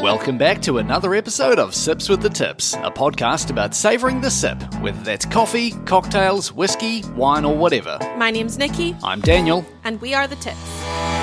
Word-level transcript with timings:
Welcome 0.00 0.38
back 0.38 0.62
to 0.62 0.78
another 0.78 1.14
episode 1.14 1.58
of 1.58 1.74
Sips 1.74 2.08
with 2.08 2.20
the 2.22 2.28
Tips, 2.28 2.74
a 2.74 2.90
podcast 2.90 3.50
about 3.50 3.74
savouring 3.74 4.20
the 4.20 4.30
sip, 4.30 4.62
whether 4.80 5.02
that's 5.02 5.24
coffee, 5.26 5.72
cocktails, 5.86 6.52
whiskey, 6.52 7.02
wine, 7.16 7.44
or 7.44 7.56
whatever. 7.56 7.98
My 8.16 8.30
name's 8.30 8.58
Nikki, 8.58 8.94
I'm 9.02 9.20
Daniel. 9.20 9.64
and 9.84 10.00
we 10.00 10.14
are 10.14 10.26
the 10.28 10.36
Tips. 10.36 11.17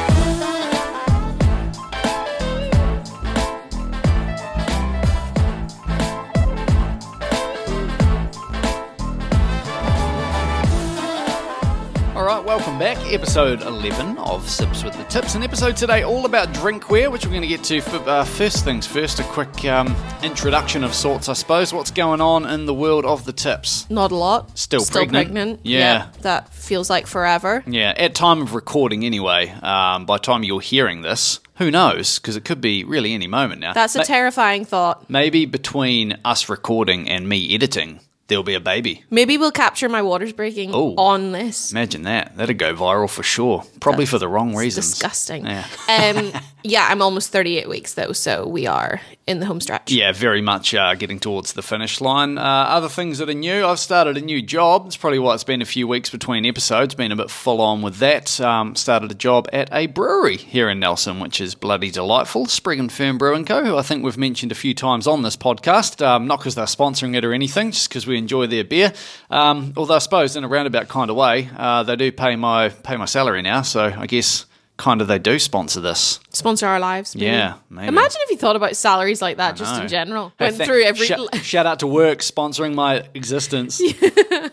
Welcome 12.55 12.79
back. 12.79 12.97
Episode 13.11 13.61
11 13.63 14.17
of 14.17 14.47
Sips 14.49 14.81
with 14.81 14.93
the 14.97 15.03
Tips. 15.05 15.35
An 15.35 15.43
episode 15.43 15.75
today 15.75 16.03
all 16.03 16.25
about 16.25 16.47
drinkware, 16.53 17.11
which 17.11 17.25
we're 17.25 17.31
going 17.31 17.41
to 17.41 17.47
get 17.49 17.63
to. 17.65 17.77
f- 17.79 18.07
Uh, 18.07 18.23
first 18.23 18.63
things 18.63 18.87
first, 18.87 19.19
a 19.19 19.23
quick 19.23 19.65
um, 19.65 19.93
introduction 20.23 20.85
of 20.85 20.93
sorts, 20.93 21.27
I 21.27 21.33
suppose. 21.33 21.73
What's 21.73 21.91
going 21.91 22.21
on 22.21 22.45
in 22.45 22.65
the 22.65 22.73
world 22.73 23.03
of 23.03 23.25
the 23.25 23.33
tips? 23.33 23.89
Not 23.89 24.13
a 24.13 24.15
lot. 24.15 24.57
Still 24.57 24.85
pregnant? 24.85 25.59
Yeah. 25.63 26.07
That 26.21 26.53
feels 26.53 26.89
like 26.89 27.07
forever. 27.07 27.61
Yeah, 27.67 27.93
at 27.97 28.15
time 28.15 28.41
of 28.41 28.53
recording 28.53 29.03
anyway. 29.03 29.49
Um, 29.61 30.05
by 30.05 30.15
the 30.15 30.21
time 30.23 30.43
you're 30.43 30.61
hearing 30.61 31.01
this, 31.01 31.41
who 31.55 31.69
knows? 31.71 32.19
Because 32.19 32.37
it 32.37 32.45
could 32.45 32.61
be 32.61 32.85
really 32.85 33.13
any 33.13 33.27
moment 33.27 33.59
now. 33.59 33.73
That's 33.73 33.95
a 33.95 33.99
Ma- 33.99 34.03
terrifying 34.05 34.63
thought. 34.63 35.09
Maybe 35.09 35.45
between 35.45 36.17
us 36.23 36.47
recording 36.47 37.09
and 37.09 37.27
me 37.27 37.53
editing, 37.53 37.99
there'll 38.27 38.43
be 38.43 38.53
a 38.55 38.59
baby. 38.59 39.03
Maybe 39.09 39.37
we'll 39.37 39.51
capture 39.51 39.87
my 39.89 40.01
waters 40.01 40.33
breaking 40.33 40.71
Oh. 40.73 40.95
on 40.97 41.31
this. 41.31 41.71
Imagine 41.71 42.03
that. 42.03 42.35
That'd 42.37 42.57
go 42.57 42.73
viral 42.73 43.09
for 43.09 43.23
sure. 43.23 43.63
Probably 43.79 44.05
for 44.05 44.17
the 44.19 44.27
wrong 44.27 44.55
reasons. 44.55 44.89
Disgusting. 44.91 45.45
Yeah. 45.45 45.65
um, 45.89 46.31
yeah, 46.63 46.87
I'm 46.89 47.01
almost 47.01 47.31
38 47.31 47.69
weeks 47.69 47.93
though, 47.93 48.11
so 48.11 48.47
we 48.47 48.65
are 48.67 49.01
in 49.27 49.39
the 49.39 49.45
home 49.47 49.59
stretch. 49.59 49.91
Yeah, 49.91 50.11
very 50.11 50.41
much 50.41 50.75
uh, 50.75 50.93
getting 50.95 51.19
towards 51.19 51.53
the 51.53 51.63
finish 51.63 51.99
line. 51.99 52.37
Uh, 52.37 52.41
other 52.41 52.89
things 52.89 53.17
that 53.17 53.29
are 53.29 53.33
new, 53.33 53.65
I've 53.65 53.79
started 53.79 54.17
a 54.17 54.21
new 54.21 54.41
job. 54.41 54.85
It's 54.85 54.97
probably 54.97 55.17
why 55.17 55.33
it's 55.33 55.43
been 55.43 55.61
a 55.63 55.65
few 55.65 55.87
weeks 55.87 56.11
between 56.11 56.45
episodes. 56.45 56.93
Been 56.93 57.11
a 57.11 57.15
bit 57.15 57.31
full 57.31 57.59
on 57.59 57.81
with 57.81 57.97
that. 57.97 58.39
Um, 58.39 58.75
started 58.75 59.11
a 59.11 59.15
job 59.15 59.47
at 59.51 59.69
a 59.71 59.87
brewery 59.87 60.37
here 60.37 60.69
in 60.69 60.79
Nelson, 60.79 61.19
which 61.19 61.41
is 61.41 61.55
bloody 61.55 61.89
delightful. 61.89 62.45
Sprig 62.45 62.79
and 62.79 62.91
Fern 62.91 63.17
Brewing 63.17 63.45
Co., 63.45 63.65
who 63.65 63.77
I 63.77 63.81
think 63.81 64.03
we've 64.03 64.17
mentioned 64.17 64.51
a 64.51 64.55
few 64.55 64.75
times 64.75 65.07
on 65.07 65.23
this 65.23 65.35
podcast. 65.35 66.05
Um, 66.05 66.27
not 66.27 66.39
because 66.39 66.53
they're 66.53 66.65
sponsoring 66.65 67.15
it 67.15 67.25
or 67.25 67.33
anything, 67.33 67.71
just 67.71 67.89
because 67.89 68.05
we 68.05 68.17
enjoy 68.17 68.45
their 68.45 68.63
beer. 68.63 68.93
Um, 69.31 69.73
although 69.75 69.95
I 69.95 69.99
suppose 69.99 70.35
in 70.35 70.43
a 70.43 70.47
roundabout 70.47 70.87
kind 70.87 71.09
of 71.09 71.15
way, 71.15 71.49
uh, 71.57 71.81
they 71.81 71.95
do 71.95 72.11
pay 72.11 72.35
my 72.35 72.69
pay 72.69 72.95
my 72.95 73.05
salary 73.05 73.41
now, 73.41 73.63
so 73.63 73.85
I 73.85 74.05
guess 74.05 74.45
kind 74.77 75.01
of 75.01 75.07
they 75.07 75.19
do 75.19 75.39
sponsor 75.39 75.79
this. 75.81 76.19
Sponsor 76.31 76.67
our 76.67 76.79
lives. 76.79 77.15
maybe. 77.15 77.27
Yeah, 77.27 77.55
maybe. 77.69 77.87
Imagine 77.87 78.19
if 78.23 78.31
you 78.31 78.37
thought 78.37 78.55
about 78.55 78.75
salaries 78.75 79.21
like 79.21 79.37
that 79.37 79.55
just 79.55 79.75
know. 79.75 79.83
in 79.83 79.87
general. 79.87 80.33
Hey, 80.37 80.45
Went 80.45 80.57
thank- 80.57 80.69
through 80.69 80.83
every 80.83 81.07
sh- 81.07 81.41
shout 81.43 81.65
out 81.65 81.79
to 81.79 81.87
work 81.87 82.19
sponsoring 82.19 82.73
my 82.75 83.07
existence. 83.13 83.81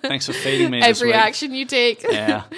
Thanks 0.03 0.27
for 0.27 0.33
feeding 0.33 0.71
me. 0.71 0.81
every 0.81 1.13
action 1.13 1.53
you 1.55 1.65
take. 1.67 2.03
Yeah. 2.05 2.45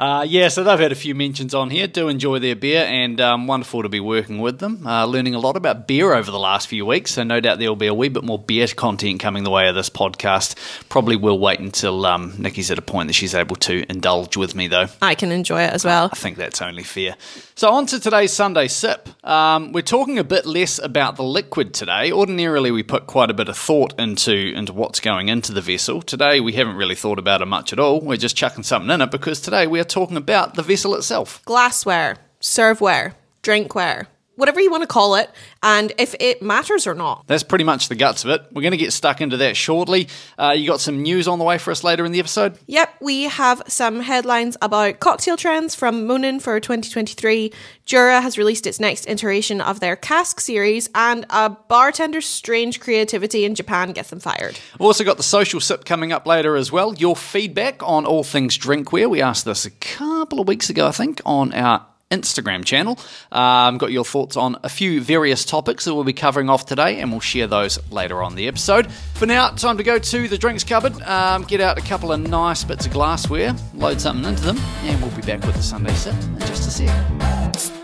Uh, 0.00 0.22
yeah, 0.26 0.48
so 0.48 0.64
they've 0.64 0.78
had 0.78 0.92
a 0.92 0.94
few 0.94 1.14
mentions 1.14 1.52
on 1.52 1.68
here. 1.68 1.86
Do 1.86 2.08
enjoy 2.08 2.38
their 2.38 2.56
beer, 2.56 2.86
and 2.86 3.20
um, 3.20 3.46
wonderful 3.46 3.82
to 3.82 3.90
be 3.90 4.00
working 4.00 4.38
with 4.38 4.58
them. 4.58 4.86
Uh, 4.86 5.04
learning 5.04 5.34
a 5.34 5.38
lot 5.38 5.58
about 5.58 5.86
beer 5.86 6.14
over 6.14 6.30
the 6.30 6.38
last 6.38 6.68
few 6.68 6.86
weeks, 6.86 7.12
so 7.12 7.22
no 7.22 7.38
doubt 7.38 7.58
there 7.58 7.68
will 7.68 7.76
be 7.76 7.86
a 7.86 7.92
wee 7.92 8.08
bit 8.08 8.24
more 8.24 8.38
beer 8.38 8.66
content 8.68 9.20
coming 9.20 9.44
the 9.44 9.50
way 9.50 9.68
of 9.68 9.74
this 9.74 9.90
podcast. 9.90 10.54
Probably 10.88 11.16
will 11.16 11.38
wait 11.38 11.60
until 11.60 12.06
um, 12.06 12.32
Nikki's 12.38 12.70
at 12.70 12.78
a 12.78 12.82
point 12.82 13.08
that 13.08 13.12
she's 13.12 13.34
able 13.34 13.56
to 13.56 13.84
indulge 13.90 14.38
with 14.38 14.54
me, 14.54 14.68
though. 14.68 14.86
I 15.02 15.14
can 15.14 15.32
enjoy 15.32 15.64
it 15.64 15.74
as 15.74 15.84
well. 15.84 16.08
I 16.10 16.16
think 16.16 16.38
that's 16.38 16.62
only 16.62 16.82
fair. 16.82 17.16
So, 17.54 17.70
on 17.70 17.84
to 17.88 18.00
today's 18.00 18.32
Sunday 18.32 18.68
sip. 18.68 19.06
Um, 19.22 19.72
we're 19.72 19.82
talking 19.82 20.18
a 20.18 20.24
bit 20.24 20.46
less 20.46 20.78
about 20.78 21.16
the 21.16 21.24
liquid 21.24 21.74
today. 21.74 22.10
Ordinarily, 22.10 22.70
we 22.70 22.82
put 22.82 23.06
quite 23.06 23.30
a 23.30 23.34
bit 23.34 23.50
of 23.50 23.58
thought 23.58 23.92
into, 24.00 24.32
into 24.32 24.72
what's 24.72 24.98
going 24.98 25.28
into 25.28 25.52
the 25.52 25.60
vessel. 25.60 26.00
Today, 26.00 26.40
we 26.40 26.54
haven't 26.54 26.76
really 26.76 26.94
thought 26.94 27.18
about 27.18 27.42
it 27.42 27.46
much 27.46 27.74
at 27.74 27.78
all. 27.78 28.00
We're 28.00 28.16
just 28.16 28.34
chucking 28.34 28.64
something 28.64 28.88
in 28.88 29.02
it 29.02 29.10
because 29.10 29.42
today 29.42 29.66
we 29.66 29.78
are 29.78 29.89
talking 29.90 30.16
about 30.16 30.54
the 30.54 30.62
vessel 30.62 30.94
itself. 30.94 31.42
glassware, 31.44 32.16
serveware, 32.40 33.14
drinkware, 33.42 34.06
whatever 34.40 34.60
you 34.60 34.70
want 34.70 34.82
to 34.82 34.88
call 34.88 35.14
it, 35.14 35.30
and 35.62 35.92
if 35.98 36.14
it 36.18 36.42
matters 36.42 36.86
or 36.86 36.94
not. 36.94 37.26
That's 37.26 37.42
pretty 37.42 37.64
much 37.64 37.88
the 37.88 37.94
guts 37.94 38.24
of 38.24 38.30
it. 38.30 38.42
We're 38.52 38.62
going 38.62 38.72
to 38.72 38.76
get 38.76 38.92
stuck 38.92 39.20
into 39.20 39.36
that 39.36 39.56
shortly. 39.56 40.08
Uh, 40.38 40.54
you 40.56 40.66
got 40.66 40.80
some 40.80 41.02
news 41.02 41.28
on 41.28 41.38
the 41.38 41.44
way 41.44 41.58
for 41.58 41.70
us 41.70 41.84
later 41.84 42.04
in 42.04 42.12
the 42.12 42.18
episode? 42.18 42.58
Yep, 42.66 42.94
we 43.00 43.24
have 43.24 43.62
some 43.68 44.00
headlines 44.00 44.56
about 44.60 45.00
cocktail 45.00 45.36
trends 45.36 45.74
from 45.74 46.06
Monin 46.06 46.40
for 46.40 46.58
2023. 46.58 47.52
Jura 47.84 48.20
has 48.20 48.38
released 48.38 48.66
its 48.66 48.80
next 48.80 49.08
iteration 49.08 49.60
of 49.60 49.80
their 49.80 49.96
cask 49.96 50.40
series, 50.40 50.88
and 50.94 51.26
a 51.30 51.50
bartender's 51.50 52.26
strange 52.26 52.80
creativity 52.80 53.44
in 53.44 53.54
Japan 53.54 53.92
gets 53.92 54.10
them 54.10 54.20
fired. 54.20 54.58
We've 54.74 54.86
also 54.86 55.04
got 55.04 55.16
the 55.16 55.22
social 55.22 55.60
sip 55.60 55.84
coming 55.84 56.12
up 56.12 56.26
later 56.26 56.56
as 56.56 56.72
well. 56.72 56.94
Your 56.94 57.16
feedback 57.16 57.82
on 57.82 58.06
all 58.06 58.24
things 58.24 58.56
drinkware. 58.56 59.10
We 59.10 59.20
asked 59.20 59.44
this 59.44 59.66
a 59.66 59.70
couple 59.70 60.40
of 60.40 60.48
weeks 60.48 60.70
ago, 60.70 60.86
I 60.86 60.92
think, 60.92 61.20
on 61.26 61.52
our 61.52 61.86
Instagram 62.10 62.64
channel. 62.64 62.98
Um, 63.32 63.78
got 63.78 63.92
your 63.92 64.04
thoughts 64.04 64.36
on 64.36 64.56
a 64.62 64.68
few 64.68 65.00
various 65.00 65.44
topics 65.44 65.84
that 65.84 65.94
we'll 65.94 66.04
be 66.04 66.12
covering 66.12 66.50
off 66.50 66.66
today, 66.66 67.00
and 67.00 67.10
we'll 67.10 67.20
share 67.20 67.46
those 67.46 67.78
later 67.90 68.22
on 68.22 68.34
the 68.34 68.48
episode. 68.48 68.90
For 69.14 69.26
now, 69.26 69.50
time 69.50 69.76
to 69.76 69.82
go 69.82 69.98
to 69.98 70.28
the 70.28 70.38
drinks 70.38 70.64
cupboard, 70.64 71.00
um, 71.02 71.44
get 71.44 71.60
out 71.60 71.78
a 71.78 71.82
couple 71.82 72.12
of 72.12 72.20
nice 72.20 72.64
bits 72.64 72.86
of 72.86 72.92
glassware, 72.92 73.54
load 73.74 74.00
something 74.00 74.28
into 74.28 74.42
them, 74.42 74.58
and 74.82 75.00
we'll 75.00 75.14
be 75.14 75.22
back 75.22 75.44
with 75.46 75.56
the 75.56 75.62
Sunday 75.62 75.94
sip 75.94 76.14
in 76.14 76.38
just 76.40 76.66
a 76.66 76.70
sec. 76.70 77.79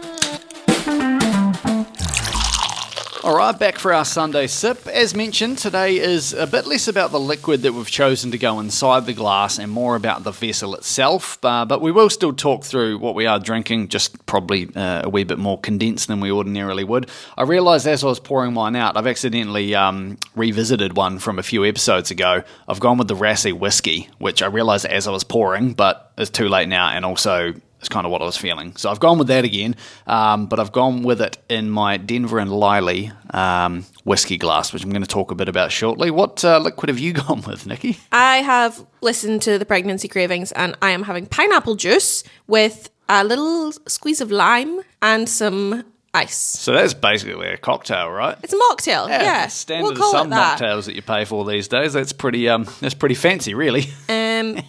All 3.26 3.36
right, 3.36 3.58
back 3.58 3.76
for 3.76 3.92
our 3.92 4.04
Sunday 4.04 4.46
sip. 4.46 4.86
As 4.86 5.12
mentioned, 5.12 5.58
today 5.58 5.98
is 5.98 6.32
a 6.32 6.46
bit 6.46 6.64
less 6.64 6.86
about 6.86 7.10
the 7.10 7.18
liquid 7.18 7.62
that 7.62 7.72
we've 7.72 7.90
chosen 7.90 8.30
to 8.30 8.38
go 8.38 8.60
inside 8.60 9.04
the 9.04 9.14
glass 9.14 9.58
and 9.58 9.72
more 9.72 9.96
about 9.96 10.22
the 10.22 10.30
vessel 10.30 10.76
itself. 10.76 11.36
Uh, 11.44 11.64
but 11.64 11.80
we 11.80 11.90
will 11.90 12.08
still 12.08 12.32
talk 12.32 12.62
through 12.62 12.98
what 12.98 13.16
we 13.16 13.26
are 13.26 13.40
drinking, 13.40 13.88
just 13.88 14.24
probably 14.26 14.68
uh, 14.76 15.02
a 15.02 15.08
wee 15.08 15.24
bit 15.24 15.38
more 15.38 15.58
condensed 15.58 16.06
than 16.06 16.20
we 16.20 16.30
ordinarily 16.30 16.84
would. 16.84 17.10
I 17.36 17.42
realised 17.42 17.88
as 17.88 18.04
I 18.04 18.06
was 18.06 18.20
pouring 18.20 18.52
mine 18.52 18.76
out, 18.76 18.96
I've 18.96 19.08
accidentally 19.08 19.74
um, 19.74 20.18
revisited 20.36 20.96
one 20.96 21.18
from 21.18 21.40
a 21.40 21.42
few 21.42 21.64
episodes 21.64 22.12
ago. 22.12 22.44
I've 22.68 22.78
gone 22.78 22.96
with 22.96 23.08
the 23.08 23.16
Raasay 23.16 23.52
whiskey, 23.52 24.08
which 24.18 24.40
I 24.40 24.46
realised 24.46 24.86
as 24.86 25.08
I 25.08 25.10
was 25.10 25.24
pouring, 25.24 25.72
but 25.72 26.12
it's 26.16 26.30
too 26.30 26.48
late 26.48 26.68
now, 26.68 26.90
and 26.90 27.04
also 27.04 27.54
it's 27.86 27.92
kind 27.92 28.04
of 28.04 28.10
what 28.10 28.20
I 28.20 28.24
was 28.24 28.36
feeling. 28.36 28.74
So 28.74 28.90
I've 28.90 28.98
gone 28.98 29.16
with 29.16 29.28
that 29.28 29.44
again, 29.44 29.76
um, 30.08 30.46
but 30.46 30.58
I've 30.58 30.72
gone 30.72 31.04
with 31.04 31.22
it 31.22 31.38
in 31.48 31.70
my 31.70 31.98
Denver 31.98 32.40
and 32.40 32.50
Liely 32.50 33.12
um, 33.30 33.86
whiskey 34.02 34.38
glass, 34.38 34.72
which 34.72 34.82
I'm 34.82 34.90
going 34.90 35.02
to 35.04 35.08
talk 35.08 35.30
a 35.30 35.36
bit 35.36 35.48
about 35.48 35.70
shortly. 35.70 36.10
What 36.10 36.44
uh, 36.44 36.58
liquid 36.58 36.88
have 36.88 36.98
you 36.98 37.12
gone 37.26 37.42
with, 37.46 37.64
Nikki? 37.64 37.98
I 38.10 38.38
have 38.38 38.84
listened 39.02 39.40
to 39.42 39.56
the 39.56 39.64
pregnancy 39.64 40.08
cravings, 40.08 40.50
and 40.50 40.76
I 40.82 40.90
am 40.90 41.04
having 41.04 41.26
pineapple 41.26 41.76
juice 41.76 42.24
with 42.48 42.90
a 43.08 43.22
little 43.22 43.70
squeeze 43.86 44.20
of 44.20 44.32
lime 44.32 44.80
and 45.00 45.28
some 45.28 45.84
ice. 46.12 46.34
So 46.34 46.72
that's 46.72 46.92
basically 46.92 47.46
a 47.46 47.56
cocktail, 47.56 48.10
right? 48.10 48.36
It's 48.42 48.52
a 48.52 48.56
mocktail. 48.56 49.08
Yeah, 49.08 49.46
standard 49.46 49.96
we'll 49.96 50.10
some 50.10 50.26
it 50.26 50.30
that. 50.30 50.58
mocktails 50.58 50.86
that 50.86 50.96
you 50.96 51.02
pay 51.02 51.24
for 51.24 51.44
these 51.44 51.68
days. 51.68 51.92
That's 51.92 52.12
pretty 52.12 52.48
um, 52.48 52.66
that's 52.80 52.94
pretty 52.94 53.14
fancy, 53.14 53.54
really. 53.54 53.82
Um, 54.08 54.25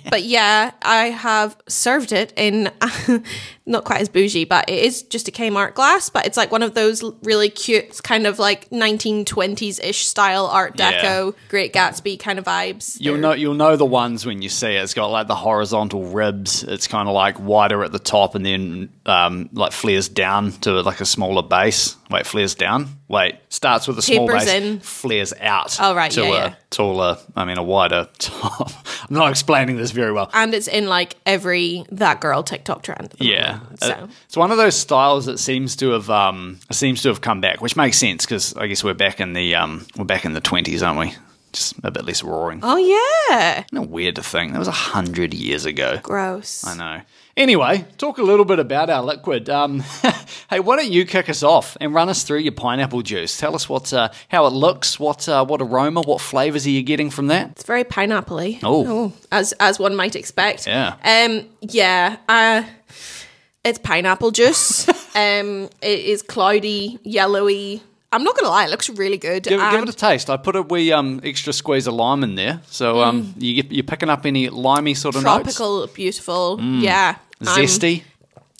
but 0.09 0.23
yeah, 0.23 0.71
I 0.81 1.05
have 1.07 1.57
served 1.67 2.11
it 2.11 2.33
in 2.35 2.71
not 3.65 3.83
quite 3.83 4.01
as 4.01 4.07
bougie, 4.09 4.45
but 4.45 4.69
it 4.69 4.79
is 4.79 5.03
just 5.03 5.27
a 5.27 5.31
Kmart 5.31 5.73
glass. 5.73 6.09
But 6.09 6.25
it's 6.25 6.37
like 6.37 6.51
one 6.51 6.63
of 6.63 6.73
those 6.73 7.03
really 7.23 7.49
cute, 7.49 8.01
kind 8.03 8.25
of 8.25 8.39
like 8.39 8.69
1920s 8.69 9.83
ish 9.83 10.05
style 10.07 10.45
Art 10.45 10.73
Yeah. 10.77 11.03
Deco, 11.03 11.35
Great 11.49 11.73
Gatsby 11.73 12.19
kind 12.19 12.39
of 12.39 12.45
vibes. 12.45 12.97
You'll 12.99 13.15
They're- 13.15 13.21
know 13.21 13.31
you'll 13.33 13.53
know 13.55 13.75
the 13.75 13.85
ones 13.85 14.25
when 14.25 14.41
you 14.41 14.47
see 14.49 14.67
it. 14.75 14.83
It's 14.83 14.93
got 14.93 15.07
like 15.07 15.27
the 15.27 15.35
horizontal 15.35 16.05
ribs. 16.05 16.63
It's 16.63 16.87
kind 16.87 17.09
of 17.09 17.13
like 17.13 17.37
wider 17.39 17.83
at 17.83 17.91
the 17.91 17.99
top 17.99 18.35
and 18.35 18.45
then 18.45 18.89
um, 19.05 19.49
like 19.51 19.73
flares 19.73 20.07
down 20.07 20.53
to 20.61 20.81
like 20.81 21.01
a 21.01 21.05
smaller 21.05 21.43
base. 21.43 21.96
Wait, 22.09 22.25
flares 22.25 22.55
down. 22.55 22.87
Wait, 23.09 23.35
starts 23.49 23.87
with 23.87 23.97
a 23.99 24.01
small 24.01 24.27
base, 24.27 24.47
in. 24.47 24.79
flares 24.79 25.33
out. 25.41 25.77
Oh, 25.81 25.93
right, 25.93 26.09
to 26.11 26.21
yeah, 26.21 26.27
a 26.27 26.31
yeah. 26.31 26.55
taller. 26.69 27.17
I 27.35 27.43
mean, 27.43 27.57
a 27.57 27.63
wider 27.63 28.07
top. 28.17 28.71
I'm 29.09 29.13
not 29.15 29.29
explaining 29.29 29.75
this 29.75 29.91
very 29.91 30.13
well. 30.13 30.29
and 30.33 30.53
it's 30.53 30.67
in 30.69 30.87
like 30.87 31.15
every 31.25 31.83
that 31.91 32.21
girl 32.21 32.43
TikTok 32.43 32.83
trend. 32.83 33.13
Yeah, 33.19 33.57
moment, 33.57 33.83
Uh, 33.83 33.85
so 33.87 34.09
it's 34.25 34.37
one 34.37 34.51
of 34.51 34.57
those 34.57 34.75
styles 34.75 35.25
that 35.25 35.37
seems 35.37 35.75
to 35.77 35.89
have 35.91 36.09
um, 36.09 36.59
seems 36.71 37.01
to 37.01 37.09
have 37.09 37.19
come 37.21 37.41
back, 37.41 37.61
which 37.61 37.75
makes 37.75 37.97
sense 37.97 38.25
because 38.25 38.55
I 38.55 38.67
guess 38.67 38.83
we're 38.83 38.93
back 38.93 39.19
in 39.19 39.33
the 39.33 39.55
um, 39.55 39.85
we're 39.97 40.05
back 40.05 40.23
in 40.23 40.31
the 40.33 40.41
twenties, 40.41 40.81
aren't 40.81 40.99
we? 40.99 41.13
Just 41.53 41.75
a 41.83 41.91
bit 41.91 42.05
less 42.05 42.23
roaring. 42.23 42.59
oh 42.63 42.77
yeah, 42.77 43.63
Isn't 43.71 43.83
it 43.85 43.89
weird 43.89 44.15
to 44.15 44.23
think 44.23 44.53
that 44.53 44.59
was 44.59 44.67
a 44.67 44.71
hundred 44.71 45.33
years 45.33 45.65
ago? 45.65 45.99
gross. 46.03 46.65
I 46.65 46.75
know. 46.75 47.01
Anyway, 47.37 47.85
talk 47.99 48.17
a 48.17 48.23
little 48.23 48.45
bit 48.45 48.57
about 48.57 48.89
our 48.89 49.03
liquid. 49.03 49.47
Um, 49.47 49.79
hey, 50.49 50.59
why 50.59 50.75
don't 50.75 50.91
you 50.91 51.05
kick 51.05 51.29
us 51.29 51.43
off 51.43 51.77
and 51.79 51.93
run 51.93 52.09
us 52.09 52.23
through 52.23 52.39
your 52.39 52.51
pineapple 52.51 53.03
juice? 53.03 53.37
Tell 53.37 53.53
us 53.53 53.69
what, 53.69 53.93
uh, 53.93 54.09
how 54.27 54.47
it 54.47 54.53
looks, 54.53 54.99
what, 54.99 55.29
uh, 55.29 55.45
what 55.45 55.61
aroma, 55.61 56.01
what 56.01 56.19
flavors 56.19 56.65
are 56.65 56.71
you 56.71 56.81
getting 56.81 57.11
from 57.11 57.27
that? 57.27 57.51
It's 57.51 57.63
very 57.63 57.83
pineapple-y. 57.83 58.59
Oh. 58.63 59.13
as 59.31 59.51
as 59.59 59.77
one 59.77 59.95
might 59.95 60.15
expect. 60.15 60.65
Yeah. 60.65 60.95
Um. 61.03 61.47
Yeah. 61.61 62.17
Uh. 62.27 62.63
It's 63.63 63.77
pineapple 63.77 64.31
juice. 64.31 64.89
um. 65.15 65.69
It 65.83 65.99
is 65.99 66.23
cloudy, 66.23 66.97
yellowy. 67.03 67.83
I'm 68.11 68.23
not 68.23 68.35
gonna 68.35 68.49
lie, 68.49 68.63
it 68.63 68.71
looks 68.71 68.89
really 68.89 69.17
good. 69.17 69.43
Give, 69.43 69.59
give 69.59 69.83
it 69.83 69.89
a 69.89 69.93
taste. 69.93 70.29
I 70.29 70.37
put 70.37 70.55
a 70.55 70.61
wee 70.61 70.93
um, 70.93 71.19
extra 71.25 71.51
squeeze 71.51 71.87
of 71.87 71.93
lime 71.93 72.23
in 72.23 72.35
there, 72.35 72.61
so 72.65 73.01
um, 73.01 73.33
you 73.37 73.61
get, 73.61 73.71
you're 73.71 73.83
picking 73.83 74.09
up 74.09 74.25
any 74.25 74.49
limey 74.49 74.93
sort 74.93 75.17
of 75.17 75.23
notes. 75.23 75.39
Mm. 75.39 75.43
tropical, 75.43 75.87
beautiful. 75.87 76.61
Yeah. 76.61 77.17
I'm- 77.45 77.65
zesty. 77.65 78.03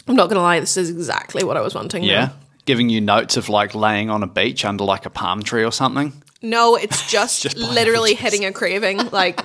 I'm, 0.07 0.15
not 0.15 0.29
gonna 0.29 0.41
lie, 0.41 0.59
this 0.61 0.77
is 0.77 0.89
exactly 0.89 1.43
what 1.43 1.57
I 1.57 1.61
was 1.61 1.75
wanting. 1.75 2.03
though. 2.03 2.07
Yeah, 2.07 2.29
giving 2.65 2.89
you 2.89 3.01
notes 3.01 3.35
of 3.35 3.49
like 3.49 3.75
laying 3.75 4.09
on 4.09 4.23
a 4.23 4.27
beach 4.27 4.63
under 4.63 4.85
like 4.85 5.05
a 5.05 5.09
palm 5.09 5.43
tree 5.43 5.65
or 5.65 5.71
something. 5.71 6.13
No, 6.41 6.75
it's 6.75 7.11
just, 7.11 7.43
Just 7.43 7.57
literally 7.57 8.13
hitting 8.13 8.45
a 8.45 8.51
craving. 8.53 9.09
Like, 9.09 9.43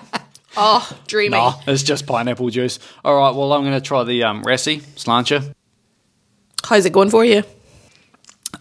oh, 0.56 0.88
dreamy. 1.08 1.36
Nah, 1.36 1.54
it's 1.66 1.82
just 1.82 2.06
pineapple 2.06 2.50
juice. 2.50 2.78
All 3.04 3.16
right, 3.16 3.34
well 3.34 3.52
I'm 3.52 3.62
going 3.62 3.72
to 3.72 3.80
try 3.80 4.04
the 4.04 4.22
um, 4.24 4.44
Raasay 4.44 4.80
slancher. 4.96 5.52
How's 6.64 6.84
it 6.86 6.92
going 6.92 7.10
for 7.10 7.24
you? 7.24 7.42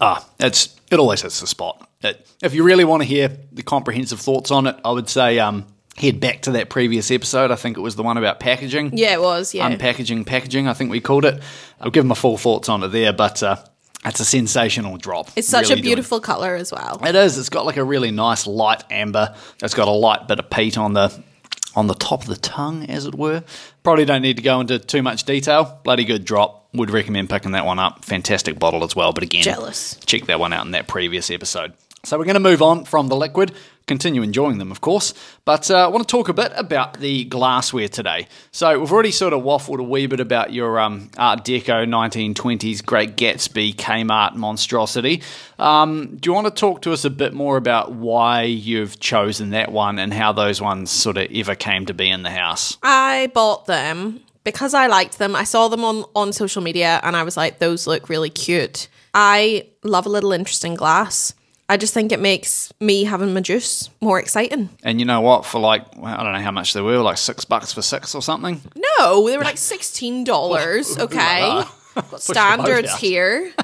Ah, 0.00 0.26
it's 0.40 0.76
it 0.90 0.98
always 0.98 1.22
hits 1.22 1.40
the 1.40 1.46
spot. 1.46 1.88
It, 2.00 2.26
if 2.42 2.54
you 2.54 2.64
really 2.64 2.84
want 2.84 3.02
to 3.02 3.08
hear 3.08 3.36
the 3.52 3.62
comprehensive 3.62 4.20
thoughts 4.20 4.50
on 4.50 4.66
it, 4.66 4.76
I 4.84 4.90
would 4.90 5.08
say 5.08 5.38
um, 5.38 5.66
head 5.96 6.20
back 6.20 6.42
to 6.42 6.52
that 6.52 6.70
previous 6.70 7.10
episode. 7.10 7.50
I 7.50 7.56
think 7.56 7.76
it 7.76 7.80
was 7.80 7.96
the 7.96 8.02
one 8.02 8.16
about 8.16 8.40
packaging. 8.40 8.96
Yeah, 8.96 9.14
it 9.14 9.20
was. 9.20 9.54
Yeah. 9.54 9.70
Unpackaging, 9.70 10.26
packaging, 10.26 10.68
I 10.68 10.72
think 10.74 10.90
we 10.90 11.00
called 11.00 11.24
it. 11.24 11.42
I'll 11.80 11.90
give 11.90 12.06
my 12.06 12.14
full 12.14 12.38
thoughts 12.38 12.68
on 12.68 12.82
it 12.82 12.88
there, 12.88 13.12
but 13.12 13.42
uh, 13.42 13.56
it's 14.04 14.20
a 14.20 14.24
sensational 14.24 14.96
drop. 14.96 15.30
it's 15.36 15.48
such 15.48 15.64
Really 15.64 15.72
a 15.72 15.76
doing- 15.76 15.84
beautiful 15.84 16.20
color 16.20 16.54
as 16.54 16.72
well. 16.72 17.00
It 17.06 17.14
is. 17.14 17.38
It's 17.38 17.48
got 17.50 17.66
like 17.66 17.76
a 17.76 17.84
really 17.84 18.10
nice 18.10 18.46
light 18.46 18.84
amber. 18.90 19.34
It's 19.62 19.74
got 19.74 19.88
a 19.88 19.92
light 19.92 20.28
bit 20.28 20.38
of 20.38 20.48
peat 20.50 20.76
on 20.78 20.94
the 20.94 21.12
on 21.74 21.86
the 21.86 21.94
top 21.94 22.20
of 22.22 22.28
the 22.28 22.36
tongue, 22.36 22.84
as 22.90 23.06
it 23.06 23.14
were. 23.14 23.42
Probably 23.82 24.04
don't 24.04 24.20
need 24.20 24.36
to 24.36 24.42
go 24.42 24.60
into 24.60 24.78
too 24.78 25.00
much 25.02 25.24
detail. 25.24 25.80
Bloody 25.84 26.04
good 26.04 26.24
drop. 26.24 26.68
Would 26.74 26.90
recommend 26.90 27.30
picking 27.30 27.52
that 27.52 27.64
one 27.64 27.78
up. 27.78 28.04
Fantastic 28.04 28.58
bottle 28.58 28.84
as 28.84 28.94
well. 28.94 29.12
But 29.14 29.22
again, 29.24 29.42
Jealous. 29.42 29.96
check 30.04 30.26
that 30.26 30.38
one 30.38 30.52
out 30.52 30.66
in 30.66 30.72
that 30.72 30.86
previous 30.86 31.30
episode. 31.30 31.72
So 32.04 32.18
we're 32.18 32.24
going 32.24 32.34
to 32.34 32.40
move 32.40 32.60
on 32.62 32.84
from 32.84 33.08
the 33.08 33.16
liquid, 33.16 33.52
continue 33.86 34.22
enjoying 34.22 34.58
them, 34.58 34.70
of 34.70 34.80
course. 34.80 35.14
But 35.44 35.70
uh, 35.70 35.84
I 35.84 35.88
want 35.88 36.06
to 36.06 36.10
talk 36.10 36.28
a 36.28 36.32
bit 36.32 36.52
about 36.56 37.00
the 37.00 37.24
glassware 37.24 37.88
today. 37.88 38.28
So 38.50 38.78
we've 38.78 38.92
already 38.92 39.10
sort 39.10 39.32
of 39.32 39.42
waffled 39.42 39.78
a 39.78 39.82
wee 39.82 40.06
bit 40.06 40.20
about 40.20 40.52
your 40.52 40.78
um, 40.78 41.10
Art 41.16 41.44
Deco 41.44 41.86
1920s 41.86 42.84
Great 42.84 43.16
Gatsby 43.16 43.74
Kmart 43.74 44.34
monstrosity. 44.34 45.22
Um, 45.58 46.16
do 46.16 46.30
you 46.30 46.34
want 46.34 46.46
to 46.46 46.52
talk 46.52 46.82
to 46.82 46.92
us 46.92 47.04
a 47.04 47.10
bit 47.10 47.32
more 47.32 47.56
about 47.56 47.92
why 47.92 48.42
you've 48.42 49.00
chosen 49.00 49.50
that 49.50 49.72
one 49.72 49.98
and 49.98 50.12
how 50.12 50.32
those 50.32 50.60
ones 50.60 50.90
sort 50.90 51.16
of 51.16 51.28
ever 51.32 51.54
came 51.54 51.86
to 51.86 51.94
be 51.94 52.08
in 52.08 52.22
the 52.22 52.30
house? 52.30 52.78
I 52.82 53.30
bought 53.34 53.66
them 53.66 54.20
because 54.44 54.74
I 54.74 54.86
liked 54.86 55.18
them. 55.18 55.36
I 55.36 55.44
saw 55.44 55.68
them 55.68 55.84
on, 55.84 56.04
on 56.14 56.32
social 56.32 56.62
media 56.62 57.00
and 57.02 57.16
I 57.16 57.22
was 57.22 57.36
like, 57.36 57.58
those 57.58 57.86
look 57.86 58.08
really 58.08 58.30
cute. 58.30 58.88
I 59.14 59.66
love 59.82 60.06
a 60.06 60.08
little 60.08 60.32
interesting 60.32 60.74
glass. 60.74 61.34
I 61.72 61.78
just 61.78 61.94
think 61.94 62.12
it 62.12 62.20
makes 62.20 62.70
me 62.80 63.04
having 63.04 63.32
my 63.32 63.40
juice 63.40 63.88
more 64.02 64.20
exciting. 64.20 64.68
And 64.82 65.00
you 65.00 65.06
know 65.06 65.22
what? 65.22 65.46
For 65.46 65.58
like, 65.58 65.96
well, 65.96 66.14
I 66.14 66.22
don't 66.22 66.34
know 66.34 66.40
how 66.42 66.50
much 66.50 66.74
they 66.74 66.82
were, 66.82 66.98
like 66.98 67.16
six 67.16 67.46
bucks 67.46 67.72
for 67.72 67.80
six 67.80 68.14
or 68.14 68.20
something. 68.20 68.60
No, 68.76 69.26
they 69.26 69.38
were 69.38 69.44
like 69.44 69.56
sixteen 69.56 70.22
dollars. 70.24 70.98
Okay, 71.02 71.62
standards 72.18 72.94
here. 72.96 73.52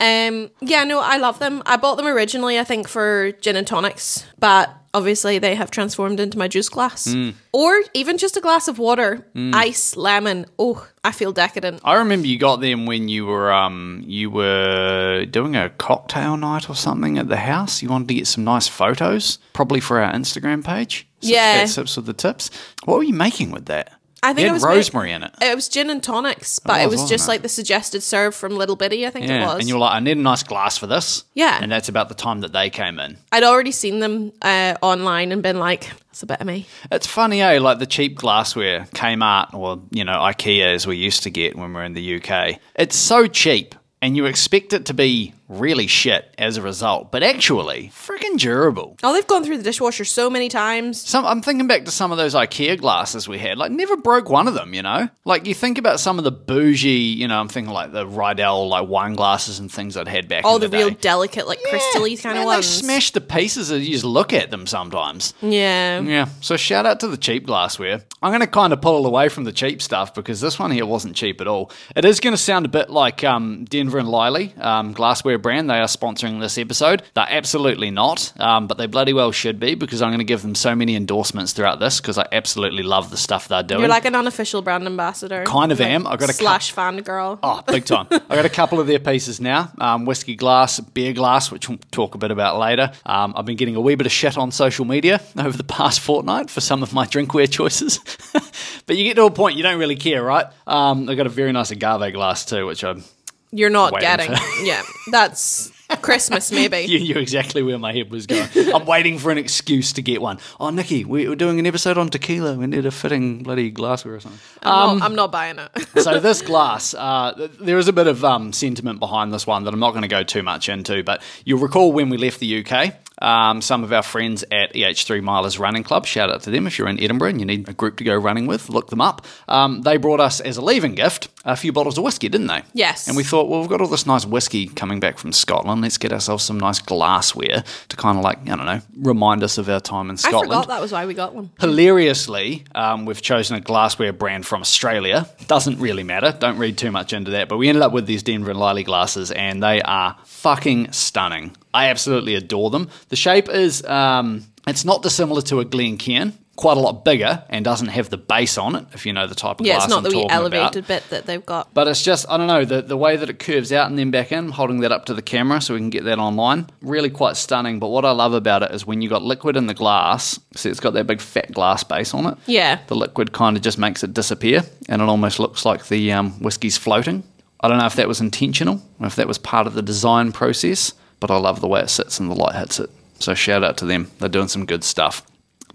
Um, 0.00 0.50
yeah, 0.60 0.82
no, 0.82 0.98
I 0.98 1.18
love 1.18 1.38
them. 1.38 1.62
I 1.64 1.76
bought 1.76 1.94
them 1.94 2.08
originally, 2.08 2.58
I 2.58 2.64
think, 2.64 2.88
for 2.88 3.30
gin 3.40 3.54
and 3.54 3.64
tonics, 3.64 4.26
but 4.40 4.68
obviously 4.94 5.38
they 5.38 5.54
have 5.54 5.70
transformed 5.70 6.20
into 6.20 6.36
my 6.38 6.48
juice 6.48 6.68
glass, 6.68 7.08
Mm. 7.08 7.34
or 7.52 7.82
even 7.94 8.18
just 8.18 8.36
a 8.36 8.40
glass 8.40 8.68
of 8.68 8.78
water, 8.78 9.26
ice, 9.54 9.96
lemon. 9.96 10.46
Oh, 10.58 10.86
I 11.04 11.12
feel 11.12 11.32
decadent. 11.32 11.80
I 11.84 11.94
remember 11.94 12.26
you 12.26 12.38
got 12.38 12.60
them 12.60 12.86
when 12.86 13.08
you 13.08 13.26
were 13.26 13.50
um 13.52 14.02
you 14.06 14.30
were 14.30 15.24
doing 15.30 15.56
a 15.56 15.70
cocktail 15.70 16.36
night 16.36 16.68
or 16.70 16.74
something 16.76 17.18
at 17.18 17.28
the 17.28 17.36
house. 17.38 17.82
You 17.82 17.88
wanted 17.88 18.08
to 18.08 18.14
get 18.14 18.26
some 18.26 18.44
nice 18.44 18.68
photos, 18.68 19.38
probably 19.52 19.80
for 19.80 20.00
our 20.00 20.12
Instagram 20.12 20.64
page. 20.64 21.06
Sips 21.20 21.32
Yeah. 21.32 21.64
Sips 21.66 21.96
with 21.96 22.06
the 22.06 22.12
tips. 22.12 22.50
What 22.84 22.96
were 22.98 23.04
you 23.04 23.14
making 23.14 23.50
with 23.52 23.66
that? 23.66 23.92
I 24.24 24.32
think 24.34 24.48
it 24.48 24.52
was 24.52 24.62
rosemary 24.62 25.10
in 25.12 25.22
it. 25.24 25.34
It 25.40 25.54
was 25.54 25.68
gin 25.68 25.90
and 25.90 26.02
tonics, 26.02 26.60
but 26.60 26.80
It 26.80 26.84
it 26.84 26.86
was, 26.86 26.92
was, 26.92 27.00
wasn't 27.02 27.10
just 27.10 27.24
it? 27.24 27.28
like 27.28 27.42
the 27.42 27.48
suggested 27.48 28.02
serve 28.02 28.34
from 28.34 28.56
Little 28.56 28.76
Biddy. 28.76 29.04
I 29.06 29.10
think 29.10 29.28
it 29.28 29.40
was. 29.40 29.58
and 29.60 29.68
you're 29.68 29.78
like, 29.78 29.94
I 29.94 30.00
need 30.00 30.16
a 30.16 30.20
nice 30.20 30.42
glass 30.44 30.78
for 30.78 30.86
this. 30.86 31.24
Yeah. 31.34 31.58
and 31.60 31.72
that's 31.72 31.88
about 31.88 32.08
the 32.08 32.14
time 32.14 32.40
that 32.42 32.52
they 32.52 32.70
came 32.70 32.98
in. 33.00 33.16
I'd 33.32 33.42
already 33.42 33.72
seen 33.72 33.98
them 33.98 34.32
uh, 34.40 34.76
online 34.80 35.32
and 35.32 35.42
been 35.42 35.58
like, 35.58 35.88
"That's 36.06 36.22
a 36.22 36.26
bit 36.26 36.40
of 36.40 36.46
me." 36.46 36.66
It's 36.92 37.06
funny, 37.06 37.42
eh? 37.42 37.58
Like 37.58 37.78
the 37.80 37.86
cheap 37.86 38.14
glassware, 38.16 38.86
Kmart 38.94 39.54
or 39.54 39.80
you 39.90 40.04
know 40.04 40.12
IKEA, 40.18 40.66
as 40.74 40.86
we 40.86 40.96
used 40.96 41.24
to 41.24 41.30
get 41.30 41.56
when 41.56 41.70
we 41.70 41.74
were 41.74 41.84
in 41.84 41.94
the 41.94 42.16
UK. 42.22 42.60
It's 42.76 42.94
so 42.96 43.26
cheap, 43.26 43.74
and 44.00 44.16
you 44.16 44.26
expect 44.26 44.72
it 44.72 44.86
to 44.86 44.94
be 44.94 45.34
really 45.58 45.86
shit 45.86 46.34
as 46.38 46.56
a 46.56 46.62
result, 46.62 47.12
but 47.12 47.22
actually, 47.22 47.90
freaking 47.94 48.38
durable. 48.38 48.96
Oh, 49.02 49.12
they've 49.12 49.26
gone 49.26 49.44
through 49.44 49.58
the 49.58 49.62
dishwasher 49.62 50.04
so 50.04 50.30
many 50.30 50.48
times. 50.48 51.00
Some, 51.00 51.24
I'm 51.24 51.42
thinking 51.42 51.66
back 51.66 51.84
to 51.84 51.90
some 51.90 52.12
of 52.12 52.18
those 52.18 52.34
IKEA 52.34 52.78
glasses 52.80 53.28
we 53.28 53.38
had. 53.38 53.58
Like, 53.58 53.70
never 53.72 53.96
broke 53.96 54.28
one 54.28 54.48
of 54.48 54.54
them. 54.54 54.74
You 54.74 54.82
know, 54.82 55.08
like 55.24 55.46
you 55.46 55.54
think 55.54 55.78
about 55.78 56.00
some 56.00 56.18
of 56.18 56.24
the 56.24 56.32
bougie. 56.32 56.88
You 56.90 57.28
know, 57.28 57.38
I'm 57.38 57.48
thinking 57.48 57.72
like 57.72 57.92
the 57.92 58.06
Riedel 58.06 58.68
like 58.68 58.88
wine 58.88 59.14
glasses 59.14 59.58
and 59.58 59.70
things 59.70 59.96
I'd 59.96 60.08
had 60.08 60.28
back. 60.28 60.42
Oh, 60.44 60.56
in 60.56 60.60
the, 60.62 60.68
the, 60.68 60.76
real 60.76 60.90
delicate, 60.90 61.46
like 61.46 61.60
crystally 61.60 62.20
kind 62.20 62.34
Man, 62.34 62.42
of 62.42 62.42
they 62.42 62.56
ones. 62.56 62.66
smash 62.66 63.10
to 63.12 63.20
pieces 63.20 63.70
as 63.70 63.86
you 63.86 63.92
just 63.92 64.04
look 64.04 64.32
at 64.32 64.50
them 64.50 64.66
sometimes. 64.66 65.34
yeah. 65.40 66.00
Yeah, 66.00 66.28
so 66.40 66.56
shout 66.56 66.86
out 66.86 67.00
to 67.00 67.08
the 67.08 67.16
cheap 67.16 67.46
glassware. 67.46 68.02
I'm 68.22 68.30
going 68.30 68.40
to 68.40 68.46
kind 68.46 68.72
of 68.72 68.80
pull 68.80 69.06
away 69.06 69.28
from 69.28 69.44
the 69.44 69.52
cheap 69.52 69.82
stuff 69.82 70.14
because 70.14 70.40
this 70.40 70.58
one 70.58 70.70
here 70.70 70.86
wasn't 70.86 71.16
cheap 71.16 71.40
at 71.40 71.46
all. 71.46 71.70
It 71.96 72.04
is 72.04 72.20
going 72.20 72.32
to 72.32 72.38
sound 72.38 72.66
a 72.66 72.68
bit 72.68 72.90
like 72.90 73.24
um, 73.24 73.64
Denver 73.64 73.98
and 73.98 74.08
Liely, 74.08 74.54
um, 74.58 74.92
glassware 74.92 75.38
brand. 75.42 75.68
They 75.68 75.78
are 75.78 75.86
sponsoring 75.86 76.40
this 76.40 76.56
episode. 76.56 77.02
They're 77.14 77.26
absolutely 77.28 77.90
not, 77.90 78.32
um, 78.40 78.66
but 78.66 78.78
they 78.78 78.86
bloody 78.86 79.12
well 79.12 79.32
should 79.32 79.60
be 79.60 79.74
because 79.74 80.00
I'm 80.00 80.10
going 80.10 80.18
to 80.18 80.24
give 80.24 80.42
them 80.42 80.54
so 80.54 80.74
many 80.74 80.96
endorsements 80.96 81.52
throughout 81.52 81.80
this 81.80 82.00
because 82.00 82.16
I 82.16 82.26
absolutely 82.32 82.82
love 82.82 83.10
the 83.10 83.16
stuff 83.16 83.48
they're 83.48 83.62
doing. 83.62 83.80
You're 83.80 83.88
like 83.88 84.04
an 84.04 84.14
unofficial 84.14 84.62
brand 84.62 84.86
ambassador. 84.86 85.44
Kind 85.44 85.72
of 85.72 85.80
Like, 85.80 85.88
am. 85.88 86.06
I've 86.06 86.18
got 86.18 86.30
a 86.30 86.32
slash 86.32 86.74
fangirl. 86.74 87.38
Oh, 87.42 87.62
big 87.66 87.84
time. 87.84 88.06
I 88.10 88.36
got 88.36 88.46
a 88.46 88.50
couple 88.50 88.80
of 88.80 88.86
their 88.86 88.98
pieces 88.98 89.40
now 89.40 89.72
um, 89.78 90.04
whiskey 90.04 90.36
glass, 90.36 90.80
beer 90.80 91.12
glass, 91.12 91.50
which 91.50 91.68
we'll 91.68 91.78
talk 91.90 92.14
a 92.14 92.18
bit 92.18 92.30
about 92.30 92.58
later. 92.58 92.92
Um, 93.04 93.34
I've 93.36 93.44
been 93.44 93.56
getting 93.56 93.76
a 93.76 93.80
wee 93.80 93.94
bit 93.94 94.06
of 94.06 94.12
shit 94.12 94.38
on 94.38 94.50
social 94.52 94.84
media 94.84 95.20
over 95.38 95.56
the 95.56 95.64
past 95.64 96.00
fortnight 96.00 96.50
for 96.50 96.60
some 96.60 96.82
of 96.82 96.92
my 96.92 97.06
drinkware 97.06 97.50
choices. 97.50 97.98
but 98.86 98.96
you 98.96 99.04
get 99.04 99.16
to 99.16 99.24
a 99.24 99.30
point 99.30 99.56
you 99.56 99.62
don't 99.62 99.78
really 99.78 99.96
care, 99.96 100.22
right? 100.22 100.46
Um, 100.66 101.08
I've 101.08 101.16
got 101.16 101.26
a 101.26 101.30
very 101.30 101.52
nice 101.52 101.70
agave 101.70 102.12
glass 102.12 102.44
too, 102.44 102.66
which 102.66 102.84
I'm. 102.84 103.04
You're 103.52 103.70
not 103.70 104.00
getting. 104.00 104.34
for- 104.34 104.42
yeah, 104.64 104.82
that's 105.10 105.70
Christmas 106.00 106.50
maybe. 106.52 106.78
You 106.90 107.00
knew 107.00 107.16
exactly 107.18 107.62
where 107.62 107.78
my 107.78 107.92
head 107.92 108.10
was 108.10 108.26
going. 108.26 108.48
I'm 108.74 108.86
waiting 108.86 109.18
for 109.18 109.30
an 109.30 109.36
excuse 109.38 109.92
to 109.94 110.02
get 110.02 110.22
one. 110.22 110.38
Oh, 110.58 110.70
Nikki, 110.70 111.04
we 111.04 111.28
we're 111.28 111.36
doing 111.36 111.58
an 111.58 111.66
episode 111.66 111.98
on 111.98 112.08
tequila. 112.08 112.54
We 112.56 112.66
need 112.66 112.86
a 112.86 112.90
fitting 112.90 113.42
bloody 113.42 113.70
glassware 113.70 114.14
or 114.14 114.20
something. 114.20 114.40
I'm, 114.62 114.98
not, 114.98 115.04
I'm 115.06 115.14
not 115.14 115.32
buying 115.32 115.58
it. 115.58 115.88
so 116.02 116.18
this 116.18 116.40
glass, 116.40 116.94
uh, 116.94 117.48
there 117.60 117.76
is 117.78 117.88
a 117.88 117.92
bit 117.92 118.06
of 118.06 118.24
um, 118.24 118.52
sentiment 118.52 119.00
behind 119.00 119.32
this 119.34 119.46
one 119.46 119.64
that 119.64 119.74
I'm 119.74 119.80
not 119.80 119.90
going 119.90 120.02
to 120.02 120.08
go 120.08 120.22
too 120.22 120.42
much 120.42 120.68
into. 120.68 121.02
But 121.04 121.22
you'll 121.44 121.60
recall 121.60 121.92
when 121.92 122.08
we 122.08 122.16
left 122.16 122.40
the 122.40 122.64
UK, 122.64 122.94
um, 123.22 123.62
some 123.62 123.84
of 123.84 123.92
our 123.92 124.02
friends 124.02 124.44
at 124.50 124.74
EH3 124.74 125.22
Milers 125.22 125.58
Running 125.58 125.82
Club, 125.82 126.06
shout 126.06 126.30
out 126.30 126.42
to 126.42 126.50
them 126.50 126.66
if 126.66 126.78
you're 126.78 126.88
in 126.88 127.00
Edinburgh 127.00 127.30
and 127.30 127.40
you 127.40 127.46
need 127.46 127.68
a 127.68 127.72
group 127.72 127.96
to 127.98 128.04
go 128.04 128.16
running 128.16 128.46
with, 128.46 128.68
look 128.68 128.90
them 128.90 129.00
up. 129.00 129.24
Um, 129.48 129.82
they 129.82 129.96
brought 129.96 130.20
us 130.20 130.40
as 130.40 130.56
a 130.56 130.62
leaving 130.62 130.94
gift 130.94 131.28
a 131.44 131.56
few 131.56 131.72
bottles 131.72 131.98
of 131.98 132.04
whiskey, 132.04 132.28
didn't 132.28 132.46
they? 132.46 132.62
Yes. 132.72 133.08
And 133.08 133.16
we 133.16 133.24
thought, 133.24 133.48
well, 133.48 133.60
we've 133.60 133.68
got 133.68 133.80
all 133.80 133.88
this 133.88 134.06
nice 134.06 134.24
whiskey 134.24 134.66
coming 134.66 135.00
back 135.00 135.18
from 135.18 135.32
Scotland. 135.32 135.82
Let's 135.82 135.98
get 135.98 136.12
ourselves 136.12 136.44
some 136.44 136.58
nice 136.58 136.80
glassware 136.80 137.64
to 137.88 137.96
kind 137.96 138.18
of 138.18 138.24
like, 138.24 138.38
I 138.42 138.56
don't 138.56 138.66
know, 138.66 138.80
remind 138.96 139.42
us 139.42 139.58
of 139.58 139.68
our 139.68 139.80
time 139.80 140.10
in 140.10 140.16
Scotland. 140.16 140.52
I 140.52 140.56
forgot 140.56 140.68
that 140.68 140.80
was 140.80 140.92
why 140.92 141.06
we 141.06 141.14
got 141.14 141.34
one. 141.34 141.50
Hilariously, 141.60 142.64
um, 142.74 143.06
we've 143.06 143.22
chosen 143.22 143.56
a 143.56 143.60
glassware 143.60 144.12
brand 144.12 144.46
from 144.46 144.60
Australia. 144.60 145.28
Doesn't 145.46 145.78
really 145.78 146.04
matter. 146.04 146.34
Don't 146.38 146.58
read 146.58 146.78
too 146.78 146.90
much 146.90 147.12
into 147.12 147.32
that. 147.32 147.48
But 147.48 147.58
we 147.58 147.68
ended 147.68 147.82
up 147.82 147.92
with 147.92 148.06
these 148.06 148.22
Denver 148.22 148.50
and 148.50 148.60
Liely 148.60 148.84
glasses, 148.84 149.30
and 149.30 149.62
they 149.62 149.82
are 149.82 150.16
fucking 150.24 150.92
stunning. 150.92 151.56
I 151.74 151.88
absolutely 151.88 152.34
adore 152.34 152.70
them. 152.70 152.88
The 153.08 153.16
shape 153.16 153.48
is, 153.48 153.84
um, 153.86 154.44
it's 154.66 154.84
not 154.84 155.02
dissimilar 155.02 155.42
to 155.42 155.60
a 155.60 155.64
Glencairn. 155.64 156.38
Quite 156.54 156.76
a 156.76 156.80
lot 156.80 157.02
bigger 157.02 157.42
and 157.48 157.64
doesn't 157.64 157.88
have 157.88 158.10
the 158.10 158.18
base 158.18 158.58
on 158.58 158.76
it, 158.76 158.84
if 158.92 159.06
you 159.06 159.14
know 159.14 159.26
the 159.26 159.34
type 159.34 159.58
of 159.58 159.66
Yeah, 159.66 159.72
glass 159.76 159.84
it's 159.84 159.90
not 159.90 159.96
I'm 159.98 160.02
the 160.04 160.08
wee 160.10 160.14
talking 160.16 160.26
about. 160.26 160.36
elevated 160.36 160.86
bit 160.86 161.02
that 161.08 161.24
they've 161.24 161.44
got. 161.44 161.72
But 161.72 161.88
it's 161.88 162.02
just, 162.02 162.26
I 162.28 162.36
don't 162.36 162.46
know, 162.46 162.66
the, 162.66 162.82
the 162.82 162.96
way 162.96 163.16
that 163.16 163.30
it 163.30 163.38
curves 163.38 163.72
out 163.72 163.88
and 163.88 163.98
then 163.98 164.10
back 164.10 164.32
in, 164.32 164.50
holding 164.50 164.80
that 164.80 164.92
up 164.92 165.06
to 165.06 165.14
the 165.14 165.22
camera 165.22 165.62
so 165.62 165.72
we 165.72 165.80
can 165.80 165.88
get 165.88 166.04
that 166.04 166.18
online, 166.18 166.66
really 166.82 167.08
quite 167.08 167.36
stunning. 167.38 167.78
But 167.78 167.88
what 167.88 168.04
I 168.04 168.10
love 168.10 168.34
about 168.34 168.62
it 168.62 168.70
is 168.70 168.86
when 168.86 169.00
you 169.00 169.08
got 169.08 169.22
liquid 169.22 169.56
in 169.56 169.66
the 169.66 169.72
glass, 169.72 170.38
see 170.54 170.68
it's 170.68 170.78
got 170.78 170.92
that 170.92 171.06
big 171.06 171.22
fat 171.22 171.50
glass 171.52 171.84
base 171.84 172.12
on 172.12 172.26
it. 172.26 172.36
Yeah. 172.46 172.80
The 172.86 172.96
liquid 172.96 173.32
kind 173.32 173.56
of 173.56 173.62
just 173.62 173.78
makes 173.78 174.04
it 174.04 174.12
disappear 174.12 174.62
and 174.90 175.00
it 175.00 175.08
almost 175.08 175.40
looks 175.40 175.64
like 175.64 175.86
the 175.88 176.12
um, 176.12 176.32
whiskey's 176.32 176.76
floating. 176.76 177.24
I 177.60 177.68
don't 177.68 177.78
know 177.78 177.86
if 177.86 177.94
that 177.96 178.08
was 178.08 178.20
intentional 178.20 178.82
or 179.00 179.06
if 179.06 179.16
that 179.16 179.26
was 179.26 179.38
part 179.38 179.66
of 179.66 179.72
the 179.72 179.82
design 179.82 180.32
process, 180.32 180.92
but 181.22 181.30
I 181.30 181.38
love 181.38 181.60
the 181.60 181.68
way 181.68 181.80
it 181.80 181.88
sits 181.88 182.18
and 182.18 182.28
the 182.28 182.34
light 182.34 182.56
hits 182.56 182.80
it. 182.80 182.90
So 183.20 183.32
shout 183.32 183.62
out 183.62 183.76
to 183.78 183.86
them. 183.86 184.10
They're 184.18 184.28
doing 184.28 184.48
some 184.48 184.66
good 184.66 184.82
stuff. 184.82 185.24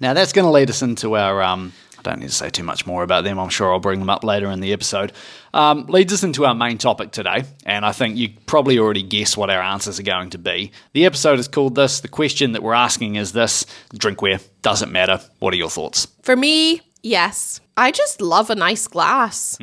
Now 0.02 0.14
that's 0.14 0.34
going 0.34 0.46
to 0.46 0.52
lead 0.52 0.70
us 0.70 0.82
into 0.82 1.16
our. 1.16 1.42
Um, 1.42 1.72
I 1.98 2.02
don't 2.02 2.20
need 2.20 2.28
to 2.28 2.36
say 2.36 2.50
too 2.50 2.64
much 2.64 2.86
more 2.86 3.02
about 3.02 3.24
them. 3.24 3.40
I'm 3.40 3.50
sure 3.50 3.72
I'll 3.72 3.80
bring 3.80 4.00
them 4.00 4.10
up 4.10 4.26
later 4.26 4.52
in 4.52 4.60
the 4.60 4.74
episode. 4.74 5.14
Um, 5.54 5.86
leads 5.88 6.12
us 6.14 6.24
into 6.24 6.46
our 6.46 6.54
main 6.54 6.78
topic 6.78 7.12
today, 7.12 7.46
and 7.66 7.86
I 7.86 7.94
think 7.94 8.18
you 8.18 8.30
probably 8.46 8.78
already 8.78 9.04
guess 9.04 9.36
what 9.38 9.50
our 9.50 9.62
answers 9.62 10.00
are 10.00 10.04
going 10.04 10.30
to 10.32 10.38
be. 10.38 10.72
The 10.92 11.06
episode 11.06 11.40
is 11.40 11.48
called 11.48 11.76
this. 11.76 12.02
The 12.02 12.08
question 12.10 12.52
that 12.52 12.62
we're 12.62 12.74
asking 12.74 13.16
is 13.16 13.32
this 13.32 13.66
drinkware. 13.96 14.46
doesn't 14.62 14.92
matter? 14.92 15.22
What 15.40 15.54
are 15.54 15.58
your 15.58 15.70
thoughts? 15.70 16.08
For 16.24 16.36
me, 16.36 16.82
yes. 17.04 17.62
I 17.78 17.92
just 17.92 18.22
love 18.22 18.50
a 18.50 18.56
nice 18.56 18.86
glass. 18.88 19.58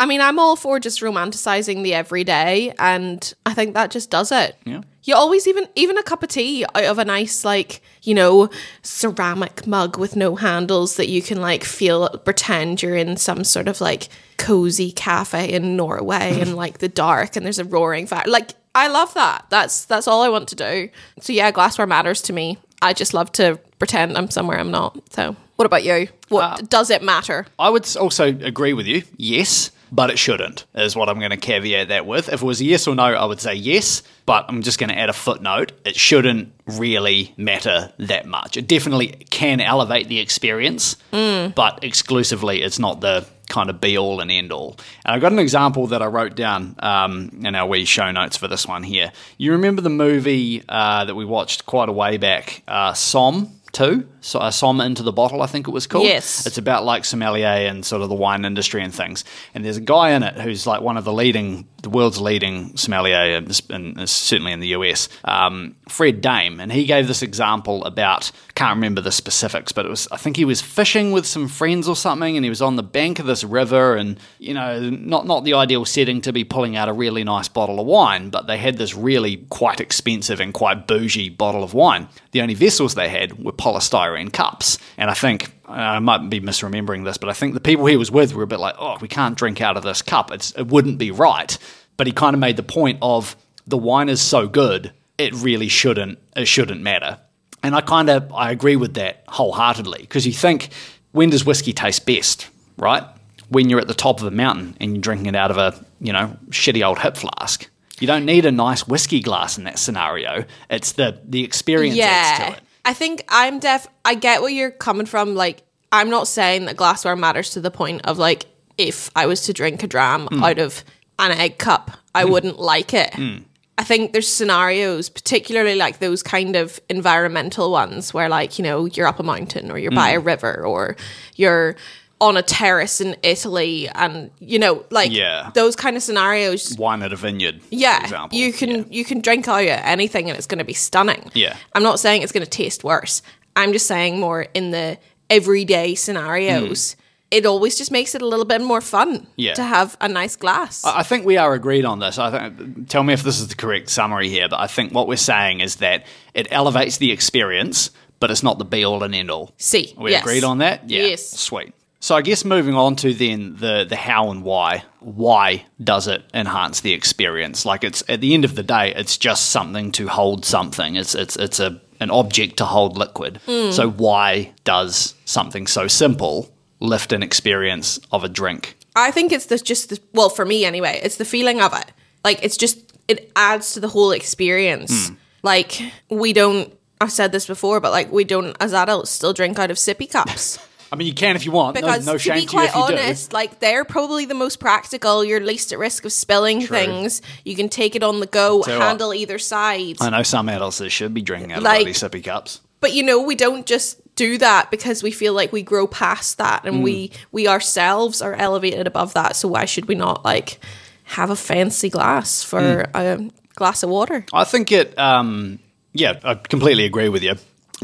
I 0.00 0.06
mean, 0.06 0.20
I'm 0.20 0.38
all 0.38 0.54
for 0.54 0.78
just 0.78 1.00
romanticizing 1.00 1.82
the 1.82 1.94
everyday, 1.94 2.72
and 2.78 3.32
I 3.46 3.54
think 3.54 3.74
that 3.74 3.90
just 3.90 4.10
does 4.10 4.30
it. 4.30 4.56
Yeah. 4.64 4.82
You 5.08 5.14
always 5.14 5.48
even 5.48 5.66
even 5.74 5.96
a 5.96 6.02
cup 6.02 6.22
of 6.22 6.28
tea 6.28 6.66
out 6.74 6.84
of 6.84 6.98
a 6.98 7.04
nice 7.06 7.42
like 7.42 7.80
you 8.02 8.14
know 8.14 8.50
ceramic 8.82 9.66
mug 9.66 9.96
with 9.96 10.16
no 10.16 10.36
handles 10.36 10.96
that 10.96 11.08
you 11.08 11.22
can 11.22 11.40
like 11.40 11.64
feel 11.64 12.10
pretend 12.26 12.82
you're 12.82 12.94
in 12.94 13.16
some 13.16 13.42
sort 13.42 13.68
of 13.68 13.80
like 13.80 14.10
cozy 14.36 14.92
cafe 14.92 15.50
in 15.50 15.76
Norway 15.76 16.38
and 16.42 16.56
like 16.56 16.80
the 16.80 16.90
dark 16.90 17.36
and 17.36 17.46
there's 17.46 17.58
a 17.58 17.64
roaring 17.64 18.06
fire. 18.06 18.24
Like 18.26 18.50
I 18.74 18.88
love 18.88 19.14
that. 19.14 19.46
That's 19.48 19.86
that's 19.86 20.06
all 20.06 20.20
I 20.20 20.28
want 20.28 20.46
to 20.48 20.54
do. 20.54 20.90
So 21.22 21.32
yeah, 21.32 21.52
glassware 21.52 21.86
matters 21.86 22.20
to 22.22 22.34
me. 22.34 22.58
I 22.82 22.92
just 22.92 23.14
love 23.14 23.32
to 23.32 23.58
pretend 23.78 24.18
I'm 24.18 24.28
somewhere 24.28 24.58
I'm 24.58 24.70
not. 24.70 24.98
So 25.14 25.34
what 25.56 25.64
about 25.64 25.84
you? 25.84 26.08
What 26.28 26.42
uh, 26.42 26.56
does 26.68 26.90
it 26.90 27.02
matter? 27.02 27.46
I 27.58 27.70
would 27.70 27.96
also 27.96 28.26
agree 28.26 28.74
with 28.74 28.84
you. 28.84 29.04
Yes, 29.16 29.70
but 29.92 30.10
it 30.10 30.18
shouldn't, 30.18 30.66
is 30.74 30.94
what 30.96 31.08
I'm 31.08 31.18
going 31.18 31.30
to 31.30 31.36
caveat 31.36 31.88
that 31.88 32.06
with. 32.06 32.28
If 32.28 32.42
it 32.42 32.44
was 32.46 32.60
a 32.60 32.64
yes 32.64 32.86
or 32.86 32.94
no, 32.94 33.04
I 33.04 33.24
would 33.24 33.40
say 33.40 33.54
yes, 33.54 34.02
but 34.26 34.44
I'm 34.48 34.62
just 34.62 34.78
going 34.78 34.90
to 34.90 34.98
add 34.98 35.08
a 35.08 35.12
footnote. 35.14 35.72
It 35.84 35.96
shouldn't 35.96 36.52
really 36.66 37.34
matter 37.36 37.92
that 37.98 38.26
much. 38.26 38.56
It 38.56 38.66
definitely 38.68 39.08
can 39.30 39.60
elevate 39.60 40.08
the 40.08 40.20
experience, 40.20 40.96
but 41.10 41.82
exclusively, 41.82 42.62
it's 42.62 42.78
not 42.78 43.00
the 43.00 43.26
kind 43.48 43.70
of 43.70 43.80
be 43.80 43.96
all 43.96 44.20
and 44.20 44.30
end 44.30 44.52
all. 44.52 44.76
And 45.06 45.14
I've 45.14 45.22
got 45.22 45.32
an 45.32 45.38
example 45.38 45.86
that 45.86 46.02
I 46.02 46.06
wrote 46.06 46.34
down 46.36 46.74
um, 46.80 47.30
in 47.44 47.54
our 47.54 47.66
wee 47.66 47.86
show 47.86 48.10
notes 48.10 48.36
for 48.36 48.46
this 48.46 48.66
one 48.66 48.82
here. 48.82 49.10
You 49.38 49.52
remember 49.52 49.80
the 49.80 49.88
movie 49.88 50.62
uh, 50.68 51.06
that 51.06 51.14
we 51.14 51.24
watched 51.24 51.64
quite 51.64 51.88
a 51.88 51.92
way 51.92 52.18
back, 52.18 52.62
uh, 52.68 52.92
Somm? 52.92 53.52
Two, 53.70 54.08
so, 54.20 54.38
uh, 54.40 54.50
Somm 54.50 54.84
into 54.84 55.02
the 55.02 55.12
bottle, 55.12 55.42
I 55.42 55.46
think 55.46 55.68
it 55.68 55.70
was 55.70 55.86
called. 55.86 56.04
Yes. 56.04 56.46
It's 56.46 56.58
about 56.58 56.84
like 56.84 57.04
sommelier 57.04 57.46
and 57.46 57.84
sort 57.84 58.02
of 58.02 58.08
the 58.08 58.14
wine 58.14 58.44
industry 58.44 58.82
and 58.82 58.94
things. 58.94 59.24
And 59.54 59.64
there's 59.64 59.76
a 59.76 59.82
guy 59.82 60.10
in 60.10 60.22
it 60.22 60.34
who's 60.38 60.66
like 60.66 60.80
one 60.80 60.96
of 60.96 61.04
the 61.04 61.12
leading, 61.12 61.68
the 61.82 61.88
world's 61.88 62.20
leading 62.20 62.76
sommelier, 62.76 63.36
and 63.36 63.60
and 63.70 64.08
certainly 64.08 64.52
in 64.52 64.60
the 64.60 64.68
US, 64.68 65.08
um, 65.24 65.76
Fred 65.88 66.20
Dame. 66.20 66.60
And 66.60 66.72
he 66.72 66.84
gave 66.84 67.06
this 67.06 67.22
example 67.22 67.84
about, 67.84 68.30
can't 68.54 68.76
remember 68.76 69.00
the 69.00 69.12
specifics, 69.12 69.72
but 69.72 69.86
it 69.86 69.88
was, 69.88 70.08
I 70.10 70.16
think 70.16 70.36
he 70.36 70.44
was 70.44 70.60
fishing 70.60 71.12
with 71.12 71.26
some 71.26 71.46
friends 71.46 71.88
or 71.88 71.96
something, 71.96 72.36
and 72.36 72.44
he 72.44 72.50
was 72.50 72.62
on 72.62 72.76
the 72.76 72.82
bank 72.82 73.18
of 73.18 73.26
this 73.26 73.44
river, 73.44 73.96
and 73.96 74.18
you 74.38 74.54
know, 74.54 74.90
not 74.90 75.26
not 75.26 75.44
the 75.44 75.54
ideal 75.54 75.84
setting 75.84 76.20
to 76.22 76.32
be 76.32 76.44
pulling 76.44 76.76
out 76.76 76.88
a 76.88 76.92
really 76.92 77.22
nice 77.24 77.48
bottle 77.48 77.78
of 77.78 77.86
wine, 77.86 78.30
but 78.30 78.46
they 78.46 78.58
had 78.58 78.78
this 78.78 78.94
really 78.94 79.38
quite 79.48 79.80
expensive 79.80 80.40
and 80.40 80.52
quite 80.52 80.86
bougie 80.86 81.28
bottle 81.28 81.62
of 81.62 81.74
wine. 81.74 82.08
The 82.32 82.42
only 82.42 82.54
vessels 82.54 82.94
they 82.94 83.08
had 83.08 83.44
were 83.44 83.52
polystyrene 83.52 84.07
cups. 84.30 84.78
And 84.96 85.10
I 85.10 85.14
think, 85.14 85.52
I 85.66 85.98
might 85.98 86.28
be 86.30 86.40
misremembering 86.40 87.04
this, 87.04 87.18
but 87.18 87.28
I 87.28 87.32
think 87.32 87.54
the 87.54 87.60
people 87.60 87.86
he 87.86 87.96
was 87.96 88.10
with 88.10 88.34
were 88.34 88.42
a 88.42 88.46
bit 88.46 88.60
like, 88.60 88.76
oh, 88.78 88.96
we 89.00 89.08
can't 89.08 89.36
drink 89.36 89.60
out 89.60 89.76
of 89.76 89.82
this 89.82 90.02
cup. 90.02 90.30
It's, 90.30 90.52
it 90.52 90.68
wouldn't 90.68 90.98
be 90.98 91.10
right. 91.10 91.56
But 91.96 92.06
he 92.06 92.12
kind 92.12 92.34
of 92.34 92.40
made 92.40 92.56
the 92.56 92.62
point 92.62 92.98
of 93.02 93.36
the 93.66 93.78
wine 93.78 94.08
is 94.08 94.20
so 94.20 94.48
good, 94.48 94.92
it 95.18 95.34
really 95.34 95.68
shouldn't, 95.68 96.18
it 96.36 96.46
shouldn't 96.46 96.80
matter. 96.80 97.18
And 97.62 97.74
I 97.74 97.80
kind 97.80 98.08
of, 98.08 98.32
I 98.32 98.50
agree 98.50 98.76
with 98.76 98.94
that 98.94 99.24
wholeheartedly 99.28 100.00
because 100.00 100.26
you 100.26 100.32
think, 100.32 100.70
when 101.12 101.30
does 101.30 101.44
whiskey 101.44 101.72
taste 101.72 102.06
best, 102.06 102.48
right? 102.76 103.02
When 103.48 103.68
you're 103.68 103.80
at 103.80 103.88
the 103.88 103.94
top 103.94 104.20
of 104.20 104.26
a 104.26 104.30
mountain 104.30 104.76
and 104.80 104.92
you're 104.94 105.02
drinking 105.02 105.26
it 105.26 105.34
out 105.34 105.50
of 105.50 105.58
a, 105.58 105.84
you 106.00 106.12
know, 106.12 106.36
shitty 106.50 106.86
old 106.86 106.98
hip 106.98 107.16
flask. 107.16 107.68
You 107.98 108.06
don't 108.06 108.24
need 108.24 108.46
a 108.46 108.52
nice 108.52 108.86
whiskey 108.86 109.20
glass 109.20 109.58
in 109.58 109.64
that 109.64 109.78
scenario. 109.78 110.44
It's 110.70 110.92
the 110.92 111.20
the 111.24 111.42
experience 111.42 111.96
adds 111.98 112.38
to 112.38 112.56
it. 112.58 112.67
I 112.88 112.94
think 112.94 113.22
I'm 113.28 113.58
def 113.58 113.86
I 114.04 114.14
get 114.14 114.40
where 114.40 114.50
you're 114.50 114.70
coming 114.70 115.04
from. 115.06 115.34
Like, 115.34 115.62
I'm 115.92 116.08
not 116.08 116.26
saying 116.26 116.64
that 116.64 116.76
glassware 116.76 117.16
matters 117.16 117.50
to 117.50 117.60
the 117.60 117.70
point 117.70 118.00
of 118.06 118.16
like 118.18 118.46
if 118.78 119.10
I 119.14 119.26
was 119.26 119.42
to 119.42 119.52
drink 119.52 119.82
a 119.82 119.86
dram 119.86 120.26
Hmm. 120.28 120.42
out 120.42 120.58
of 120.58 120.82
an 121.18 121.32
egg 121.32 121.58
cup, 121.58 121.90
I 122.14 122.24
wouldn't 122.24 122.58
like 122.58 122.94
it. 122.94 123.12
Hmm. 123.14 123.38
I 123.76 123.84
think 123.84 124.12
there's 124.12 124.26
scenarios, 124.28 125.08
particularly 125.08 125.74
like 125.76 125.98
those 125.98 126.22
kind 126.22 126.56
of 126.56 126.80
environmental 126.88 127.70
ones 127.70 128.14
where 128.14 128.28
like, 128.28 128.58
you 128.58 128.62
know, 128.64 128.86
you're 128.86 129.06
up 129.06 129.20
a 129.20 129.22
mountain 129.22 129.70
or 129.70 129.78
you're 129.78 129.92
by 129.92 130.10
Hmm. 130.12 130.16
a 130.16 130.20
river 130.20 130.64
or 130.64 130.96
you're 131.36 131.76
on 132.20 132.36
a 132.36 132.42
terrace 132.42 133.00
in 133.00 133.16
Italy 133.22 133.88
and 133.94 134.30
you 134.40 134.58
know, 134.58 134.84
like 134.90 135.10
Yeah. 135.12 135.50
those 135.54 135.76
kind 135.76 135.96
of 135.96 136.02
scenarios 136.02 136.76
Wine 136.78 137.02
at 137.02 137.12
a 137.12 137.16
vineyard, 137.16 137.62
for 137.62 137.68
yeah, 137.70 138.02
example. 138.02 138.36
you 138.38 138.52
can 138.52 138.70
Yeah. 138.70 138.84
you 138.90 139.04
can 139.04 139.20
drink 139.20 139.46
out 139.48 139.62
of 139.62 139.68
anything 139.68 140.28
and 140.28 140.36
it's 140.36 140.46
going 140.46 140.58
to 140.58 140.64
be 140.64 140.74
stunning. 140.74 141.30
Yeah. 141.34 141.56
I'm 141.74 141.82
not 141.82 142.00
saying 142.00 142.22
it's 142.22 142.32
going 142.32 142.44
to 142.44 142.50
taste 142.50 142.82
worse. 142.84 143.22
I'm 143.54 143.72
just 143.72 143.86
saying 143.86 144.18
more 144.20 144.42
in 144.54 144.70
the 144.72 144.98
everyday 145.30 145.94
scenarios. 145.94 146.92
Hmm. 146.94 147.00
It 147.30 147.44
always 147.44 147.76
just 147.76 147.90
makes 147.90 148.14
it 148.14 148.22
a 148.22 148.26
little 148.26 148.46
bit 148.46 148.62
more 148.62 148.80
fun. 148.80 149.26
Yeah. 149.36 149.52
to 149.54 149.62
have 149.62 149.96
a 150.00 150.08
nice 150.08 150.34
glass. 150.34 150.82
I 150.84 151.02
think 151.02 151.26
we 151.26 151.36
are 151.36 151.52
agreed 151.52 151.84
on 151.84 151.98
this. 151.98 152.18
I 152.18 152.30
think. 152.48 152.88
Tell 152.88 153.02
me 153.02 153.12
if 153.12 153.22
this 153.22 153.38
is 153.38 153.48
the 153.48 153.54
correct 153.54 153.90
summary 153.90 154.28
here, 154.30 154.48
but 154.48 154.58
I 154.58 154.66
think 154.66 154.92
what 154.94 155.06
we're 155.06 155.16
saying 155.18 155.60
is 155.60 155.76
that 155.76 156.06
it 156.34 156.48
elevates 156.50 156.96
the 156.96 157.12
experience, 157.12 157.90
but 158.18 158.30
it's 158.30 158.42
not 158.42 158.58
the 158.58 158.64
be 158.64 158.82
all 158.82 159.02
and 159.02 159.14
end 159.14 159.30
all. 159.30 159.52
See, 159.58 159.94
we 159.98 160.12
yes. 160.12 160.22
agreed 160.22 160.42
on 160.42 160.58
that? 160.58 160.88
Yeah. 160.88 161.02
Yes. 161.08 161.28
Sweet. 161.28 161.74
So 162.00 162.14
I 162.14 162.22
guess 162.22 162.44
moving 162.44 162.74
on 162.74 162.96
to 162.96 163.12
then 163.12 163.56
the 163.56 163.84
the 163.88 163.96
how 163.96 164.30
and 164.30 164.42
why. 164.44 164.84
Why 165.00 165.64
does 165.82 166.06
it 166.06 166.22
enhance 166.32 166.80
the 166.80 166.92
experience? 166.92 167.66
Like 167.66 167.82
it's 167.82 168.04
at 168.08 168.20
the 168.20 168.34
end 168.34 168.44
of 168.44 168.54
the 168.54 168.62
day, 168.62 168.94
it's 168.94 169.18
just 169.18 169.50
something 169.50 169.90
to 169.92 170.06
hold 170.06 170.44
something. 170.44 170.96
It's 170.96 171.14
it's 171.14 171.36
it's 171.36 171.58
a 171.58 171.80
an 172.00 172.10
object 172.10 172.58
to 172.58 172.64
hold 172.64 172.96
liquid. 172.96 173.40
Hmm. 173.46 173.72
So 173.72 173.90
why 173.90 174.52
does 174.64 175.14
something 175.24 175.66
so 175.66 175.88
simple 175.88 176.48
lift 176.80 177.12
an 177.12 177.22
experience 177.22 177.98
of 178.12 178.22
a 178.22 178.28
drink? 178.28 178.76
I 178.94 179.10
think 179.10 179.32
it's 179.32 179.46
the, 179.46 179.58
just 179.58 179.90
the, 179.90 180.00
well 180.12 180.28
for 180.28 180.44
me 180.44 180.64
anyway. 180.64 181.00
It's 181.02 181.16
the 181.16 181.24
feeling 181.24 181.60
of 181.60 181.72
it. 181.74 181.92
Like 182.24 182.38
it's 182.42 182.56
just 182.56 182.96
it 183.08 183.32
adds 183.34 183.72
to 183.74 183.80
the 183.80 183.88
whole 183.88 184.12
experience. 184.12 185.08
Hmm. 185.08 185.14
Like 185.42 185.82
we 186.08 186.32
don't. 186.32 186.72
I've 187.00 187.12
said 187.12 187.32
this 187.32 187.46
before, 187.46 187.80
but 187.80 187.90
like 187.90 188.12
we 188.12 188.24
don't 188.24 188.56
as 188.60 188.72
adults 188.72 189.10
still 189.10 189.32
drink 189.32 189.58
out 189.58 189.70
of 189.70 189.76
sippy 189.76 190.10
cups. 190.10 190.58
I 190.90 190.96
mean, 190.96 191.06
you 191.06 191.14
can 191.14 191.36
if 191.36 191.44
you 191.44 191.52
want. 191.52 191.74
Because 191.74 192.06
no, 192.06 192.12
no 192.12 192.18
to 192.18 192.32
be 192.32 192.40
to 192.42 192.46
quite 192.46 192.74
you 192.74 192.80
honest, 192.82 193.32
like 193.32 193.60
they're 193.60 193.84
probably 193.84 194.24
the 194.24 194.34
most 194.34 194.58
practical. 194.60 195.24
You're 195.24 195.40
least 195.40 195.72
at 195.72 195.78
risk 195.78 196.04
of 196.04 196.12
spilling 196.12 196.60
things. 196.66 197.20
You 197.44 197.54
can 197.56 197.68
take 197.68 197.94
it 197.96 198.02
on 198.02 198.20
the 198.20 198.26
go, 198.26 198.62
Tell 198.62 198.74
you 198.74 198.80
what. 198.80 198.88
handle 198.88 199.12
either 199.14 199.38
side. 199.38 199.96
I 200.00 200.10
know 200.10 200.22
some 200.22 200.48
adults 200.48 200.78
that 200.78 200.90
should 200.90 201.12
be 201.14 201.22
drinking 201.22 201.52
out 201.52 201.62
Like- 201.62 201.86
of 201.86 201.94
bloody 202.00 202.20
sippy 202.20 202.24
cups. 202.24 202.60
But 202.80 202.94
you 202.94 203.02
know, 203.02 203.20
we 203.20 203.34
don't 203.34 203.66
just 203.66 204.00
do 204.14 204.38
that 204.38 204.70
because 204.70 205.02
we 205.02 205.10
feel 205.10 205.32
like 205.32 205.52
we 205.52 205.62
grow 205.62 205.86
past 205.86 206.38
that 206.38 206.64
and 206.64 206.82
we 206.82 207.10
we 207.32 207.48
ourselves 207.48 208.22
are 208.22 208.34
elevated 208.34 208.86
above 208.86 209.14
that. 209.14 209.36
So 209.36 209.48
why 209.48 209.64
should 209.64 209.86
we 209.86 209.94
not 209.94 210.24
like 210.24 210.58
have 211.04 211.30
a 211.30 211.36
fancy 211.36 211.88
glass 211.90 212.42
for 212.44 212.88
a 212.94 213.28
glass 213.56 213.82
of 213.82 213.90
water? 213.90 214.24
I 214.32 214.44
think 214.44 214.70
it. 214.72 214.96
Um, 214.98 215.58
yeah, 215.92 216.20
I 216.22 216.34
completely 216.34 216.84
agree 216.84 217.08
with 217.08 217.22
you. 217.24 217.34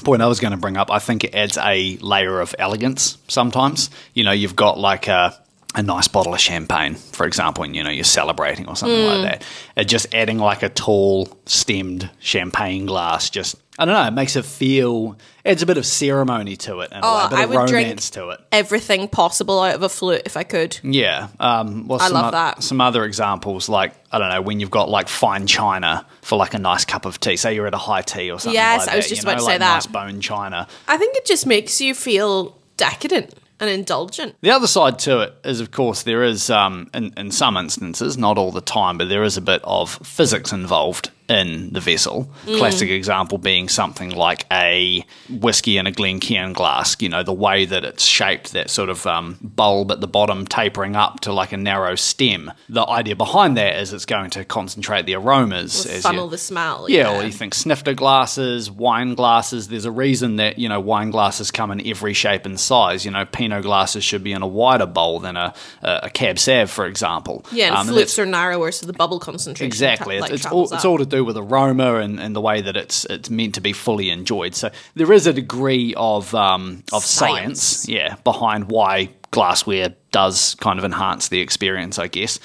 Point 0.02 0.22
I 0.22 0.26
was 0.26 0.40
going 0.40 0.50
to 0.50 0.56
bring 0.56 0.76
up. 0.76 0.90
I 0.90 0.98
think 0.98 1.22
it 1.24 1.34
adds 1.34 1.56
a 1.56 1.96
layer 1.98 2.40
of 2.40 2.54
elegance. 2.58 3.16
Sometimes, 3.28 3.90
you 4.12 4.24
know, 4.24 4.32
you've 4.32 4.56
got 4.56 4.78
like 4.78 5.06
a 5.06 5.38
a 5.76 5.82
nice 5.82 6.06
bottle 6.08 6.32
of 6.34 6.40
champagne, 6.40 6.94
for 6.94 7.26
example, 7.26 7.64
and 7.64 7.74
you 7.74 7.82
know 7.82 7.90
you're 7.90 8.04
celebrating 8.04 8.68
or 8.68 8.76
something 8.76 9.06
like 9.06 9.42
that. 9.76 9.86
Just 9.88 10.14
adding 10.14 10.38
like 10.38 10.62
a 10.62 10.68
tall 10.68 11.28
stemmed 11.46 12.10
champagne 12.20 12.86
glass. 12.86 13.28
Just 13.30 13.56
I 13.78 13.84
don't 13.84 13.94
know. 13.94 14.06
It 14.06 14.12
makes 14.12 14.36
it 14.36 14.44
feel. 14.44 15.16
Adds 15.46 15.62
a 15.62 15.66
bit 15.66 15.76
of 15.76 15.84
ceremony 15.84 16.56
to 16.56 16.80
it 16.80 16.90
and 16.92 17.04
a 17.04 17.06
Oh, 17.06 17.28
bit 17.28 17.38
I 17.38 17.42
of 17.42 17.50
would 17.50 17.58
romance 17.70 18.08
to 18.10 18.30
it. 18.30 18.40
Everything 18.52 19.08
possible 19.08 19.60
out 19.60 19.74
of 19.74 19.82
a 19.82 19.88
flute 19.90 20.22
if 20.24 20.36
I 20.38 20.42
could. 20.44 20.78
Yeah. 20.82 21.28
Um, 21.40 21.86
well, 21.86 22.00
I 22.00 22.08
love 22.08 22.26
o- 22.28 22.30
that. 22.30 22.62
Some 22.62 22.80
other 22.80 23.04
examples, 23.04 23.68
like 23.68 23.92
I 24.12 24.18
don't 24.18 24.30
know, 24.30 24.40
when 24.42 24.60
you've 24.60 24.70
got 24.70 24.88
like 24.88 25.08
fine 25.08 25.46
china 25.46 26.06
for 26.22 26.36
like 26.38 26.54
a 26.54 26.58
nice 26.58 26.84
cup 26.84 27.04
of 27.04 27.18
tea. 27.20 27.36
Say 27.36 27.54
you're 27.56 27.66
at 27.66 27.74
a 27.74 27.78
high 27.78 28.00
tea 28.02 28.30
or 28.30 28.38
something. 28.38 28.54
Yes, 28.54 28.86
like 28.86 28.94
I 28.94 28.96
was 28.96 29.04
that, 29.06 29.08
just 29.10 29.22
you 29.22 29.26
know, 29.26 29.32
about 29.32 29.38
to 29.40 29.44
say 29.44 29.50
like 29.52 29.58
that. 29.60 29.74
Nice 29.74 29.86
bone 29.88 30.20
china. 30.20 30.66
I 30.88 30.96
think 30.96 31.16
it 31.16 31.26
just 31.26 31.44
makes 31.46 31.80
you 31.80 31.94
feel 31.94 32.56
decadent 32.76 33.34
and 33.60 33.70
indulgent. 33.70 34.36
The 34.40 34.50
other 34.50 34.66
side 34.66 34.98
to 35.00 35.20
it 35.20 35.34
is, 35.44 35.60
of 35.60 35.70
course, 35.70 36.02
there 36.02 36.22
is, 36.22 36.50
um, 36.50 36.90
in, 36.92 37.12
in 37.16 37.30
some 37.30 37.56
instances, 37.56 38.18
not 38.18 38.38
all 38.38 38.52
the 38.52 38.60
time, 38.60 38.98
but 38.98 39.08
there 39.08 39.24
is 39.24 39.36
a 39.36 39.42
bit 39.42 39.60
of 39.64 39.90
physics 40.06 40.52
involved 40.52 41.10
in 41.28 41.70
the 41.72 41.80
vessel. 41.80 42.28
Classic 42.44 42.90
example 42.90 43.38
being 43.38 43.68
something 43.68 44.10
like 44.10 44.44
a 44.52 45.04
whiskey 45.30 45.78
in 45.78 45.86
a 45.86 45.92
Glencairn 45.92 46.52
glass. 46.52 46.96
You 47.00 47.08
know, 47.08 47.22
the 47.22 47.32
way 47.32 47.64
that 47.64 47.84
it's 47.84 48.04
shaped, 48.04 48.52
that 48.52 48.68
sort 48.70 48.90
of 48.90 49.06
um, 49.06 49.38
bulb 49.42 49.90
at 49.90 50.00
the 50.00 50.06
bottom 50.06 50.46
tapering 50.46 50.96
up 50.96 51.20
to 51.20 51.32
like 51.32 51.52
a 51.52 51.56
narrow 51.56 51.94
stem. 51.94 52.52
The 52.68 52.86
idea 52.86 53.16
behind 53.16 53.56
that 53.56 53.76
is 53.78 53.92
it's 53.92 54.04
going 54.04 54.30
to 54.30 54.44
concentrate 54.44 55.06
the 55.06 55.14
aromas. 55.14 55.86
as 55.86 55.94
you- 55.96 56.00
Funnel 56.02 56.28
the 56.28 56.36
smell. 56.38 56.86
yeah, 56.90 57.16
or 57.16 57.24
you 57.24 57.32
think 57.32 57.54
snifter 57.54 57.94
glasses, 57.94 58.70
wine 58.70 59.14
glasses. 59.14 59.68
There's 59.68 59.84
a 59.86 59.90
reason 59.90 60.36
that 60.36 60.58
you 60.58 60.68
know 60.68 60.80
wine 60.80 61.10
glasses 61.10 61.50
come 61.50 61.70
in 61.70 61.86
every 61.86 62.12
shape 62.12 62.44
and 62.46 62.60
size. 62.60 63.04
You 63.04 63.10
know, 63.10 63.24
Pinot 63.24 63.62
glasses 63.62 64.04
should 64.04 64.22
be 64.22 64.32
in 64.32 64.42
a 64.42 64.46
wider 64.46 64.86
bowl 64.86 65.20
than 65.20 65.36
a 65.36 65.54
a, 65.82 66.00
a 66.04 66.10
Cab 66.10 66.38
Sav, 66.38 66.70
for 66.70 66.86
example. 66.86 67.44
Yeah, 67.50 67.68
and 67.68 67.76
Um, 67.76 67.86
flutes 67.86 68.14
that's- 68.16 68.18
are 68.18 68.30
narrower, 68.30 68.70
so 68.72 68.86
the 68.86 68.92
bubble 68.92 69.18
concentration 69.18 69.66
Exactly, 69.66 70.16
tra- 70.16 70.20
like, 70.22 70.30
it's, 70.32 70.44
it's 70.44 70.52
all 70.52 70.64
it's 70.72 70.84
all 70.84 70.98
to 70.98 71.04
do 71.14 71.24
with 71.24 71.36
aroma 71.36 71.96
and, 71.96 72.18
and 72.20 72.34
the 72.34 72.40
way 72.40 72.60
that 72.60 72.76
it's 72.76 73.04
it's 73.06 73.30
meant 73.30 73.54
to 73.54 73.60
be 73.60 73.72
fully 73.72 74.10
enjoyed. 74.10 74.54
So 74.54 74.70
there 74.94 75.12
is 75.12 75.26
a 75.26 75.32
degree 75.32 75.94
of 75.96 76.34
um, 76.34 76.82
of 76.92 77.04
science. 77.04 77.62
Science. 77.62 77.88
yeah, 77.88 78.16
behind 78.24 78.70
why 78.70 79.10
glassware 79.30 79.94
does 80.12 80.54
kind 80.56 80.78
of 80.78 80.84
enhance 80.84 81.28
the 81.28 81.40
experience, 81.40 81.98
I 81.98 82.08
guess. 82.08 82.38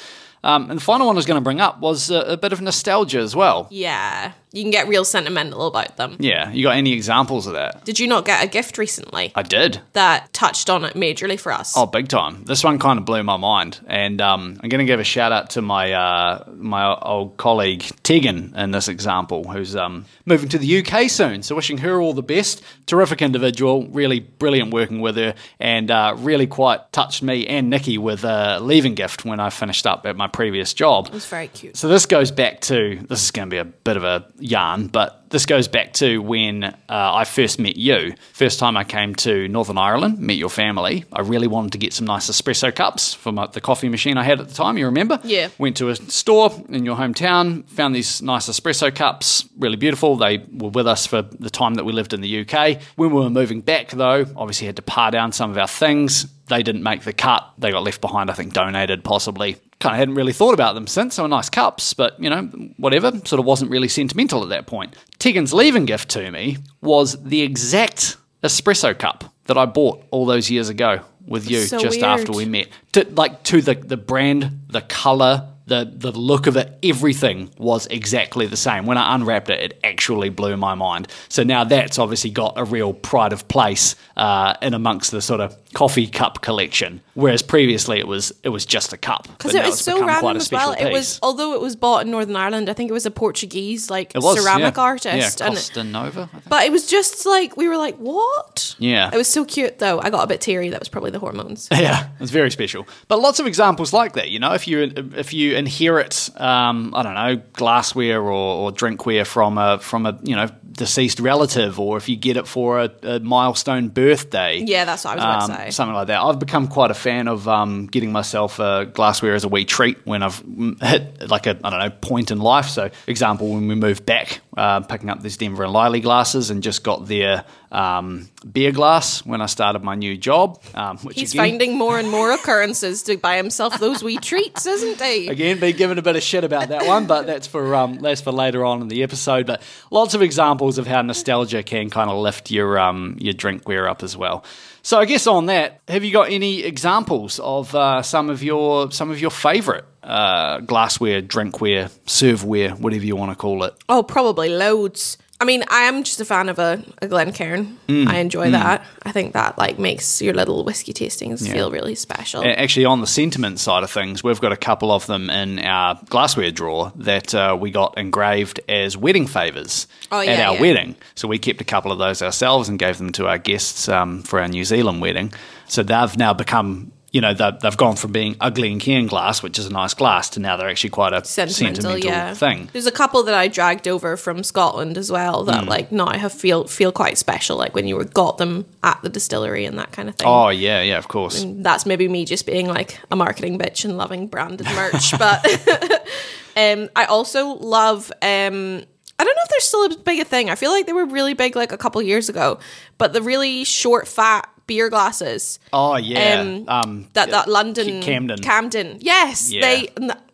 Um, 0.43 0.69
and 0.69 0.79
the 0.79 0.83
final 0.83 1.07
one 1.07 1.15
I 1.15 1.17
was 1.17 1.25
going 1.25 1.37
to 1.37 1.43
bring 1.43 1.59
up 1.59 1.81
was 1.81 2.09
a, 2.09 2.19
a 2.21 2.37
bit 2.37 2.53
of 2.53 2.61
nostalgia 2.61 3.19
as 3.19 3.35
well. 3.35 3.67
Yeah, 3.69 4.31
you 4.51 4.63
can 4.63 4.71
get 4.71 4.87
real 4.87 5.05
sentimental 5.05 5.67
about 5.67 5.97
them. 5.97 6.17
Yeah, 6.19 6.51
you 6.51 6.63
got 6.63 6.75
any 6.75 6.93
examples 6.93 7.45
of 7.45 7.53
that? 7.53 7.85
Did 7.85 7.99
you 7.99 8.07
not 8.07 8.25
get 8.25 8.43
a 8.43 8.47
gift 8.47 8.77
recently 8.77 9.31
I 9.35 9.43
did. 9.43 9.81
that 9.93 10.33
touched 10.33 10.69
on 10.69 10.83
it 10.85 10.93
majorly 10.95 11.39
for 11.39 11.51
us? 11.51 11.73
Oh, 11.75 11.85
big 11.85 12.07
time! 12.07 12.43
This 12.45 12.63
one 12.63 12.79
kind 12.79 12.97
of 12.97 13.05
blew 13.05 13.21
my 13.23 13.37
mind, 13.37 13.79
and 13.87 14.19
um, 14.21 14.59
I'm 14.61 14.69
going 14.69 14.79
to 14.79 14.85
give 14.85 14.99
a 14.99 15.03
shout 15.03 15.31
out 15.31 15.51
to 15.51 15.61
my 15.61 15.93
uh, 15.93 16.45
my 16.55 16.95
old 16.95 17.37
colleague 17.37 17.85
Tegan 18.03 18.53
in 18.55 18.71
this 18.71 18.87
example, 18.87 19.43
who's 19.43 19.75
um, 19.75 20.05
moving 20.25 20.49
to 20.49 20.57
the 20.57 20.83
UK 20.83 21.09
soon. 21.09 21.43
So, 21.43 21.55
wishing 21.55 21.79
her 21.79 22.01
all 22.01 22.13
the 22.13 22.23
best. 22.23 22.63
Terrific 22.85 23.21
individual, 23.21 23.87
really 23.87 24.19
brilliant 24.19 24.73
working 24.73 24.99
with 24.99 25.15
her, 25.17 25.35
and 25.59 25.91
uh, 25.91 26.15
really 26.17 26.47
quite 26.47 26.91
touched 26.91 27.21
me 27.21 27.45
and 27.45 27.69
Nikki 27.69 27.97
with 27.97 28.23
a 28.23 28.59
leaving 28.59 28.95
gift 28.95 29.25
when 29.25 29.39
I 29.39 29.51
finished 29.51 29.85
up 29.85 30.05
at 30.05 30.15
my 30.15 30.27
previous 30.27 30.73
job. 30.73 31.07
It 31.07 31.13
was 31.13 31.25
very 31.27 31.49
cute. 31.49 31.77
So 31.77 31.87
this 31.87 32.05
goes 32.07 32.31
back 32.31 32.61
to 32.61 32.99
this 33.07 33.23
is 33.23 33.31
going 33.31 33.49
to 33.49 33.53
be 33.53 33.57
a 33.59 33.65
bit 33.65 33.95
of 33.95 34.03
a 34.03 34.25
yarn, 34.41 34.87
but 34.87 35.29
this 35.29 35.45
goes 35.45 35.67
back 35.67 35.93
to 35.93 36.19
when 36.21 36.63
uh, 36.63 36.73
I 36.89 37.23
first 37.23 37.59
met 37.59 37.75
you. 37.75 38.15
First 38.33 38.59
time 38.59 38.75
I 38.75 38.83
came 38.83 39.13
to 39.15 39.47
Northern 39.47 39.77
Ireland, 39.77 40.19
met 40.19 40.37
your 40.37 40.49
family. 40.49 41.05
I 41.13 41.21
really 41.21 41.47
wanted 41.47 41.73
to 41.73 41.77
get 41.77 41.93
some 41.93 42.05
nice 42.07 42.29
espresso 42.29 42.73
cups 42.73 43.13
for 43.13 43.31
my, 43.31 43.47
the 43.47 43.61
coffee 43.61 43.89
machine 43.89 44.17
I 44.17 44.23
had 44.23 44.39
at 44.39 44.47
the 44.47 44.53
time. 44.53 44.77
You 44.77 44.85
remember? 44.85 45.19
Yeah. 45.23 45.49
Went 45.57 45.77
to 45.77 45.89
a 45.89 45.95
store 45.95 46.51
in 46.69 46.85
your 46.85 46.95
hometown, 46.95 47.67
found 47.69 47.95
these 47.95 48.21
nice 48.21 48.49
espresso 48.49 48.93
cups, 48.93 49.47
really 49.57 49.77
beautiful. 49.77 50.15
They 50.15 50.39
were 50.51 50.69
with 50.69 50.87
us 50.87 51.05
for 51.05 51.21
the 51.21 51.49
time 51.49 51.75
that 51.75 51.85
we 51.85 51.93
lived 51.93 52.13
in 52.13 52.21
the 52.21 52.41
UK. 52.41 52.81
When 52.95 53.11
we 53.11 53.21
were 53.21 53.29
moving 53.29 53.61
back, 53.61 53.91
though, 53.91 54.25
obviously 54.35 54.67
had 54.67 54.77
to 54.77 54.81
par 54.81 55.11
down 55.11 55.31
some 55.31 55.51
of 55.51 55.57
our 55.57 55.67
things. 55.67 56.25
They 56.47 56.63
didn't 56.63 56.81
make 56.81 57.03
the 57.03 57.13
cut. 57.13 57.47
They 57.59 57.71
got 57.71 57.83
left 57.83 58.01
behind, 58.01 58.31
I 58.31 58.33
think, 58.33 58.53
donated 58.53 59.03
possibly. 59.03 59.57
Kind 59.79 59.95
of 59.95 59.99
hadn't 59.99 60.15
really 60.15 60.33
thought 60.33 60.53
about 60.53 60.75
them 60.75 60.87
since. 60.87 61.15
They 61.15 61.21
were 61.21 61.29
nice 61.29 61.49
cups, 61.49 61.93
but 61.93 62.21
you 62.21 62.29
know, 62.29 62.43
whatever. 62.77 63.11
Sort 63.25 63.39
of 63.39 63.45
wasn't 63.45 63.71
really 63.71 63.87
sentimental 63.87 64.43
at 64.43 64.49
that 64.49 64.67
point. 64.67 64.95
Tegan's 65.19 65.53
leaving 65.53 65.85
gift 65.85 66.09
to 66.09 66.29
me 66.31 66.57
was 66.81 67.21
the 67.23 67.41
exact 67.41 68.17
espresso 68.43 68.97
cup 68.97 69.23
that 69.45 69.57
I 69.57 69.65
bought 69.65 70.03
all 70.11 70.25
those 70.25 70.49
years 70.49 70.69
ago 70.69 70.99
with 71.25 71.49
you 71.49 71.61
So 71.61 71.79
just 71.79 72.01
weird. 72.01 72.19
after 72.19 72.31
we 72.33 72.45
met. 72.45 72.67
To, 72.93 73.07
like 73.11 73.43
to 73.43 73.61
the 73.61 73.75
the 73.75 73.97
brand, 73.97 74.61
the 74.67 74.81
color, 74.81 75.47
the 75.69 75.89
the 75.95 76.11
look 76.11 76.47
of 76.47 76.57
it, 76.57 76.77
everything 76.83 77.49
was 77.57 77.87
exactly 77.87 78.45
the 78.47 78.57
same. 78.57 78.85
When 78.85 78.97
I 78.97 79.15
unwrapped 79.15 79.49
it, 79.49 79.59
it 79.59 79.79
actually 79.83 80.29
blew 80.29 80.57
my 80.57 80.75
mind. 80.75 81.07
So 81.29 81.43
now 81.43 81.63
that's 81.63 81.97
obviously 81.97 82.31
got 82.31 82.53
a 82.57 82.63
real 82.65 82.93
pride 82.93 83.31
of 83.31 83.47
place 83.47 83.95
uh, 84.17 84.55
in 84.61 84.73
amongst 84.73 85.11
the 85.11 85.21
sort 85.21 85.39
of 85.39 85.55
coffee 85.73 86.07
cup 86.07 86.41
collection. 86.41 87.01
Whereas 87.13 87.41
previously 87.41 87.99
it 87.99 88.07
was 88.07 88.33
it 88.43 88.49
was 88.49 88.65
just 88.65 88.93
a 88.93 88.97
cup. 88.97 89.27
Because 89.37 89.55
it 89.55 89.63
was 89.63 89.79
so 89.79 90.05
random 90.05 90.37
as 90.37 90.51
well. 90.51 90.73
special 90.73 90.87
It 90.87 90.91
was, 90.91 91.19
although 91.21 91.53
it 91.53 91.61
was 91.61 91.75
bought 91.75 92.05
in 92.05 92.11
Northern 92.11 92.35
Ireland, 92.35 92.69
I 92.69 92.73
think 92.73 92.89
it 92.89 92.93
was 92.93 93.05
a 93.05 93.11
Portuguese 93.11 93.89
like 93.89 94.11
was 94.15 94.41
ceramic 94.41 94.75
yeah. 94.75 94.83
artist, 94.83 95.39
Yeah, 95.39 95.45
and 95.45 95.55
Costa 95.55 95.83
Nova. 95.83 96.21
I 96.21 96.25
think. 96.25 96.49
but 96.49 96.63
it 96.63 96.71
was 96.71 96.87
just 96.87 97.25
like 97.25 97.55
we 97.55 97.67
were 97.67 97.77
like, 97.77 97.95
what? 97.97 98.75
Yeah. 98.79 99.09
it 99.13 99.17
was 99.17 99.27
so 99.27 99.45
cute 99.45 99.79
though. 99.79 99.99
I 99.99 100.09
got 100.09 100.23
a 100.23 100.27
bit 100.27 100.41
teary. 100.41 100.69
That 100.69 100.79
was 100.79 100.89
probably 100.89 101.11
the 101.11 101.19
hormones. 101.19 101.67
Yeah, 101.79 102.09
it's 102.19 102.31
very 102.31 102.51
special. 102.51 102.85
But 103.07 103.21
lots 103.21 103.39
of 103.39 103.47
examples 103.47 103.93
like 103.93 104.13
that. 104.13 104.29
You 104.29 104.39
know, 104.39 104.51
if 104.53 104.67
you 104.67 104.91
if 105.15 105.31
you 105.33 105.55
inherit, 105.59 106.29
um, 106.39 106.93
I 106.95 107.03
don't 107.03 107.13
know, 107.13 107.41
glassware 107.53 108.21
or, 108.21 108.31
or 108.31 108.71
drinkware 108.71 109.27
from 109.27 109.57
a 109.57 109.77
from 109.79 110.05
a 110.05 110.17
you 110.23 110.35
know 110.35 110.49
deceased 110.71 111.19
relative, 111.19 111.79
or 111.79 111.97
if 111.97 112.09
you 112.09 112.15
get 112.15 112.37
it 112.37 112.47
for 112.47 112.79
a, 112.79 112.91
a 113.03 113.19
milestone 113.19 113.89
birthday. 113.89 114.63
Yeah, 114.65 114.85
that's 114.85 115.05
what 115.05 115.11
I 115.11 115.15
was 115.15 115.23
about 115.23 115.45
to 115.47 115.51
um, 115.51 115.57
say. 115.57 115.71
Something 115.71 115.95
like 115.95 116.07
that. 116.07 116.21
I've 116.21 116.39
become 116.39 116.67
quite 116.67 116.91
a 116.91 116.95
fan 116.95 117.27
of 117.27 117.47
um, 117.47 117.87
getting 117.87 118.11
myself 118.11 118.59
uh, 118.59 118.85
glassware 118.85 119.35
as 119.35 119.43
a 119.43 119.47
wee 119.49 119.65
treat 119.65 119.97
when 120.05 120.23
I've 120.23 120.43
hit 120.81 121.29
like 121.29 121.47
a 121.47 121.59
I 121.63 121.69
don't 121.69 121.79
know 121.79 121.89
point 121.89 122.31
in 122.31 122.39
life. 122.39 122.67
So, 122.67 122.89
example, 123.07 123.49
when 123.49 123.67
we 123.67 123.75
moved 123.75 124.05
back, 124.05 124.41
uh, 124.57 124.81
picking 124.81 125.09
up 125.09 125.21
these 125.21 125.37
Denver 125.37 125.63
and 125.63 125.73
Liely 125.73 126.01
glasses, 126.01 126.49
and 126.49 126.61
just 126.61 126.83
got 126.83 127.07
their 127.07 127.45
um, 127.71 128.29
beer 128.51 128.71
glass 128.71 129.25
when 129.25 129.41
I 129.41 129.45
started 129.45 129.83
my 129.83 129.95
new 129.95 130.17
job. 130.17 130.61
Um, 130.73 130.97
which 130.99 131.19
He's 131.19 131.33
again, 131.33 131.45
finding 131.45 131.77
more 131.77 131.99
and 131.99 132.09
more 132.09 132.31
occurrences 132.31 133.03
to 133.03 133.17
buy 133.17 133.37
himself 133.37 133.79
those 133.79 134.03
wee 134.03 134.17
treats, 134.17 134.65
isn't 134.65 135.01
he? 135.01 135.27
Again, 135.27 135.59
been 135.59 135.75
given 135.75 135.97
a 135.97 136.01
bit 136.01 136.15
of 136.15 136.23
shit 136.23 136.43
about 136.43 136.69
that 136.69 136.85
one, 136.85 137.07
but 137.07 137.25
that's 137.25 137.47
for 137.47 137.75
um, 137.75 137.99
that's 137.99 138.21
for 138.21 138.31
later 138.31 138.65
on 138.65 138.81
in 138.81 138.87
the 138.87 139.03
episode. 139.03 139.45
But 139.45 139.61
lots 139.91 140.13
of 140.13 140.21
examples 140.21 140.58
of 140.61 140.87
how 140.87 141.01
nostalgia 141.01 141.63
can 141.63 141.89
kind 141.89 142.09
of 142.09 142.17
lift 142.17 142.51
your 142.51 142.77
um, 142.77 143.15
your 143.19 143.33
drinkware 143.33 143.89
up 143.89 144.03
as 144.03 144.17
well. 144.17 144.43
So 144.81 144.99
I 144.99 145.05
guess 145.05 145.27
on 145.27 145.47
that, 145.47 145.81
have 145.87 146.03
you 146.03 146.11
got 146.11 146.31
any 146.31 146.63
examples 146.63 147.39
of 147.39 147.73
uh, 147.75 148.01
some 148.01 148.29
of 148.29 148.43
your 148.43 148.91
some 148.91 149.11
of 149.11 149.19
your 149.19 149.31
favourite 149.31 149.83
uh, 150.03 150.59
glassware, 150.59 151.21
drinkware, 151.21 151.89
serveware, 152.05 152.77
whatever 152.79 153.05
you 153.05 153.15
want 153.15 153.31
to 153.31 153.35
call 153.35 153.63
it? 153.63 153.73
Oh, 153.87 154.03
probably 154.03 154.49
loads. 154.49 155.17
I 155.41 155.45
mean, 155.45 155.63
I 155.69 155.83
am 155.83 156.03
just 156.03 156.19
a 156.19 156.25
fan 156.25 156.49
of 156.49 156.59
a, 156.59 156.83
a 157.01 157.07
Glencairn. 157.07 157.77
Mm, 157.87 158.07
I 158.07 158.17
enjoy 158.17 158.51
that. 158.51 158.85
I 159.03 159.13
think 159.13 159.31
that 159.33 159.57
like 159.57 159.79
makes 159.79 160.21
your 160.21 160.33
little 160.33 160.65
whiskey 160.65 160.91
tastings 160.91 161.49
feel 161.49 161.71
really 161.71 161.95
special. 161.95 162.43
Actually, 162.45 162.83
on 162.85 162.99
the 162.99 163.07
sentiment 163.07 163.57
side 163.59 163.83
of 163.83 163.89
things, 163.89 164.21
we've 164.21 164.41
got 164.41 164.51
a 164.51 164.57
couple 164.57 164.91
of 164.91 165.05
them 165.07 165.29
in 165.29 165.59
our 165.59 165.97
glassware 166.09 166.51
drawer 166.51 166.91
that 166.97 167.33
uh, 167.33 167.57
we 167.59 167.71
got 167.71 167.97
engraved 167.97 168.59
as 168.67 168.97
wedding 168.97 169.27
favours 169.27 169.87
Oh, 170.11 170.19
at 170.19 170.27
our 170.45 170.55
yeah. 170.55 170.61
wedding. 170.61 170.95
So 171.15 171.27
we 171.29 171.37
kept 171.39 171.61
a 171.61 171.65
couple 171.65 171.93
of 171.93 171.99
those 171.99 172.21
ourselves 172.21 172.67
and 172.67 172.77
gave 172.77 172.97
them 172.97 173.11
to 173.13 173.27
our 173.27 173.37
guests 173.37 173.87
um, 173.87 174.23
for 174.23 174.41
our 174.41 174.47
New 174.49 174.65
Zealand 174.65 174.99
wedding. 175.01 175.31
So 175.67 175.83
they've 175.83 176.17
now 176.17 176.33
become, 176.33 176.91
you 177.11 177.21
know, 177.21 177.33
they've, 177.33 177.59
they've 177.59 177.75
gone 177.77 177.95
from 177.95 178.11
being 178.11 178.35
ugly 178.39 178.71
and 178.71 178.79
Cairn 178.79 179.07
glass, 179.07 179.41
which 179.41 179.57
is 179.57 179.65
a 179.65 179.71
nice 179.71 179.93
glass, 179.95 180.29
to 180.31 180.39
now 180.39 180.57
they're 180.57 180.69
actually 180.69 180.91
quite 180.91 181.11
a 181.13 181.25
Sentimental, 181.25 181.81
sentimental, 181.83 182.09
yeah. 182.09 182.33
thing. 182.35 182.69
There's 182.71 182.85
a 182.85 182.91
couple 182.91 183.23
that 183.23 183.33
I 183.33 183.47
dragged 183.47 183.87
over 183.87 184.15
from 184.15 184.43
Scotland 184.43 184.97
as 184.97 185.11
well 185.11 185.43
that 185.45 185.63
Hmm. 185.63 185.69
like 185.69 185.91
now 185.91 186.11
have 186.17 186.31
feel 186.33 186.65
feel 186.67 186.91
quite 186.91 187.17
special, 187.17 187.57
like 187.57 187.73
when 187.73 187.87
you 187.87 187.95
were 187.95 188.05
got 188.05 188.37
them 188.37 188.65
at 188.83 189.01
the 189.01 189.09
distillery 189.09 189.65
and 189.65 189.79
that 189.79 189.91
kind 189.91 190.07
of 190.07 190.15
thing. 190.15 190.27
Oh, 190.27 190.49
yeah, 190.49 190.81
yeah, 190.81 190.97
of 190.99 191.07
course. 191.07 191.43
that's 191.47 191.85
maybe 191.85 192.07
me 192.07 192.25
just 192.25 192.45
being 192.45 192.67
like 192.67 192.99
a 193.09 193.15
marketing 193.15 193.57
bitch 193.57 193.85
and 193.85 193.97
loving 193.97 194.27
branded 194.27 194.67
merch. 194.75 195.17
but 195.17 195.43
um, 196.55 196.89
I 196.95 197.05
also 197.05 197.47
love. 197.55 198.11
Um, 198.21 198.83
I 199.19 199.23
don't 199.23 199.35
know 199.35 199.41
if 199.43 199.49
they're 199.49 199.59
still 199.59 199.83
as 199.85 199.95
big 199.97 200.19
a 200.19 200.25
thing. 200.25 200.49
I 200.49 200.55
feel 200.55 200.71
like 200.71 200.85
they 200.85 200.93
were 200.93 201.05
really 201.05 201.33
big 201.33 201.55
like 201.55 201.71
a 201.71 201.77
couple 201.77 202.01
years 202.01 202.29
ago. 202.29 202.57
But 202.97 203.13
the 203.13 203.21
really 203.21 203.63
short, 203.65 204.07
fat 204.07 204.49
beer 204.65 204.89
glasses. 204.89 205.59
Oh, 205.73 205.97
yeah. 205.97 206.39
Um, 206.41 206.65
Um, 206.67 207.07
that 207.13 207.29
that 207.31 207.47
London 207.49 208.01
Camden. 208.01 208.39
Camden. 208.39 208.97
Yes, 209.01 209.51
Yeah. 209.51 209.61
they. 209.61 209.89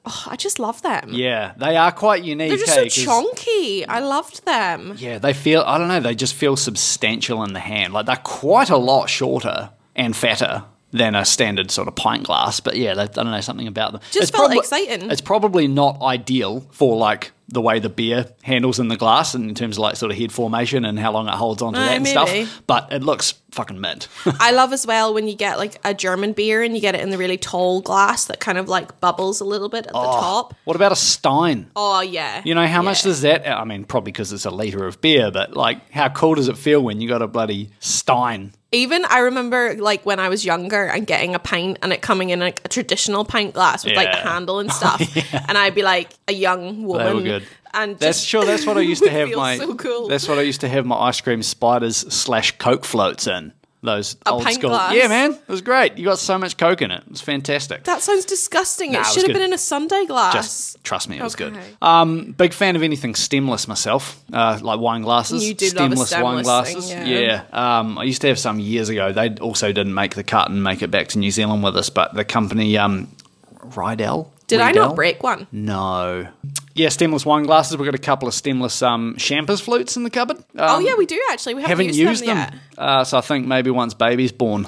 oh, 0.06 0.24
I 0.28 0.36
just 0.36 0.60
love 0.60 0.82
them. 0.84 1.10
yeah, 1.12 1.54
they 1.58 1.76
are 1.78 1.91
quite 1.91 2.24
unique. 2.24 2.50
They're 2.50 2.58
just 2.58 2.78
eh, 2.78 2.89
so 2.89 3.04
chunky. 3.06 3.88
I 3.88 4.00
loved 4.00 4.45
them. 4.45 4.95
Yeah, 4.98 5.17
they 5.17 5.34
feel, 5.34 5.63
I 5.65 5.78
don't 5.80 5.88
know, 5.88 6.00
they 6.00 6.13
just 6.15 6.36
feel 6.36 6.56
substantial 6.56 7.43
in 7.43 7.54
the 7.54 7.60
hand. 7.60 7.93
Like 7.93 8.06
they're 8.06 8.17
quite 8.17 8.69
a 8.69 8.78
lot 8.78 9.10
shorter 9.10 9.71
and 9.95 10.15
fatter 10.15 10.63
than 10.91 11.15
a 11.15 11.26
standard 11.26 11.71
sort 11.71 11.88
of 11.88 11.95
pint 11.95 12.24
glass. 12.24 12.60
But 12.60 12.76
yeah, 12.76 12.91
I 12.98 13.08
don't 13.08 13.32
know, 13.32 13.41
something 13.41 13.67
about 13.67 13.93
them. 13.93 14.02
Just 14.12 14.34
felt 14.34 14.54
exciting. 14.56 15.10
It's 15.10 15.21
probably 15.21 15.67
not 15.67 16.02
ideal 16.02 16.67
for 16.71 16.95
like 16.98 17.32
the 17.47 17.62
way 17.62 17.79
the 17.79 17.89
beer 17.89 18.27
handles 18.43 18.79
in 18.79 18.88
the 18.88 18.97
glass 18.97 19.36
and 19.36 19.47
in 19.49 19.55
terms 19.55 19.77
of 19.77 19.81
like 19.81 19.95
sort 19.95 20.12
of 20.12 20.17
head 20.17 20.31
formation 20.31 20.84
and 20.86 20.97
how 20.99 21.12
long 21.12 21.27
it 21.27 21.34
holds 21.36 21.62
onto 21.62 21.79
Aye, 21.79 21.86
that 21.86 21.95
and 21.95 22.03
maybe. 22.03 22.45
stuff. 22.45 22.63
But 22.65 22.91
it 22.91 23.03
looks 23.03 23.36
fucking 23.56 23.80
mint. 23.80 24.08
I 24.39 24.52
love 24.52 24.74
as 24.74 24.86
well 24.86 25.13
when 25.13 25.28
you 25.28 25.36
get 25.36 25.58
like 25.58 25.80
a 25.84 25.94
German 25.94 26.34
beer 26.34 26.62
and 26.62 26.76
you 26.76 26.82
get 26.82 26.94
it 26.94 27.02
in 27.02 27.10
the 27.10 27.18
really 27.18 27.38
tall 27.38 27.82
glass 27.82 28.26
that 28.26 28.39
kind 28.39 28.58
of 28.58 28.68
like 28.70 29.00
bubbles 29.00 29.39
a 29.41 29.46
little 29.46 29.70
bit 29.70 29.88
at 29.88 29.94
the 29.94 29.98
oh, 29.98 30.04
top. 30.20 30.54
what 30.65 30.76
about 30.76 30.91
a 30.91 30.96
Stein? 30.96 31.72
Oh 31.76 32.02
yeah. 32.02 32.41
You 32.46 32.54
know, 32.54 32.68
how 32.68 32.82
much 32.82 33.02
does 33.04 33.22
that? 33.22 33.48
I 33.48 33.63
mean, 33.63 33.86
probably 33.86 34.12
because 34.12 34.32
it's 34.34 34.46
a 34.46 34.52
litre 34.52 34.86
of 34.86 35.02
beer, 35.02 35.32
but 35.32 35.56
like, 35.56 35.89
how 35.91 36.10
cool 36.10 36.36
does 36.36 36.48
it 36.50 36.58
feel 36.58 36.82
when 36.82 37.02
you 37.02 37.08
got 37.08 37.22
a 37.22 37.28
bloody 37.28 37.72
Stein? 37.80 38.54
Even 38.72 39.06
I 39.06 39.20
remember 39.20 39.76
like 39.76 40.06
when 40.06 40.20
I 40.20 40.28
was 40.28 40.44
younger 40.44 40.84
and 40.86 41.08
getting 41.08 41.34
a 41.34 41.39
pint 41.39 41.78
and 41.82 41.94
it 41.94 42.02
coming 42.02 42.32
in 42.32 42.41
like 42.41 42.60
a 42.65 42.68
traditional 42.68 43.24
pint 43.24 43.54
glass 43.54 43.86
with 43.86 43.96
like 43.96 44.10
Yeah. 44.10 44.30
handle 44.34 44.60
and 44.60 44.70
stuff, 44.80 45.02
and 45.48 45.58
I'd 45.58 45.76
be 45.76 45.82
like 45.82 46.10
a 46.28 46.34
young 46.34 46.84
woman. 46.84 47.41
And 47.75 47.99
That's 47.99 48.17
just 48.19 48.27
sure. 48.27 48.45
That's 48.45 48.65
what 48.65 48.77
I 48.77 48.81
used 48.81 49.03
to 49.03 49.09
have 49.19 49.29
my. 49.31 49.57
so 49.57 49.75
cool. 49.75 50.07
That's 50.07 50.27
what 50.27 50.38
I 50.39 50.41
used 50.41 50.61
to 50.61 50.69
have 50.69 50.85
my 50.85 50.95
ice 50.95 51.21
cream 51.21 51.43
spiders 51.43 51.97
slash 52.13 52.57
Coke 52.57 52.85
floats 52.85 53.27
in. 53.27 53.51
Those 53.83 54.17
old 54.25 54.41
pint 54.41 54.55
school. 54.55 54.71
glass? 54.71 54.95
Yeah, 54.95 55.07
man, 55.07 55.33
it 55.33 55.47
was 55.47 55.61
great. 55.61 55.95
You 55.99 56.05
got 56.05 56.17
so 56.17 56.39
much 56.39 56.57
Coke 56.57 56.81
in 56.81 56.89
it. 56.89 57.03
It 57.05 57.11
was 57.11 57.21
fantastic. 57.21 57.83
That 57.83 58.01
sounds 58.01 58.25
disgusting. 58.25 58.93
Nah, 58.93 58.97
it 58.97 59.01
it 59.01 59.03
was 59.03 59.13
should 59.13 59.21
have 59.23 59.27
good. 59.27 59.33
been 59.33 59.41
in 59.43 59.53
a 59.53 59.59
sundae 59.59 60.05
glass. 60.07 60.33
Just 60.33 60.83
trust 60.83 61.07
me, 61.07 61.19
it 61.19 61.21
was 61.23 61.35
good. 61.35 61.53
Okay. 61.53 61.63
Um, 61.83 62.31
big 62.31 62.51
fan 62.53 62.75
of 62.75 62.81
anything 62.81 63.13
stemless 63.13 63.67
myself, 63.67 64.19
uh, 64.33 64.57
like 64.59 64.79
wine 64.79 65.03
glasses. 65.03 65.47
You 65.47 65.53
do 65.53 65.69
love 65.69 65.91
a 65.91 65.95
wine 65.97 66.05
stemless 66.07 66.43
glasses. 66.45 66.89
thing, 66.91 67.05
yeah. 67.05 67.43
Um, 67.53 67.99
I 67.99 68.05
used 68.05 68.21
to 68.21 68.27
have 68.29 68.39
some 68.39 68.59
years 68.59 68.89
ago. 68.89 69.11
They 69.11 69.35
also 69.35 69.67
didn't 69.71 69.93
make 69.93 70.15
the 70.15 70.23
cut 70.23 70.49
and 70.49 70.63
make 70.63 70.81
it 70.81 70.89
back 70.89 71.09
to 71.09 71.19
New 71.19 71.29
Zealand 71.29 71.61
with 71.61 71.77
us, 71.77 71.91
but 71.91 72.15
the 72.15 72.25
company 72.25 72.75
um, 72.79 73.07
Riedel. 73.61 74.31
Did 74.47 74.61
I 74.61 74.67
Riedel? 74.69 74.88
not 74.88 74.95
break 74.95 75.21
one? 75.21 75.45
No. 75.51 76.27
Yeah, 76.75 76.89
stemless 76.89 77.25
wine 77.25 77.43
glasses. 77.43 77.77
We've 77.77 77.85
got 77.85 77.95
a 77.95 77.97
couple 77.97 78.27
of 78.27 78.33
stemless 78.33 78.81
um, 78.83 79.15
champers 79.17 79.61
flutes 79.61 79.95
in 79.97 80.03
the 80.03 80.09
cupboard. 80.09 80.43
oh 80.57 80.77
Um, 80.77 80.85
yeah, 80.85 80.95
we 80.97 81.05
do 81.05 81.19
actually. 81.31 81.55
We 81.55 81.61
haven't, 81.61 81.71
haven't 81.71 81.85
used, 81.97 81.99
used 81.99 82.21
them, 82.25 82.35
them. 82.38 82.53
yet. 82.53 82.77
Uh, 82.77 83.03
so 83.05 83.17
I 83.17 83.21
think 83.21 83.47
maybe 83.47 83.71
once 83.71 83.93
baby's 83.93 84.33
born, 84.33 84.67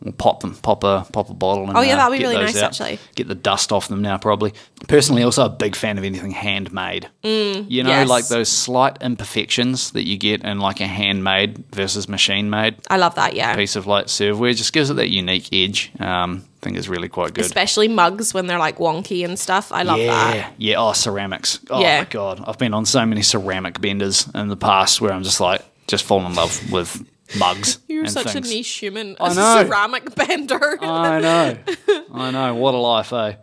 we'll 0.00 0.12
pop 0.14 0.40
them, 0.40 0.54
pop 0.54 0.84
a 0.84 1.06
pop 1.12 1.28
a 1.28 1.34
bottle. 1.34 1.68
And, 1.68 1.76
Oh, 1.76 1.82
yeah, 1.82 1.94
uh, 1.94 1.96
that'd 1.98 2.12
be 2.12 2.22
get 2.22 2.30
really 2.30 2.44
nice, 2.44 2.56
out. 2.56 2.62
actually. 2.64 2.98
Get 3.14 3.28
the 3.28 3.34
dust 3.34 3.72
off 3.72 3.88
them 3.88 4.00
now, 4.00 4.16
probably. 4.16 4.54
Personally, 4.88 5.22
also 5.22 5.44
a 5.44 5.50
big 5.50 5.76
fan 5.76 5.98
of 5.98 6.04
anything 6.04 6.30
handmade. 6.30 7.10
Mm, 7.22 7.70
you 7.70 7.82
know, 7.82 7.90
yes. 7.90 8.08
like 8.08 8.26
those 8.28 8.48
slight 8.48 8.96
imperfections 9.02 9.90
that 9.90 10.06
you 10.06 10.16
get 10.16 10.42
in 10.44 10.60
like 10.60 10.80
a 10.80 10.86
handmade 10.86 11.62
versus 11.72 12.08
machine 12.08 12.48
made 12.48 12.76
I 12.88 12.96
love 12.96 13.16
that. 13.16 13.34
Yeah. 13.34 13.54
piece 13.54 13.76
of 13.76 13.86
like 13.86 14.06
serveware. 14.06 14.56
Just 14.56 14.72
gives 14.72 14.88
it 14.88 14.94
that 14.94 15.10
unique 15.10 15.50
edge. 15.52 15.92
Um, 16.00 16.44
think 16.64 16.76
it's 16.76 16.88
really 16.88 17.08
quite 17.08 17.34
good. 17.34 17.44
Especially 17.44 17.86
mugs 17.86 18.34
when 18.34 18.48
they're 18.48 18.58
like 18.58 18.78
wonky 18.78 19.24
and 19.24 19.38
stuff. 19.38 19.70
I 19.70 19.82
love 19.84 19.98
yeah, 19.98 20.06
that. 20.32 20.54
yeah. 20.58 20.76
Oh, 20.78 20.92
ceramics. 20.92 21.60
Oh 21.70 21.80
Yeah. 21.80 22.00
my 22.00 22.04
god, 22.06 22.42
I've 22.46 22.58
been 22.58 22.74
on 22.74 22.84
so 22.86 23.06
many 23.06 23.22
ceramic 23.22 23.80
benders 23.80 24.28
in 24.34 24.48
the 24.48 24.56
past 24.56 25.00
where 25.00 25.12
I'm 25.12 25.22
just 25.22 25.40
like, 25.40 25.62
just 25.86 26.02
fall 26.04 26.24
in 26.26 26.34
love 26.34 26.72
with 26.72 27.06
mugs. 27.38 27.78
You're 27.88 28.06
such 28.08 28.32
things. 28.32 28.50
a 28.50 28.52
niche 28.54 28.72
human. 28.72 29.16
I 29.20 29.34
know. 29.34 29.64
ceramic 29.64 30.14
bender. 30.16 30.78
I 30.82 31.20
know. 31.20 31.58
I 32.12 32.30
know. 32.32 32.54
What 32.56 32.74
a 32.74 32.78
life, 32.78 33.12
eh? 33.12 33.36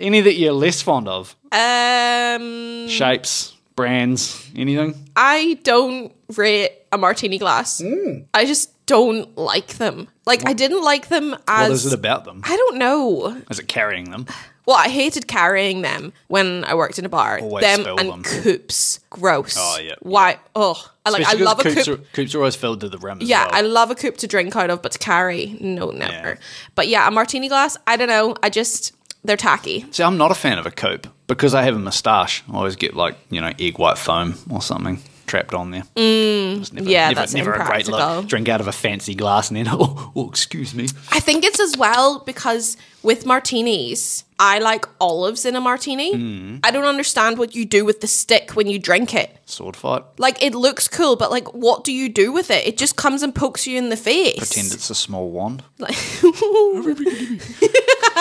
Any 0.00 0.20
that 0.20 0.34
you're 0.34 0.52
less 0.52 0.80
fond 0.80 1.08
of? 1.08 1.34
um, 1.50 2.88
Shapes, 2.88 3.54
brands, 3.74 4.48
anything? 4.54 4.94
I 5.16 5.58
don't 5.64 6.14
rate 6.36 6.70
a 6.92 6.98
martini 6.98 7.38
glass. 7.38 7.80
Mm. 7.80 8.26
I 8.32 8.44
just 8.44 8.70
don't 8.88 9.36
like 9.38 9.74
them. 9.74 10.08
Like 10.26 10.48
I 10.48 10.54
didn't 10.54 10.82
like 10.82 11.08
them 11.08 11.36
as 11.46 11.68
What 11.68 11.70
is 11.70 11.86
it 11.86 11.92
about 11.92 12.24
them? 12.24 12.40
I 12.44 12.56
don't 12.56 12.78
know. 12.78 13.40
Is 13.50 13.60
it 13.60 13.68
carrying 13.68 14.10
them? 14.10 14.26
Well, 14.66 14.76
I 14.76 14.88
hated 14.88 15.28
carrying 15.28 15.80
them 15.82 16.12
when 16.26 16.64
I 16.64 16.74
worked 16.74 16.98
in 16.98 17.04
a 17.04 17.08
bar. 17.08 17.38
Always 17.38 17.62
them 17.64 17.80
spill 17.80 17.98
and 17.98 18.10
them. 18.10 18.22
coupes, 18.22 19.00
gross. 19.08 19.56
Oh, 19.58 19.78
yeah, 19.80 19.94
Why? 20.00 20.38
Oh, 20.54 20.90
I 21.06 21.10
like. 21.10 21.20
I 21.20 21.32
Especially 21.32 21.44
love 21.44 21.60
a 21.60 21.62
coops 21.62 21.84
coupe. 21.84 22.00
Are, 22.00 22.02
coops 22.12 22.34
are 22.34 22.38
always 22.38 22.56
filled 22.56 22.80
to 22.80 22.88
the 22.88 22.98
rim. 22.98 23.22
As 23.22 23.28
Yeah, 23.28 23.46
well. 23.46 23.54
I 23.54 23.60
love 23.62 23.90
a 23.90 23.94
coupe 23.94 24.16
to 24.18 24.26
drink 24.26 24.54
out 24.56 24.68
of, 24.68 24.82
but 24.82 24.92
to 24.92 24.98
carry, 24.98 25.56
no, 25.60 25.90
never. 25.90 26.38
But 26.74 26.88
yeah, 26.88 27.06
a 27.08 27.10
martini 27.10 27.48
glass. 27.48 27.76
I 27.86 27.96
don't 27.96 28.08
know. 28.08 28.36
I 28.42 28.50
just 28.50 28.94
they're 29.24 29.38
tacky. 29.38 29.86
See, 29.90 30.02
I'm 30.02 30.18
not 30.18 30.30
a 30.30 30.34
fan 30.34 30.58
of 30.58 30.66
a 30.66 30.70
coupe 30.70 31.06
because 31.26 31.54
I 31.54 31.62
have 31.62 31.74
a 31.76 31.78
moustache. 31.78 32.42
I 32.50 32.54
always 32.54 32.76
get 32.76 32.94
like 32.94 33.16
you 33.30 33.40
know 33.40 33.52
egg 33.58 33.78
white 33.78 33.96
foam 33.98 34.34
or 34.50 34.60
something 34.60 35.00
trapped 35.28 35.54
on 35.54 35.70
there. 35.70 35.82
Mm, 35.94 36.72
never, 36.72 36.88
yeah, 36.88 37.08
never, 37.08 37.20
that's 37.20 37.34
never 37.34 37.52
a 37.52 37.64
great 37.64 37.86
look. 37.88 38.26
Drink 38.26 38.48
out 38.48 38.60
of 38.60 38.66
a 38.66 38.72
fancy 38.72 39.14
glass 39.14 39.48
and 39.48 39.56
then 39.56 39.66
oh, 39.68 40.12
oh 40.16 40.28
excuse 40.28 40.74
me. 40.74 40.88
I 41.12 41.20
think 41.20 41.44
it's 41.44 41.60
as 41.60 41.76
well 41.76 42.20
because 42.20 42.76
with 43.02 43.24
martinis, 43.24 44.24
I 44.40 44.58
like 44.58 44.86
olives 45.00 45.44
in 45.44 45.54
a 45.56 45.60
martini. 45.60 46.14
Mm. 46.14 46.60
I 46.64 46.70
don't 46.70 46.84
understand 46.84 47.38
what 47.38 47.54
you 47.54 47.64
do 47.64 47.84
with 47.84 48.00
the 48.00 48.06
stick 48.06 48.52
when 48.52 48.66
you 48.66 48.78
drink 48.78 49.14
it. 49.14 49.36
Sword 49.46 49.76
fight. 49.76 50.04
Like 50.18 50.42
it 50.42 50.54
looks 50.54 50.88
cool, 50.88 51.16
but 51.16 51.30
like 51.30 51.52
what 51.54 51.84
do 51.84 51.92
you 51.92 52.08
do 52.08 52.32
with 52.32 52.50
it? 52.50 52.66
It 52.66 52.76
just 52.76 52.96
comes 52.96 53.22
and 53.22 53.34
pokes 53.34 53.66
you 53.66 53.78
in 53.78 53.88
the 53.88 53.96
face. 53.96 54.38
Pretend 54.38 54.72
it's 54.72 54.90
a 54.90 54.94
small 54.94 55.30
wand. 55.30 55.62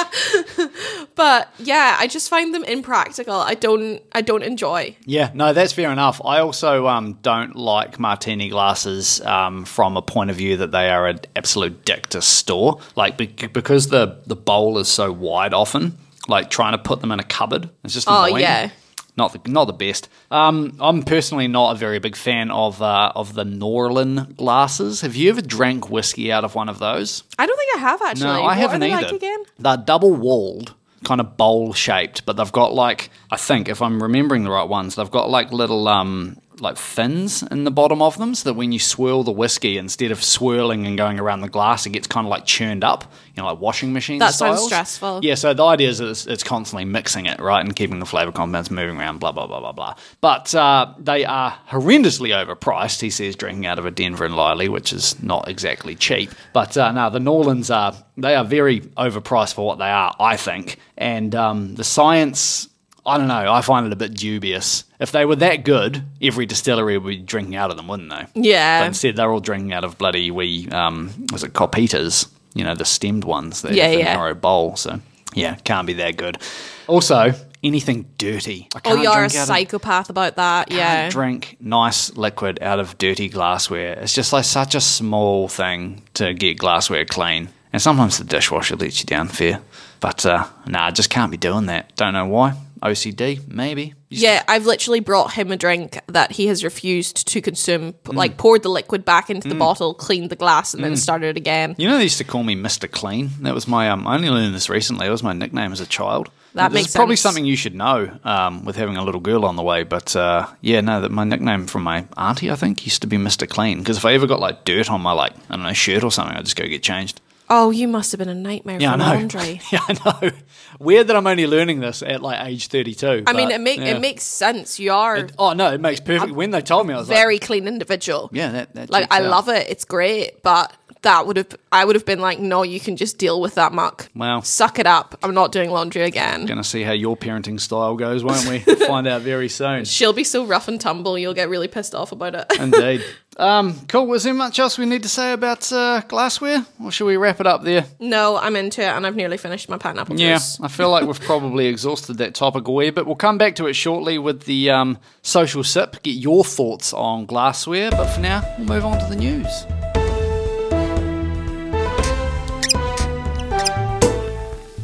But 1.16 1.52
yeah, 1.60 1.96
I 2.00 2.08
just 2.08 2.30
find 2.30 2.54
them 2.54 2.64
impractical. 2.64 3.34
I 3.34 3.56
don't 3.56 4.02
I 4.12 4.22
don't 4.22 4.44
enjoy. 4.44 4.96
Yeah, 5.06 5.32
no, 5.34 5.52
that's 5.54 5.74
fair 5.74 5.92
enough. 5.92 6.22
I 6.24 6.40
also 6.40 6.88
um, 6.88 7.14
don't 7.24 7.56
like 7.56 8.00
martini 8.00 8.50
glasses 8.50 9.20
um, 9.22 9.66
from 9.66 9.98
a 9.98 10.02
point 10.02 10.30
of 10.30 10.36
view 10.36 10.58
that 10.58 10.72
they 10.72 10.90
are 10.90 11.08
an 11.08 11.20
absolute 11.36 11.86
dick 11.86 12.08
to 12.08 12.22
store. 12.22 12.80
Like 12.96 13.18
bec- 13.18 13.52
because 13.54 13.88
the 13.88 14.20
the 14.28 14.36
bowl 14.36 14.78
is 14.78 14.88
so 14.88 15.12
wide, 15.12 15.54
often 15.54 15.98
like 16.28 16.50
trying 16.50 16.74
to 16.74 16.78
put 16.78 17.00
them 17.02 17.12
in 17.12 17.20
a 17.20 17.24
cupboard, 17.24 17.70
it's 17.84 17.94
just 17.94 18.08
Oh, 18.10 18.26
annoying. 18.26 18.42
yeah. 18.44 18.70
Not 19.18 19.34
the, 19.34 19.50
not 19.50 19.66
the 19.66 19.74
best. 19.74 20.10
Um, 20.30 20.78
I'm 20.80 21.02
personally 21.02 21.48
not 21.48 21.76
a 21.76 21.78
very 21.78 21.98
big 21.98 22.16
fan 22.16 22.52
of 22.52 22.82
uh, 22.82 23.12
of 23.16 23.34
the 23.34 23.44
Norlan 23.44 24.36
glasses. 24.36 25.02
Have 25.02 25.16
you 25.16 25.30
ever 25.32 25.42
drank 25.42 25.90
whiskey 25.90 26.32
out 26.32 26.44
of 26.44 26.54
one 26.54 26.70
of 26.70 26.78
those? 26.78 27.24
I 27.40 27.48
don't 27.48 27.58
think 27.58 27.76
I 27.76 27.80
have 27.80 28.02
actually. 28.04 28.28
No, 28.28 28.42
I 28.42 28.42
what 28.42 28.58
haven't 28.58 28.80
they 28.82 28.94
either. 28.94 29.14
Like? 29.14 29.48
They're 29.58 29.78
double 29.78 30.14
walled, 30.14 30.76
kind 31.04 31.20
of 31.20 31.36
bowl 31.36 31.74
shaped, 31.74 32.26
but 32.28 32.38
they've 32.38 32.52
got 32.52 32.74
like 32.74 33.10
I 33.32 33.38
think 33.38 33.70
if 33.70 33.82
I'm 33.82 34.04
remembering 34.04 34.44
the 34.44 34.52
right 34.52 34.70
ones, 34.70 34.96
they've 34.96 35.10
got 35.10 35.30
like 35.32 35.52
little 35.52 35.88
um 35.88 36.38
like 36.60 36.78
fins 36.78 37.44
in 37.44 37.64
the 37.64 37.72
bottom 37.72 38.02
of 38.02 38.18
them, 38.18 38.34
so 38.36 38.50
that 38.50 38.54
when 38.56 38.72
you 38.72 38.80
swirl 38.80 39.24
the 39.24 39.32
whiskey, 39.32 39.78
instead 39.78 40.12
of 40.12 40.24
swirling 40.24 40.88
and 40.88 40.98
going 40.98 41.20
around 41.20 41.42
the 41.42 41.50
glass, 41.50 41.86
it 41.86 41.92
gets 41.92 42.08
kind 42.08 42.26
of 42.26 42.30
like 42.30 42.46
churned 42.46 42.84
up, 42.84 43.12
you 43.36 43.42
know, 43.42 43.48
like 43.48 43.60
washing 43.60 43.94
machine. 43.94 44.20
That 44.20 44.34
sounds 44.34 44.64
stressful. 44.64 45.22
Yeah, 45.24 45.36
so 45.36 45.54
the 45.54 45.64
idea 45.64 45.90
is 45.90 46.00
it's, 46.00 46.26
it's 46.26 46.44
constantly 46.44 46.86
mixing 46.86 47.26
it, 47.26 47.40
right, 47.40 47.64
and 47.64 47.76
keeping 47.76 48.00
the 48.00 48.06
flavor 48.06 48.32
compounds 48.32 48.72
moving 48.72 48.98
around, 48.98 49.20
blah 49.20 49.32
blah 49.32 49.48
blah 49.48 49.60
blah 49.60 49.72
blah. 49.72 49.96
But 50.22 50.54
uh, 50.56 50.94
they 50.98 51.26
are 51.26 51.58
horrendously 51.70 52.30
overpriced. 52.30 53.02
He 53.02 53.10
says 53.10 53.36
drinking 53.36 53.66
out 53.66 53.80
of 53.80 53.86
a 53.86 53.92
Denver 53.92 54.26
and 54.26 54.36
Liely, 54.36 54.70
which 54.70 54.94
is 54.94 55.22
not 55.22 55.48
exactly 55.48 55.96
cheap. 55.96 56.32
But 56.54 56.76
uh, 56.78 56.92
no, 56.92 57.10
the 57.10 57.20
Norlans 57.20 57.74
are 57.74 57.94
they 58.18 58.36
are 58.36 58.44
very 58.46 58.82
overpriced 58.82 59.54
for 59.54 59.66
what 59.66 59.78
they 59.78 59.90
are, 59.90 60.16
I 60.20 60.38
think. 60.38 60.80
And 60.98 61.36
um, 61.36 61.76
the 61.76 61.84
science, 61.84 62.68
I 63.06 63.18
don't 63.18 63.28
know, 63.28 63.52
I 63.54 63.62
find 63.62 63.86
it 63.86 63.94
a 63.94 63.96
bit 63.96 64.16
dubious. 64.16 64.84
If 65.00 65.12
they 65.12 65.26
were 65.26 65.36
that 65.38 65.64
good, 65.64 66.04
every 66.22 66.46
distillery 66.48 66.98
would 66.98 67.08
be 67.08 67.18
drinking 67.18 67.56
out 67.56 67.70
of 67.70 67.78
them, 67.78 67.88
wouldn't 67.88 68.10
they? 68.10 68.26
Yeah. 68.34 68.82
But 68.82 68.88
instead, 68.88 69.16
they're 69.16 69.32
all 69.32 69.40
drinking 69.40 69.72
out 69.74 69.84
of 69.84 69.98
bloody 69.98 70.32
wee, 70.32 70.68
um, 70.72 71.12
was 71.32 71.44
it 71.44 71.54
copitas? 71.54 72.28
You 72.56 72.64
know, 72.64 72.74
the 72.74 72.86
stemmed 72.86 73.24
ones. 73.24 73.62
That 73.62 73.74
Yeah, 73.74 73.88
have 73.90 74.00
yeah. 74.00 74.14
narrow 74.16 74.34
bowl. 74.34 74.76
So 74.76 75.00
yeah, 75.36 75.56
can't 75.64 75.86
be 75.86 75.94
that 75.94 76.18
good. 76.18 76.40
Also, 76.88 77.34
anything 77.64 78.06
dirty. 78.18 78.68
I 78.74 78.78
Oh, 78.78 78.82
can't 78.82 79.02
you 79.04 79.10
are 79.10 79.20
a 79.22 79.26
out 79.26 79.26
of- 79.26 79.32
psychopath 79.32 80.10
about 80.10 80.38
that. 80.38 80.72
Yeah. 80.72 81.10
drink 81.10 81.58
nice 81.60 82.16
liquid 82.18 82.58
out 82.64 82.80
of 82.80 82.98
dirty 82.98 83.30
glassware. 83.30 83.94
It's 84.00 84.14
just 84.14 84.34
like 84.34 84.46
such 84.46 84.74
a 84.74 84.82
small 84.82 85.48
thing 85.48 86.02
to 86.16 86.34
get 86.34 86.58
glassware 86.58 87.06
clean. 87.06 87.50
And 87.72 87.82
sometimes 87.82 88.18
the 88.18 88.24
dishwasher 88.24 88.76
lets 88.78 89.00
you 89.02 89.06
down 89.06 89.28
fair. 89.28 89.60
But 90.00 90.26
uh, 90.26 90.46
nah, 90.66 90.86
I 90.88 90.92
just 90.92 91.10
can't 91.12 91.30
be 91.30 91.38
doing 91.38 91.68
that. 91.68 91.96
Don't 91.96 92.14
know 92.14 92.26
why. 92.26 92.54
OCD, 92.80 93.48
maybe. 93.48 93.94
You 94.10 94.22
Yeah, 94.22 94.44
I've 94.48 94.66
literally 94.66 95.00
brought 95.00 95.34
him 95.34 95.52
a 95.52 95.58
drink 95.58 96.00
that 96.08 96.32
he 96.32 96.48
has 96.48 96.64
refused 96.64 97.28
to 97.28 97.42
consume. 97.42 97.94
Mm. 97.94 98.16
Like 98.16 98.38
poured 98.38 98.64
the 98.64 98.70
liquid 98.70 99.04
back 99.04 99.30
into 99.30 99.50
the 99.50 99.56
bottle, 99.56 99.94
cleaned 99.94 100.30
the 100.30 100.36
glass, 100.36 100.74
and 100.74 100.84
then 100.84 100.96
started 100.96 101.38
again. 101.38 101.76
You 101.78 101.88
know, 101.88 101.98
they 101.98 102.04
used 102.04 102.18
to 102.20 102.24
call 102.24 102.44
me 102.44 102.56
Mr. 102.56 102.90
Clean. 102.90 103.30
That 103.42 103.54
was 103.54 103.68
my. 103.68 103.90
Um, 103.90 104.08
I 104.08 104.16
only 104.16 104.30
learned 104.30 104.56
this 104.56 104.70
recently. 104.70 105.08
It 105.08 105.12
was 105.12 105.24
my 105.24 105.34
nickname 105.34 105.72
as 105.72 105.82
a 105.82 105.86
child. 105.86 106.30
That 106.54 106.72
this 106.72 106.84
makes 106.84 106.96
probably 106.96 107.18
something 107.18 107.46
you 107.46 107.56
should 107.56 107.76
know 107.76 108.18
um, 108.24 108.66
with 108.66 108.78
having 108.78 108.98
a 108.98 109.04
little 109.04 109.22
girl 109.22 109.46
on 109.46 109.56
the 109.58 109.64
way. 109.64 109.84
But 109.84 110.16
uh, 110.16 110.48
yeah, 110.62 110.82
no, 110.82 111.02
that 111.02 111.12
my 111.12 111.24
nickname 111.24 111.68
from 111.68 111.84
my 111.84 112.06
auntie, 112.18 112.50
I 112.50 112.56
think, 112.56 112.86
used 112.86 113.02
to 113.02 113.08
be 113.08 113.18
Mr. 113.18 113.48
Clean. 113.48 113.78
Because 113.78 113.98
if 113.98 114.06
I 114.06 114.14
ever 114.14 114.26
got 114.26 114.40
like 114.40 114.66
dirt 114.66 114.90
on 114.90 115.02
my 115.02 115.12
like 115.12 115.34
I 115.50 115.56
don't 115.56 115.64
know 115.64 115.74
shirt 115.74 116.04
or 116.04 116.12
something, 116.12 116.36
I'd 116.36 116.46
just 116.46 116.56
go 116.56 116.66
get 116.66 116.82
changed. 116.82 117.22
Oh, 117.50 117.72
you 117.72 117.88
must 117.88 118.12
have 118.12 118.20
been 118.20 118.30
a 118.30 118.36
nightmare 118.36 118.78
Yeah, 118.80 118.94
for 118.94 118.98
laundry. 118.98 119.62
yeah, 119.72 119.80
I 119.88 120.22
know. 120.22 120.32
Weird 120.80 121.08
that 121.08 121.16
I'm 121.16 121.28
only 121.28 121.48
learning 121.48 121.80
this 121.80 122.04
at 122.04 122.22
like 122.22 122.46
age 122.46 122.68
32. 122.68 123.24
I 123.26 123.34
mean, 123.34 123.52
it 123.52 123.62
make 123.62 123.80
yeah. 123.80 123.96
it 123.96 124.02
makes 124.02 124.24
sense. 124.24 124.80
You 124.80 124.92
are 124.92 125.28
Oh 125.38 125.54
no, 125.54 125.72
it 125.74 125.82
makes 125.82 126.00
perfect. 126.00 126.34
When 126.34 126.52
they 126.52 126.62
told 126.62 126.88
me, 126.88 126.94
I 126.94 126.98
was 126.98 127.10
like, 127.10 127.18
very 127.18 127.40
clean 127.40 127.68
individual. 127.68 128.30
yeah, 128.34 128.52
that, 128.52 128.76
that 128.76 128.90
like 128.90 129.08
I 129.12 129.22
out. 129.24 129.30
love 129.30 129.50
it. 129.50 129.68
It's 129.70 129.86
great, 129.86 130.44
but 130.44 130.74
that 131.04 131.26
would 131.26 131.38
have 131.38 131.56
I 131.72 131.86
would 131.86 131.96
have 131.96 132.06
been 132.06 132.20
like, 132.20 132.40
no, 132.40 132.64
you 132.64 132.80
can 132.80 132.98
just 132.98 133.18
deal 133.18 133.40
with 133.40 133.56
that 133.56 133.72
muck. 133.72 134.10
Wow. 134.14 134.42
Suck 134.42 134.78
it 134.78 134.86
up. 134.88 135.18
I'm 135.24 135.34
not 135.34 135.52
doing 135.52 135.72
laundry 135.72 136.04
again. 136.04 136.46
Gonna 136.46 136.64
see 136.64 136.84
how 136.84 136.92
your 136.92 137.16
parenting 137.16 137.60
style 137.60 137.96
goes, 137.96 138.24
won't 138.24 138.46
we? 138.48 138.60
Find 138.88 139.08
out 139.08 139.22
very 139.22 139.50
soon. 139.50 139.86
She'll 139.86 140.14
be 140.14 140.24
so 140.26 140.46
rough 140.46 140.68
and 140.68 140.82
tumble, 140.82 141.18
you'll 141.18 141.34
get 141.34 141.50
really 141.50 141.68
pissed 141.68 141.96
off 141.96 142.12
about 142.12 142.36
it. 142.36 142.46
Indeed. 142.60 143.04
Um, 143.38 143.80
cool. 143.88 144.08
Was 144.08 144.24
there 144.24 144.34
much 144.34 144.58
else 144.60 144.78
we 144.78 144.86
need 144.88 145.04
to 145.04 145.10
say 145.10 145.32
about 145.32 145.72
uh, 145.72 146.02
glassware, 146.08 146.66
or 146.84 146.92
should 146.92 147.06
we 147.06 147.18
wrap 147.18 147.40
it 147.40 147.48
up 147.48 147.64
there? 147.64 147.86
no, 148.00 148.38
I'm 148.38 148.56
into 148.56 148.82
it, 148.82 148.88
and 148.88 149.06
I've 149.06 149.16
nearly 149.16 149.38
finished 149.38 149.70
my 149.70 149.78
pineapple 149.78 150.20
Yeah, 150.20 150.36
juice. 150.36 150.60
I 150.60 150.68
feel 150.68 150.90
like 150.90 151.06
we've 151.06 151.22
probably 151.22 151.68
exhausted 151.74 152.18
that 152.18 152.34
topic 152.34 152.68
a 152.68 152.72
but. 152.92 153.06
We'll 153.06 153.16
come 153.16 153.38
back 153.38 153.56
to 153.58 153.68
it 153.68 153.74
shortly 153.74 154.18
with 154.18 154.44
the 154.44 154.72
um, 154.72 154.98
social 155.22 155.64
sip. 155.64 156.02
Get 156.04 156.16
your 156.16 156.44
thoughts 156.44 156.94
on 156.94 157.26
glassware, 157.28 157.92
but 157.92 158.08
for 158.08 158.22
now, 158.22 158.44
we'll 158.58 158.68
move 158.68 158.86
on 158.86 159.00
to 159.00 159.06
the 159.06 159.16
news. 159.16 159.66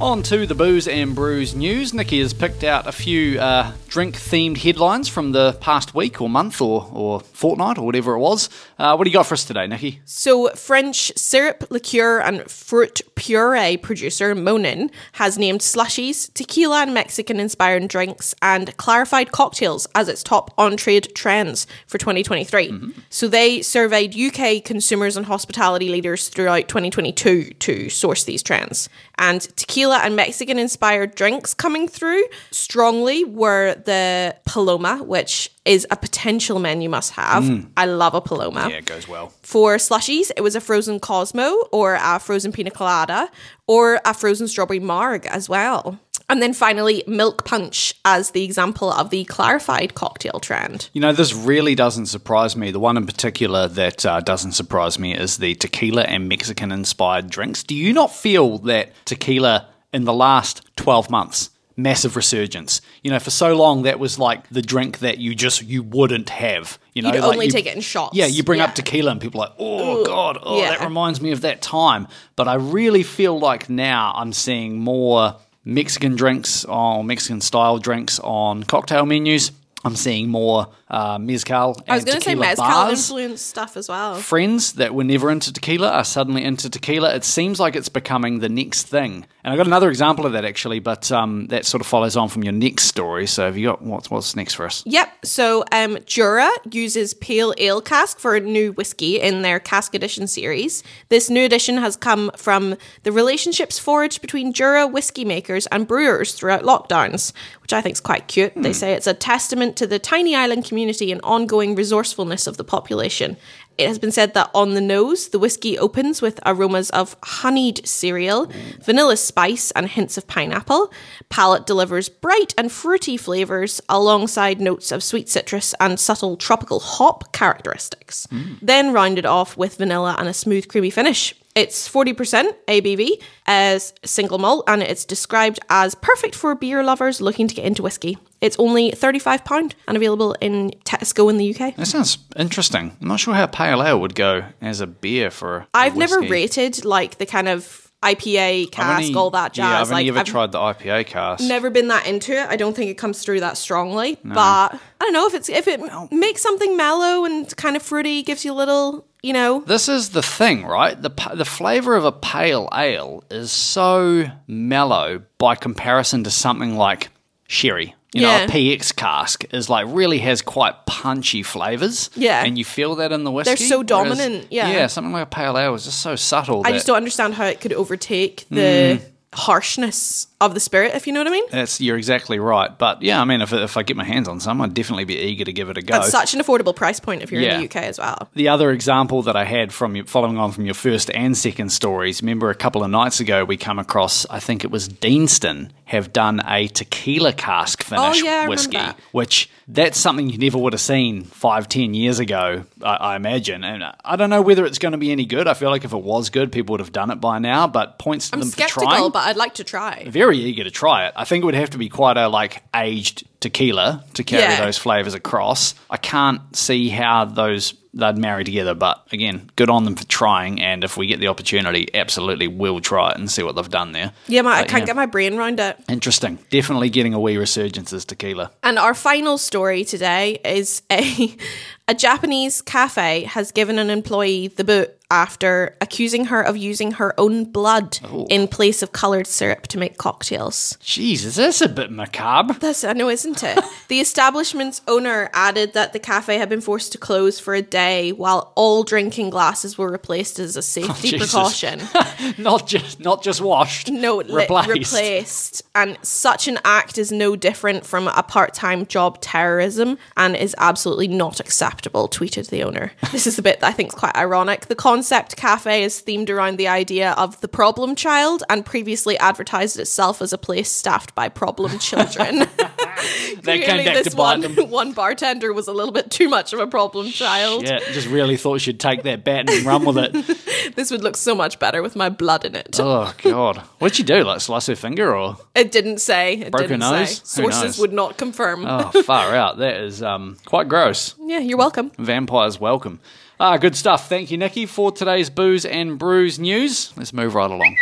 On 0.04 0.22
to 0.24 0.46
the 0.46 0.54
booze 0.54 0.86
and 0.86 1.16
brews 1.16 1.56
news. 1.56 1.94
Nikki 1.94 2.20
has 2.20 2.34
picked 2.34 2.66
out 2.66 2.88
a 2.88 2.92
few 2.92 3.39
uh, 3.39 3.72
drink 3.88 4.16
themed 4.16 4.58
headlines 4.58 5.08
from 5.08 5.34
the 5.34 5.54
past 5.62 5.94
week 5.94 6.20
or 6.20 6.28
month 6.28 6.60
or, 6.60 6.89
or 6.92 7.20
fortnight 7.22 7.78
or 7.78 7.86
whatever 7.86 8.16
it 8.16 8.20
was. 8.20 8.50
Uh, 8.78 8.96
what 8.96 9.06
do 9.06 9.12
you 9.12 9.13
got 9.13 9.28
for 9.28 9.36
us 9.36 9.46
today, 9.46 9.66
Nikki? 9.66 10.02
So, 10.04 10.50
French 10.56 11.13
syrup, 11.16 11.68
liqueur, 11.70 12.20
and 12.20 12.52
fruit 12.52 13.02
puree 13.16 13.78
producer 13.78 14.36
Monin 14.36 14.92
has 15.13 15.38
named 15.38 15.62
slushies, 15.62 16.34
tequila 16.34 16.82
and 16.82 16.94
Mexican 16.94 17.39
inspired 17.39 17.88
drinks, 17.88 18.36
and 18.42 18.76
clarified 18.76 19.32
cocktails 19.32 19.88
as 19.96 20.10
its 20.10 20.22
top 20.22 20.54
on 20.58 20.76
trade 20.76 21.16
trends 21.16 21.66
for 21.88 21.98
2023. 21.98 22.72
Mm-hmm. 22.72 22.89
So, 23.10 23.30
they 23.30 23.62
surveyed 23.62 24.18
UK 24.18 24.66
consumers 24.66 25.16
and 25.16 25.28
hospitality 25.28 25.88
leaders 25.88 26.28
throughout 26.28 26.68
2022 26.68 27.52
to 27.54 27.89
source 27.89 28.26
these 28.26 28.44
trends. 28.44 28.89
And 29.17 29.41
tequila 29.56 29.99
and 29.99 30.15
Mexican 30.15 30.58
inspired 30.58 31.15
drinks 31.15 31.54
coming 31.54 31.88
through 31.88 32.23
strongly 32.52 33.23
were 33.23 33.76
the 33.86 34.36
Paloma, 34.45 35.04
which 35.04 35.52
is 35.65 35.86
a 35.91 35.95
potential 35.95 36.60
menu 36.60 36.89
must 36.89 37.12
have. 37.12 37.43
Mm. 37.43 37.69
I 37.78 37.86
love 37.86 38.15
a 38.15 38.21
Paloma. 38.21 38.67
Yeah, 38.69 38.78
it 38.78 38.86
goes 38.86 39.08
well. 39.08 39.32
For 39.41 39.78
slushies, 39.78 40.32
it 40.36 40.41
was 40.41 40.56
a 40.56 40.62
frozen 40.62 40.99
Cosmo 40.99 41.67
or 41.71 41.97
a 42.02 42.19
frozen 42.19 42.52
pina 42.52 42.71
colada 42.71 43.30
or 43.67 43.99
a 44.04 44.13
frozen 44.13 44.47
strawberry 44.47 44.80
marg 44.80 45.26
as 45.28 45.47
well. 45.47 45.99
And 46.30 46.42
then 46.42 46.54
finally, 46.54 47.04
milk 47.08 47.46
punch 47.46 47.96
as 48.06 48.32
the 48.32 48.44
example 48.44 48.92
of 48.92 49.10
the 49.10 49.26
clarified 49.26 49.94
cocktail 49.94 50.40
trend. 50.40 50.90
You 50.94 51.02
know, 51.02 51.14
this 51.14 51.34
really 51.34 51.76
doesn't 51.76 52.08
surprise 52.08 52.56
me. 52.56 52.72
The 52.72 52.80
one 52.80 52.98
in 52.98 53.06
particular 53.06 53.68
that 53.68 54.06
uh, 54.06 54.22
doesn't 54.22 54.54
surprise 54.54 54.98
me 54.98 55.16
is 55.16 55.38
the 55.38 55.56
tequila 55.56 56.04
and 56.04 56.28
Mexican 56.30 56.72
inspired 56.72 57.30
drinks. 57.30 57.64
Do 57.64 57.76
you 57.76 57.94
not 57.94 58.14
feel 58.14 58.58
that 58.60 58.92
tequila 59.06 59.68
in 59.92 60.06
the 60.06 60.14
last 60.14 60.62
12 60.76 61.10
months 61.10 61.50
massive 61.76 62.16
resurgence. 62.16 62.82
You 63.02 63.12
know, 63.12 63.20
for 63.20 63.30
so 63.30 63.56
long 63.56 63.84
that 63.84 64.00
was 64.00 64.20
like 64.20 64.48
the 64.50 64.62
drink 64.62 65.00
that 65.00 65.18
you 65.18 65.36
just 65.36 65.64
you 65.64 65.84
wouldn't 65.84 66.30
have. 66.30 66.80
You 66.94 67.02
know, 67.02 67.12
You'd 67.12 67.22
like 67.22 67.34
only 67.34 67.46
you, 67.48 67.52
take 67.52 67.66
it 67.66 67.76
in 67.76 67.82
shots. 67.82 68.16
Yeah, 68.16 68.26
you 68.26 68.44
bring 68.44 68.60
yeah. 68.60 68.66
up 68.66 68.76
tequila 68.76 69.12
and 69.12 69.22
people 69.22 69.42
are 69.42 69.48
like, 69.48 69.56
oh 69.60 70.02
Ooh, 70.02 70.06
god, 70.06 70.38
oh 70.42 70.60
yeah. 70.60 70.72
that 70.72 70.82
reminds 70.82 71.22
me 71.22 71.32
of 71.32 71.42
that 71.42 71.62
time. 71.62 72.08
But 72.36 72.48
I 72.48 72.56
really 72.56 73.04
feel 73.04 73.40
like 73.40 73.70
now 73.70 74.14
I'm 74.16 74.34
seeing 74.34 74.78
more 74.78 75.38
Mexican 75.65 76.15
drinks 76.15 76.65
or 76.65 77.04
Mexican 77.04 77.41
style 77.41 77.78
drinks 77.78 78.19
on 78.19 78.63
cocktail 78.63 79.06
menus. 79.06 79.52
I'm 79.84 79.96
seeing 79.96 80.30
more 80.30 80.67
uh, 80.89 81.17
mezcal. 81.19 81.82
I 81.88 81.96
was 81.96 82.06
going 82.06 82.19
to 82.19 82.24
say 82.24 82.36
mezcal 82.36 82.65
bars. 82.65 83.10
influenced 83.10 83.46
stuff 83.46 83.76
as 83.76 83.89
well. 83.89 84.15
Friends 84.15 84.74
that 84.74 84.96
were 84.96 85.04
never 85.04 85.30
into 85.30 85.52
tequila 85.52 85.89
are 85.89 86.06
suddenly 86.06 86.43
into 86.43 86.69
tequila. 86.69 87.13
It 87.13 87.24
seems 87.24 87.60
like 87.60 87.76
it's 87.76 87.89
becoming 87.89 88.39
the 88.39 88.50
next 88.50 88.84
thing. 88.88 89.26
And 89.43 89.54
I 89.54 89.58
got 89.58 89.67
another 89.67 89.89
example 89.89 90.26
of 90.26 90.32
that 90.34 90.46
actually, 90.46 90.80
but 90.80 91.12
um, 91.12 91.48
that 91.48 91.65
sort 91.65 91.82
of 91.82 91.88
follows 91.88 92.15
on 92.15 92.30
from 92.30 92.43
your 92.43 92.54
next 92.54 92.86
story. 92.86 93.28
So 93.28 93.46
have 93.46 93.58
you 93.58 93.67
got 93.67 93.82
what's 93.82 94.10
what's 94.10 94.36
next 94.38 94.54
for 94.54 94.65
us? 94.65 94.84
Yep. 94.86 95.26
So 95.26 95.65
um, 95.72 95.98
Jura 96.06 96.50
uses 96.72 97.13
pale 97.13 97.54
ale 97.58 97.82
cask 97.82 98.19
for 98.19 98.36
a 98.36 98.39
new 98.39 98.72
whiskey 98.72 99.19
in 99.19 99.41
their 99.41 99.60
cask 99.60 99.93
edition 99.96 100.28
series. 100.28 100.82
This 101.10 101.30
new 101.30 101.43
edition 101.43 101.78
has 101.78 101.98
come 101.98 102.32
from 102.38 102.78
the 103.04 103.12
relationships 103.12 103.78
forged 103.78 104.22
between 104.22 104.54
Jura 104.54 104.88
whiskey 104.88 105.26
makers 105.26 105.67
and 105.67 105.88
brewers 105.88 106.34
throughout 106.34 106.63
lockdowns, 106.63 107.34
which 107.63 107.73
I 107.73 107.82
think 107.82 107.93
is 107.93 108.02
quite 108.02 108.28
cute. 108.28 108.54
They 108.56 108.69
hmm. 108.69 108.73
say 108.73 108.93
it's 108.93 109.08
a 109.08 109.13
testament 109.13 109.78
to 109.78 109.88
the 109.88 109.97
tiny 109.97 110.36
island 110.36 110.65
community 110.65 111.12
and 111.13 111.21
ongoing 111.23 111.76
resourcefulness 111.76 112.45
of 112.45 112.58
the 112.58 112.63
population. 112.63 113.38
It 113.78 113.88
has 113.88 113.97
been 113.97 114.12
said 114.12 114.34
that 114.34 114.52
on 114.54 114.73
the 114.73 114.82
nose, 114.82 115.30
the 115.30 115.39
whiskey 115.39 115.80
opens 115.80 116.21
with 116.21 116.39
aromas 116.45 116.89
of 116.91 117.15
honeyed 117.23 117.88
cereal, 117.88 118.52
vanilla 118.84 119.17
spice, 119.17 119.71
and 119.71 119.88
hints 119.88 120.17
of 120.17 120.28
pineapple. 120.28 120.91
Palate 121.30 121.65
delivers 121.65 122.10
bright 122.10 122.54
and 122.58 122.71
fruity 122.71 123.17
flavours 123.17 123.82
alongside 123.89 124.62
notes 124.62 124.91
of 124.91 125.02
sweet 125.02 125.28
citrus 125.30 125.73
and 125.80 125.99
subtle 125.99 126.38
tropical 126.38 126.82
hop 126.82 127.32
characteristics. 127.32 128.28
Mm. 128.28 128.60
Then 128.62 128.93
rounded 128.93 129.26
off 129.26 129.58
with 129.58 129.78
vanilla 129.78 130.17
and 130.19 130.28
a 130.28 130.34
smooth, 130.34 130.67
creamy 130.67 130.91
finish. 130.91 131.34
It's 131.56 131.88
40% 131.88 132.52
ABV 132.68 133.22
as 133.46 133.94
single 134.04 134.39
malt 134.39 134.63
and 134.68 134.82
it's 134.82 135.06
described 135.06 135.60
as 135.70 135.96
perfect 135.96 136.36
for 136.36 136.56
beer 136.56 136.84
lovers 136.84 137.22
looking 137.22 137.48
to 137.48 137.56
get 137.56 137.66
into 137.66 137.84
whiskey. 137.84 138.18
It's 138.42 138.58
only 138.60 138.92
£35 138.92 139.74
and 139.88 139.96
available 139.98 140.36
in 140.42 140.72
Tesco 140.84 141.30
in 141.30 141.38
the 141.38 141.56
UK. 141.56 141.76
That 141.76 141.86
sounds 141.86 142.18
interesting. 142.36 142.96
I'm 143.02 143.08
not 143.08 143.20
sure 143.20 143.34
how 143.34 143.46
pale 143.46 143.84
ale 143.84 144.00
would 144.02 144.16
go 144.16 144.44
as 144.62 144.82
a 144.82 144.88
beer 144.88 145.30
for. 145.30 145.68
i 145.74 145.86
I've 145.86 145.96
never 145.96 146.22
rated 146.22 146.84
like 146.84 147.20
the 147.20 147.26
kind 147.26 147.48
of 147.48 147.83
IPA 148.04 148.72
cask, 148.72 149.04
only, 149.04 149.16
all 149.16 149.30
that 149.32 149.54
jazz. 149.54 149.63
Yeah, 149.63 149.82
I've 149.82 149.89
like, 149.89 150.00
only 150.00 150.10
ever 150.10 150.20
I've 150.20 150.26
tried 150.26 150.52
the 150.52 150.60
IPA 150.60 151.08
cask. 151.08 151.44
Never 151.44 151.70
been 151.70 151.88
that 151.88 152.06
into 152.06 152.34
it. 152.34 152.48
I 152.48 152.56
don't 152.56 152.76
think 152.76 152.92
it 152.92 152.98
comes 152.98 153.24
through 153.24 153.39
that 153.39 153.58
strongly. 153.58 154.18
No. 154.24 154.36
But 154.36 154.74
I 154.74 154.80
don't 155.00 155.13
know 155.13 155.28
if 155.28 155.34
it's 155.34 155.50
if 155.50 155.68
it 155.68 155.82
makes 156.12 156.42
something 156.42 156.78
mellow 156.78 157.26
and 157.26 157.56
kind 157.58 157.76
of 157.76 157.82
fruity, 157.82 158.24
gives 158.24 158.46
you 158.46 158.52
a 158.52 158.56
little, 158.56 159.06
you 159.22 159.34
know. 159.34 159.62
This 159.62 159.89
is 159.89 160.10
the 160.10 160.24
thing, 160.24 160.66
right? 160.66 161.02
The 161.02 161.12
the 161.34 161.46
flavor 161.46 161.96
of 161.96 162.06
a 162.06 162.12
pale 162.12 162.70
ale 162.74 163.24
is 163.30 163.52
so 163.52 164.26
mellow 164.48 165.24
by 165.38 165.56
comparison 165.56 166.24
to 166.24 166.32
something 166.32 166.78
like 166.78 167.10
sherry 167.48 167.96
you 168.13 168.21
yeah. 168.21 168.39
know, 168.39 168.43
a 168.45 168.47
PX 168.47 168.95
cask 168.95 169.45
is 169.54 169.69
like 169.69 169.88
really 169.89 170.19
has 170.19 170.41
quite 170.41 170.86
punchy 170.86 171.43
flavors. 171.43 172.10
Yeah. 172.15 172.43
And 172.43 172.58
you 172.58 172.65
feel 172.65 172.95
that 172.95 173.12
in 173.12 173.23
the 173.23 173.32
whiskey. 173.32 173.56
They're 173.56 173.67
so 173.67 173.84
dominant. 173.84 174.34
Whereas, 174.34 174.47
yeah. 174.52 174.69
Yeah, 174.69 174.88
something 174.88 175.13
like 175.13 175.23
a 175.23 175.30
pale 175.30 175.58
ale 175.58 175.73
is 175.73 175.86
just 175.86 176.02
so 176.02 176.15
subtle. 176.15 176.62
I 176.65 176.71
just 176.71 176.86
don't 176.88 176.97
understand 176.97 177.34
how 177.34 177.45
it 177.45 177.60
could 177.60 177.73
overtake 177.73 178.45
the 178.49 178.99
mm. 179.02 179.12
Harshness 179.34 180.28
of 180.41 180.54
the 180.54 180.60
spirit, 180.60 180.93
if 180.93 181.08
you 181.08 181.13
know 181.13 181.22
what 181.22 181.28
I 181.28 181.32
mean. 181.32 181.43
That's 181.52 181.80
you're 181.80 181.98
exactly 181.98 182.39
right. 182.39 182.78
But 182.78 183.02
yeah, 183.02 183.22
I 183.22 183.26
mean, 183.26 183.41
if, 183.41 183.54
if 183.54 183.78
I 183.78 183.84
get 183.84 183.98
my 183.98 184.04
hands 184.04 184.28
on 184.28 184.39
some, 184.39 184.62
I'd 184.62 184.74
definitely 184.74 185.06
be 185.06 185.15
eager 185.15 185.46
to 185.46 185.54
give 185.54 185.69
it 185.69 185.78
a 185.78 185.82
go. 185.82 185.98
It's 185.98 186.10
such 186.10 186.34
an 186.34 186.41
affordable 186.41 186.76
price 186.76 187.00
point 187.00 187.22
if 187.22 187.32
you're 187.32 187.41
yeah. 187.41 187.56
in 187.56 187.62
the 187.62 187.65
UK 187.65 187.84
as 187.84 188.00
well. 188.00 188.30
The 188.34 188.50
other 188.50 188.72
example 188.72 189.22
that 189.24 189.36
I 189.36 189.46
had 189.46 189.74
from 189.74 189.96
you, 189.96 190.04
following 190.04 190.38
on 190.38 190.52
from 190.52 190.65
your 190.65 190.74
first 190.74 191.10
and 191.12 191.38
second 191.38 191.72
stories, 191.72 192.22
remember 192.22 192.50
a 192.50 192.56
couple 192.56 192.84
of 192.84 192.89
nights 192.89 193.19
ago 193.19 193.46
we 193.46 193.58
come 193.58 193.80
across, 193.80 194.26
I 194.30 194.39
think 194.39 194.63
it 194.63 194.72
was 194.72 194.89
Deanston 194.89 195.72
have 195.86 196.12
done 196.12 196.41
a 196.48 196.67
tequila 196.67 197.34
cask 197.34 197.84
finish 197.84 198.22
oh, 198.22 198.26
yeah, 198.26 198.48
whiskey, 198.48 198.80
which 199.12 199.50
that's 199.67 199.97
something 199.97 200.30
you 200.30 200.38
never 200.38 200.58
would 200.58 200.73
have 200.73 200.82
seen 200.82 201.23
five, 201.23 201.69
ten 201.69 201.93
years 201.93 202.19
ago, 202.19 202.63
I, 202.82 202.95
I 202.95 203.15
imagine. 203.15 203.63
And 203.63 203.84
I 204.04 204.15
don't 204.15 204.30
know 204.30 204.41
whether 204.41 204.65
it's 204.65 204.80
going 204.80 204.91
to 204.91 204.97
be 204.97 205.12
any 205.12 205.26
good. 205.26 205.47
I 205.47 205.54
feel 205.54 205.69
like 205.69 205.86
if 205.86 205.93
it 205.93 206.04
was 206.04 206.30
good, 206.30 206.52
people 206.52 206.73
would 206.73 206.80
have 206.80 206.91
done 206.91 207.12
it 207.12 207.21
by 207.21 207.39
now. 207.39 207.67
But 207.67 207.99
points 207.99 208.30
to 208.30 208.36
I'm 208.36 208.39
them 208.41 208.49
skeptical, 208.49 208.84
for 208.84 208.89
trying. 208.89 209.12
but 209.12 209.28
I'd 209.28 209.38
like 209.38 209.56
to 209.56 209.63
try. 209.63 210.06
Very 210.08 210.38
eager 210.38 210.63
to 210.63 210.71
try 210.71 211.08
it. 211.08 211.13
I 211.15 211.26
think 211.26 211.43
it 211.43 211.45
would 211.45 211.56
have 211.56 211.71
to 211.71 211.78
be 211.78 211.89
quite 211.89 212.17
a 212.17 212.28
like 212.28 212.63
aged 212.76 213.26
tequila 213.39 214.04
to 214.15 214.23
carry 214.23 214.43
yeah. 214.43 214.65
those 214.65 214.78
flavors 214.78 215.13
across. 215.13 215.76
I 215.89 215.97
can't 215.97 216.56
see 216.56 216.89
how 216.89 217.26
those 217.26 217.73
they'd 217.93 218.17
marry 218.17 218.43
together. 218.43 218.73
But 218.73 219.06
again, 219.12 219.49
good 219.56 219.69
on 219.69 219.86
them 219.86 219.95
for 219.95 220.06
trying. 220.06 220.62
And 220.62 220.84
if 220.84 220.97
we 220.97 221.08
get 221.08 221.19
the 221.19 221.27
opportunity, 221.27 221.88
absolutely 221.93 222.47
will 222.47 222.79
try 222.79 223.12
it 223.12 223.17
and 223.17 223.29
see 223.29 223.43
what 223.43 223.56
they've 223.56 223.69
done 223.69 223.91
there. 223.91 224.12
Yeah, 224.27 224.41
my, 224.41 224.60
I 224.60 224.63
can't 224.63 224.82
yeah. 224.82 224.88
get 224.88 224.95
my 224.95 225.06
brain 225.06 225.38
around 225.38 225.60
it. 225.60 225.77
Interesting. 225.88 226.39
Definitely 226.49 226.89
getting 226.89 227.13
a 227.13 227.19
wee 227.19 227.38
resurgence 227.38 227.93
as 227.93 228.06
tequila. 228.06 228.51
And 228.63 228.79
our 228.79 228.93
final 228.93 229.38
story 229.38 229.84
today 229.84 230.39
is 230.43 230.82
a 230.91 231.36
a 231.88 231.93
Japanese 231.93 232.62
cafe 232.62 233.23
has 233.23 233.51
given 233.51 233.77
an 233.77 233.89
employee 233.89 234.47
the 234.47 234.63
boot 234.63 234.97
after 235.13 235.78
accusing 235.80 236.26
her 236.26 236.41
of 236.41 236.58
using 236.58 236.93
her 236.93 237.13
own 237.19 237.45
blood 237.45 237.99
oh. 238.06 238.26
in 238.32 238.47
place 238.47 238.82
of 238.82 238.91
coloured 238.91 239.28
syrup 239.28 239.67
to 239.67 239.78
make 239.78 239.99
cocktails. 239.99 240.76
Jeez, 240.82 241.23
is 241.23 241.36
this 241.36 241.62
a 241.62 241.69
bit 241.69 241.91
macabre? 241.91 242.56
That's, 242.56 242.84
I 242.84 242.93
know, 242.93 243.10
isn't 243.10 243.43
it? 243.43 243.63
the 243.89 243.99
establishment's 243.99 244.82
owner 244.88 245.30
added 245.34 245.73
that 245.73 245.93
the 245.93 245.99
cafe 245.99 246.39
had 246.39 246.49
been 246.49 246.62
forced 246.62 246.91
to 246.93 246.97
close 246.97 247.39
for 247.39 247.54
a 247.54 247.62
day 247.62 248.12
while 248.12 248.52
all 248.56 248.82
drinking 248.84 249.30
glasses 249.30 249.78
were 249.78 249.91
replaced 249.91 250.39
as 250.39 250.56
a 250.56 250.60
oh, 250.60 250.62
safety 250.62 251.15
oh, 251.15 251.19
precaution. 251.19 251.80
not 252.39 252.65
just 252.65 252.99
not 252.99 253.21
just 253.21 253.39
washed. 253.39 253.91
No, 253.91 254.17
replaced. 254.17 254.67
Li- 254.67 254.73
replaced. 254.73 255.62
And 255.76 255.99
such 256.02 256.47
an 256.47 256.58
act 256.65 256.97
is 256.97 257.12
no 257.12 257.36
different 257.36 257.86
from 257.86 258.08
a 258.08 258.23
part-time 258.23 258.88
job 258.88 259.21
terrorism 259.21 259.99
and 260.17 260.36
is 260.36 260.56
absolutely 260.58 261.08
not 261.08 261.39
acceptable, 261.39 262.10
tweeted 262.10 262.49
the 262.49 262.63
owner. 262.63 262.91
This 263.13 263.28
is 263.28 263.36
the 263.36 263.43
bit 263.43 263.60
that 263.60 263.67
I 263.67 263.71
think 263.71 263.89
is 263.89 263.95
quite 263.95 264.15
ironic. 264.17 264.65
The 264.65 264.76
concept 265.04 265.36
cafe 265.36 265.84
is 265.84 266.02
themed 266.02 266.30
around 266.30 266.58
the 266.58 266.70
idea 266.70 267.12
of 267.18 267.42
the 267.42 267.48
problem 267.50 267.94
child 267.94 268.42
and 268.50 268.66
previously 268.66 269.18
advertised 269.18 269.78
itself 269.78 270.22
as 270.22 270.32
a 270.32 270.38
place 270.38 270.72
staffed 270.72 271.13
by 271.13 271.28
problem 271.28 271.78
children. 271.78 272.46
Clearly, 273.44 273.84
this 273.84 274.16
one, 274.16 274.44
one 274.70 274.94
bartender 274.94 275.52
was 275.52 275.68
a 275.68 275.74
little 275.74 275.92
bit 275.92 276.10
too 276.10 276.30
much 276.30 276.54
of 276.54 276.60
a 276.60 276.68
problem 276.68 277.08
child. 277.08 277.63
Yeah, 277.63 277.80
just 277.92 278.08
really 278.08 278.38
thought 278.38 278.62
she'd 278.62 278.80
take 278.80 279.04
that 279.04 279.26
bat 279.26 279.50
and 279.50 279.66
run 279.66 279.84
with 279.84 279.98
it. 279.98 280.13
this 280.76 280.89
would 280.89 281.04
look 281.04 281.18
so 281.18 281.36
much 281.36 281.60
better 281.60 281.82
with 281.82 281.98
my 281.98 282.08
blood 282.08 282.46
in 282.46 282.56
it. 282.56 282.80
Oh 282.80 283.13
God, 283.24 283.58
what'd 283.80 283.98
she 283.98 284.04
do? 284.04 284.24
Like 284.24 284.39
slice 284.39 284.68
her 284.68 284.76
finger 284.78 285.13
or? 285.13 285.36
It 285.54 285.74
didn't 285.74 285.98
say. 285.98 286.36
It 286.36 286.52
Broke 286.54 286.70
didn't 286.70 286.82
her 286.82 286.92
nose. 286.92 287.18
Say. 287.18 287.42
Sources 287.42 287.78
would 287.78 287.92
not 287.92 288.18
confirm. 288.18 288.66
oh, 288.66 288.89
far 289.04 289.36
out. 289.36 289.58
That 289.58 289.82
is 289.82 290.02
um, 290.02 290.38
quite 290.46 290.70
gross. 290.70 291.16
Yeah, 291.20 291.39
you're 291.39 291.58
welcome. 291.58 291.92
Vampires 291.98 292.58
welcome. 292.58 293.02
Ah, 293.39 293.58
good 293.58 293.76
stuff. 293.76 294.08
Thank 294.10 294.30
you, 294.30 294.38
Nikki, 294.38 294.67
for 294.67 294.91
today's 294.91 295.30
booze 295.30 295.65
and 295.65 295.98
brews 295.98 296.38
news. 296.38 296.93
Let's 296.96 297.13
move 297.13 297.34
right 297.34 297.50
along. 297.50 297.76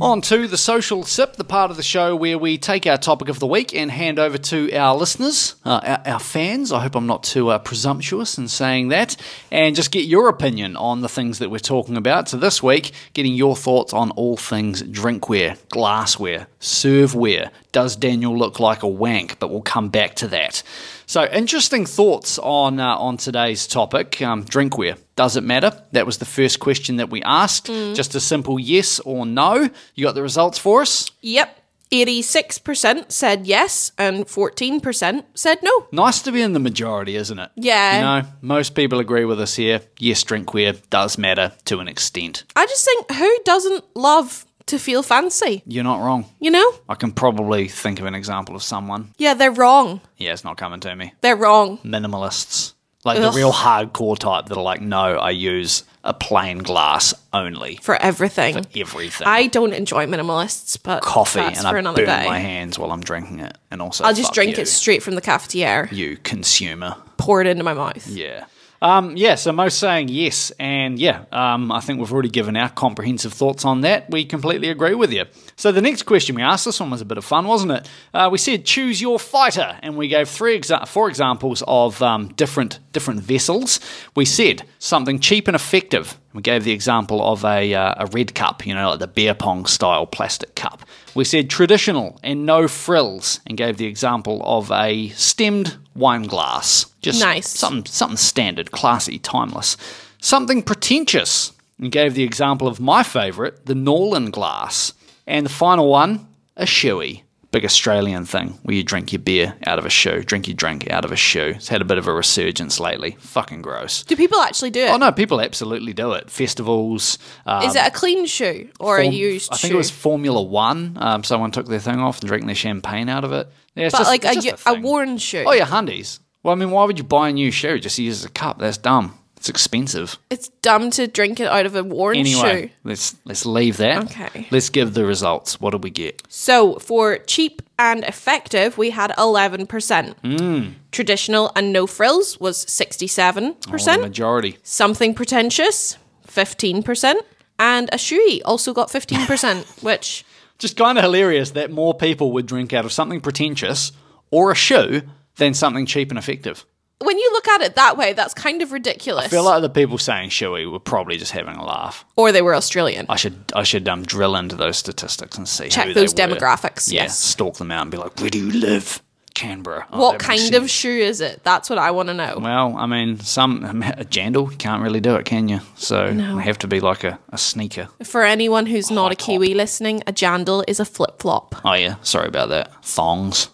On 0.00 0.20
to 0.22 0.48
the 0.48 0.58
social 0.58 1.04
sip, 1.04 1.36
the 1.36 1.44
part 1.44 1.70
of 1.70 1.76
the 1.76 1.82
show 1.82 2.16
where 2.16 2.38
we 2.38 2.58
take 2.58 2.86
our 2.86 2.96
topic 2.96 3.28
of 3.28 3.38
the 3.38 3.46
week 3.46 3.74
and 3.74 3.90
hand 3.90 4.18
over 4.18 4.36
to 4.36 4.72
our 4.74 4.96
listeners, 4.96 5.54
uh, 5.64 5.80
our, 5.82 6.14
our, 6.14 6.20
fans. 6.20 6.72
I 6.72 6.82
hope 6.82 6.96
I'm 6.96 7.06
not 7.06 7.22
too 7.22 7.50
uh, 7.50 7.58
presumptuous 7.58 8.36
in 8.36 8.48
saying 8.48 8.88
that, 8.88 9.16
and 9.52 9.76
just 9.76 9.92
get 9.92 10.06
your 10.06 10.28
opinion 10.28 10.76
on 10.76 11.00
the 11.00 11.08
things 11.08 11.38
that 11.38 11.50
we're 11.50 11.58
talking 11.58 11.96
about. 11.96 12.28
So 12.28 12.36
this 12.38 12.62
week, 12.62 12.92
getting 13.12 13.34
your 13.34 13.56
thoughts 13.56 13.92
on 13.92 14.10
all 14.12 14.36
things 14.36 14.82
drinkware, 14.82 15.58
glassware, 15.68 16.48
serveware. 16.64 17.50
Does 17.72 17.94
Daniel 17.94 18.36
look 18.36 18.58
like 18.58 18.82
a 18.82 18.88
wank? 18.88 19.38
But 19.38 19.50
we'll 19.50 19.62
come 19.62 19.90
back 19.90 20.14
to 20.16 20.28
that. 20.28 20.62
So, 21.06 21.26
interesting 21.26 21.84
thoughts 21.86 22.38
on 22.38 22.80
uh, 22.80 22.96
on 22.96 23.18
today's 23.18 23.66
topic, 23.66 24.20
um, 24.22 24.44
drinkware. 24.44 24.98
Does 25.14 25.36
it 25.36 25.42
matter? 25.42 25.82
That 25.92 26.06
was 26.06 26.18
the 26.18 26.24
first 26.24 26.58
question 26.60 26.96
that 26.96 27.10
we 27.10 27.22
asked. 27.22 27.66
Mm. 27.66 27.94
Just 27.94 28.14
a 28.14 28.20
simple 28.20 28.58
yes 28.58 28.98
or 29.00 29.26
no. 29.26 29.68
You 29.94 30.04
got 30.04 30.14
the 30.14 30.22
results 30.22 30.58
for 30.58 30.82
us? 30.82 31.10
Yep. 31.20 31.60
86% 31.92 33.12
said 33.12 33.46
yes 33.46 33.92
and 33.98 34.24
14% 34.24 35.24
said 35.34 35.58
no. 35.62 35.86
Nice 35.92 36.22
to 36.22 36.32
be 36.32 36.42
in 36.42 36.52
the 36.52 36.58
majority, 36.58 37.14
isn't 37.14 37.38
it? 37.38 37.50
Yeah. 37.54 37.96
You 37.96 38.22
know, 38.22 38.28
most 38.40 38.74
people 38.74 38.98
agree 38.98 39.24
with 39.24 39.40
us 39.40 39.54
here. 39.54 39.80
Yes, 40.00 40.24
drinkware 40.24 40.80
does 40.90 41.18
matter 41.18 41.52
to 41.66 41.78
an 41.78 41.86
extent. 41.86 42.44
I 42.56 42.66
just 42.66 42.84
think 42.84 43.12
who 43.12 43.38
doesn't 43.44 43.84
love 43.94 44.44
to 44.66 44.78
feel 44.78 45.02
fancy. 45.02 45.62
You're 45.66 45.84
not 45.84 46.00
wrong. 46.00 46.26
You 46.40 46.50
know? 46.50 46.72
I 46.88 46.94
can 46.94 47.12
probably 47.12 47.68
think 47.68 48.00
of 48.00 48.06
an 48.06 48.14
example 48.14 48.56
of 48.56 48.62
someone. 48.62 49.12
Yeah, 49.18 49.34
they're 49.34 49.50
wrong. 49.50 50.00
Yeah, 50.16 50.32
it's 50.32 50.44
not 50.44 50.56
coming 50.56 50.80
to 50.80 50.94
me. 50.96 51.12
They're 51.20 51.36
wrong. 51.36 51.78
Minimalists. 51.78 52.72
Like 53.04 53.18
Ugh. 53.18 53.32
the 53.32 53.36
real 53.36 53.52
hardcore 53.52 54.18
type 54.18 54.46
that 54.46 54.56
are 54.56 54.62
like, 54.62 54.80
no, 54.80 55.18
I 55.18 55.30
use 55.30 55.84
a 56.04 56.14
plain 56.14 56.58
glass 56.58 57.12
only. 57.34 57.78
For 57.82 57.96
everything. 57.96 58.54
For 58.54 58.78
everything. 58.78 59.26
I 59.26 59.46
don't 59.46 59.74
enjoy 59.74 60.06
minimalists, 60.06 60.78
but 60.82 61.02
coffee 61.02 61.40
and 61.40 61.66
I 61.66 61.72
burn 61.72 61.94
day. 61.94 62.24
my 62.26 62.38
hands 62.38 62.78
while 62.78 62.92
I'm 62.92 63.02
drinking 63.02 63.40
it. 63.40 63.58
And 63.70 63.82
also 63.82 64.04
I'll 64.04 64.14
just 64.14 64.32
drink 64.32 64.56
you, 64.56 64.62
it 64.62 64.66
straight 64.66 65.02
from 65.02 65.16
the 65.16 65.22
cafetiere. 65.22 65.92
You 65.92 66.16
consumer. 66.16 66.96
Pour 67.18 67.42
it 67.42 67.46
into 67.46 67.62
my 67.62 67.74
mouth. 67.74 68.06
Yeah. 68.06 68.46
Um, 68.84 69.16
yeah, 69.16 69.36
so 69.36 69.50
most 69.50 69.78
saying 69.78 70.08
yes, 70.08 70.52
and 70.58 70.98
yeah, 70.98 71.24
um, 71.32 71.72
I 71.72 71.80
think 71.80 72.00
we've 72.00 72.12
already 72.12 72.28
given 72.28 72.54
our 72.54 72.68
comprehensive 72.68 73.32
thoughts 73.32 73.64
on 73.64 73.80
that. 73.80 74.10
We 74.10 74.26
completely 74.26 74.68
agree 74.68 74.94
with 74.94 75.10
you. 75.10 75.24
So 75.56 75.72
the 75.72 75.80
next 75.80 76.02
question 76.02 76.34
we 76.34 76.42
asked, 76.42 76.66
this 76.66 76.80
one 76.80 76.90
was 76.90 77.00
a 77.00 77.06
bit 77.06 77.16
of 77.16 77.24
fun, 77.24 77.46
wasn't 77.46 77.72
it? 77.72 77.88
Uh, 78.12 78.28
we 78.30 78.36
said 78.36 78.66
choose 78.66 79.00
your 79.00 79.18
fighter, 79.18 79.78
and 79.82 79.96
we 79.96 80.06
gave 80.06 80.28
three, 80.28 80.60
exa- 80.60 80.86
four 80.86 81.08
examples 81.08 81.62
of 81.66 82.02
um, 82.02 82.28
different 82.34 82.78
different 82.92 83.20
vessels. 83.20 83.80
We 84.14 84.26
said 84.26 84.64
something 84.78 85.18
cheap 85.18 85.48
and 85.48 85.54
effective. 85.54 86.20
We 86.34 86.42
gave 86.42 86.64
the 86.64 86.72
example 86.72 87.26
of 87.26 87.42
a, 87.42 87.72
uh, 87.72 87.94
a 88.04 88.06
red 88.08 88.34
cup, 88.34 88.66
you 88.66 88.74
know, 88.74 88.90
like 88.90 88.98
the 88.98 89.06
beer 89.06 89.32
pong 89.34 89.64
style 89.64 90.04
plastic 90.04 90.56
cup. 90.56 90.82
We 91.14 91.24
said 91.24 91.50
traditional 91.50 92.18
and 92.22 92.46
no 92.46 92.68
frills, 92.68 93.40
and 93.46 93.56
gave 93.56 93.76
the 93.76 93.86
example 93.86 94.40
of 94.44 94.70
a 94.70 95.08
stemmed 95.10 95.76
wine 95.94 96.24
glass. 96.24 96.86
Just 97.00 97.20
nice. 97.20 97.48
Something, 97.48 97.86
something 97.86 98.16
standard, 98.16 98.70
classy, 98.70 99.18
timeless. 99.18 99.76
Something 100.20 100.62
pretentious, 100.62 101.52
and 101.78 101.92
gave 101.92 102.14
the 102.14 102.22
example 102.22 102.66
of 102.66 102.80
my 102.80 103.02
favourite, 103.02 103.66
the 103.66 103.74
Norlan 103.74 104.30
glass. 104.30 104.92
And 105.26 105.44
the 105.44 105.50
final 105.50 105.88
one, 105.88 106.26
a 106.56 106.64
shoey 106.64 107.23
big 107.54 107.64
Australian 107.64 108.24
thing 108.24 108.58
where 108.64 108.74
you 108.74 108.82
drink 108.82 109.12
your 109.12 109.20
beer 109.20 109.54
out 109.64 109.78
of 109.78 109.86
a 109.86 109.90
shoe, 109.90 110.24
drink 110.24 110.48
your 110.48 110.56
drink 110.56 110.90
out 110.90 111.04
of 111.04 111.12
a 111.12 111.16
shoe. 111.16 111.52
It's 111.54 111.68
had 111.68 111.80
a 111.80 111.84
bit 111.84 111.98
of 111.98 112.08
a 112.08 112.12
resurgence 112.12 112.80
lately. 112.80 113.16
Fucking 113.20 113.62
gross. 113.62 114.02
Do 114.02 114.16
people 114.16 114.40
actually 114.40 114.70
do 114.70 114.80
it? 114.80 114.90
Oh 114.90 114.96
no, 114.96 115.12
people 115.12 115.40
absolutely 115.40 115.92
do 115.92 116.12
it. 116.14 116.30
Festivals. 116.30 117.16
Um, 117.46 117.62
Is 117.62 117.76
it 117.76 117.86
a 117.86 117.92
clean 117.92 118.26
shoe 118.26 118.70
or 118.80 118.96
form, 118.96 119.06
a 119.06 119.10
used? 119.10 119.52
I 119.52 119.56
think 119.56 119.70
shoe? 119.70 119.76
it 119.76 119.78
was 119.78 119.90
Formula 119.92 120.42
One. 120.42 120.98
Um, 121.00 121.22
someone 121.22 121.52
took 121.52 121.66
their 121.66 121.78
thing 121.78 122.00
off 122.00 122.18
and 122.18 122.28
drinking 122.28 122.48
their 122.48 122.56
champagne 122.56 123.08
out 123.08 123.22
of 123.22 123.32
it. 123.32 123.48
Yeah, 123.76 123.88
but 123.92 123.98
just, 123.98 124.10
like 124.10 124.24
a, 124.24 124.70
a, 124.70 124.74
a, 124.74 124.80
worn 124.80 125.18
shoe. 125.18 125.44
Oh 125.46 125.52
yeah, 125.52 125.66
Hundies. 125.66 126.18
Well, 126.42 126.52
I 126.52 126.56
mean, 126.56 126.72
why 126.72 126.84
would 126.84 126.98
you 126.98 127.04
buy 127.04 127.28
a 127.28 127.32
new 127.32 127.52
shoe 127.52 127.78
just 127.78 127.96
to 127.96 128.02
use 128.02 128.18
as 128.18 128.24
a 128.24 128.30
cup? 128.30 128.58
That's 128.58 128.78
dumb. 128.78 129.16
It's 129.44 129.50
expensive. 129.50 130.18
It's 130.30 130.48
dumb 130.62 130.90
to 130.92 131.06
drink 131.06 131.38
it 131.38 131.48
out 131.48 131.66
of 131.66 131.76
a 131.76 131.84
worn 131.84 132.16
anyway, 132.16 132.62
shoe. 132.62 132.70
Let's 132.82 133.14
let's 133.26 133.44
leave 133.44 133.76
that. 133.76 134.04
Okay. 134.04 134.48
Let's 134.50 134.70
give 134.70 134.94
the 134.94 135.04
results. 135.04 135.60
What 135.60 135.72
did 135.72 135.84
we 135.84 135.90
get? 135.90 136.22
So 136.30 136.76
for 136.76 137.18
cheap 137.18 137.60
and 137.78 138.04
effective, 138.04 138.78
we 138.78 138.88
had 138.88 139.12
eleven 139.18 139.66
percent. 139.66 140.16
Mm. 140.22 140.76
Traditional 140.92 141.52
and 141.54 141.74
no 141.74 141.86
frills 141.86 142.40
was 142.40 142.56
sixty-seven 142.72 143.52
percent. 143.68 143.98
Oh, 144.00 144.04
majority. 144.06 144.56
Something 144.62 145.12
pretentious, 145.12 145.98
fifteen 146.22 146.82
percent, 146.82 147.20
and 147.58 147.90
a 147.92 147.96
shoey 147.98 148.40
also 148.46 148.72
got 148.72 148.90
fifteen 148.90 149.26
percent, 149.26 149.66
which 149.82 150.24
just 150.56 150.78
kind 150.78 150.96
of 150.96 151.04
hilarious 151.04 151.50
that 151.50 151.70
more 151.70 151.92
people 151.92 152.32
would 152.32 152.46
drink 152.46 152.72
out 152.72 152.86
of 152.86 152.92
something 152.92 153.20
pretentious 153.20 153.92
or 154.30 154.52
a 154.52 154.54
shoe 154.54 155.02
than 155.36 155.52
something 155.52 155.84
cheap 155.84 156.08
and 156.08 156.18
effective 156.18 156.64
when 157.04 157.18
you 157.18 157.30
look 157.32 157.48
at 157.48 157.60
it 157.60 157.74
that 157.76 157.96
way, 157.96 158.12
that's 158.12 158.34
kind 158.34 158.62
of 158.62 158.72
ridiculous. 158.72 159.26
I 159.26 159.28
feel 159.28 159.44
like 159.44 159.62
the 159.62 159.68
people 159.68 159.98
saying 159.98 160.30
shoey 160.30 160.70
were 160.70 160.80
probably 160.80 161.16
just 161.16 161.32
having 161.32 161.56
a 161.56 161.64
laugh. 161.64 162.04
Or 162.16 162.32
they 162.32 162.42
were 162.42 162.54
Australian. 162.54 163.06
I 163.08 163.16
should 163.16 163.52
I 163.54 163.62
should 163.62 163.88
um, 163.88 164.02
drill 164.02 164.36
into 164.36 164.56
those 164.56 164.76
statistics 164.76 165.36
and 165.36 165.48
see 165.48 165.68
check 165.68 165.94
those 165.94 166.14
demographics. 166.14 166.92
Yeah, 166.92 167.02
yes, 167.02 167.18
stalk 167.18 167.56
them 167.56 167.70
out 167.70 167.82
and 167.82 167.90
be 167.90 167.96
like, 167.96 168.20
where 168.20 168.30
do 168.30 168.38
you 168.38 168.50
live? 168.52 169.02
Canberra. 169.34 169.84
Oh, 169.92 170.00
what 170.00 170.20
kind 170.20 170.54
of 170.54 170.70
shoe 170.70 170.96
is 170.96 171.20
it? 171.20 171.42
That's 171.42 171.68
what 171.68 171.76
I 171.76 171.90
want 171.90 172.08
to 172.08 172.14
know. 172.14 172.38
Well, 172.40 172.76
I 172.76 172.86
mean, 172.86 173.18
some 173.18 173.64
a 173.64 173.68
jandal 174.04 174.56
can't 174.58 174.80
really 174.80 175.00
do 175.00 175.16
it, 175.16 175.26
can 175.26 175.48
you? 175.48 175.60
So 175.74 176.12
no. 176.12 176.38
have 176.38 176.58
to 176.58 176.68
be 176.68 176.78
like 176.78 177.02
a, 177.02 177.18
a 177.30 177.38
sneaker. 177.38 177.88
For 178.04 178.22
anyone 178.22 178.66
who's 178.66 178.92
not 178.92 179.10
a 179.10 179.16
Kiwi 179.16 179.54
listening, 179.54 180.02
a 180.06 180.12
jandal 180.12 180.62
is 180.68 180.78
a 180.78 180.84
flip 180.84 181.20
flop. 181.20 181.56
Oh 181.64 181.74
yeah, 181.74 181.96
sorry 182.02 182.28
about 182.28 182.48
that. 182.50 182.70
Thongs 182.84 183.48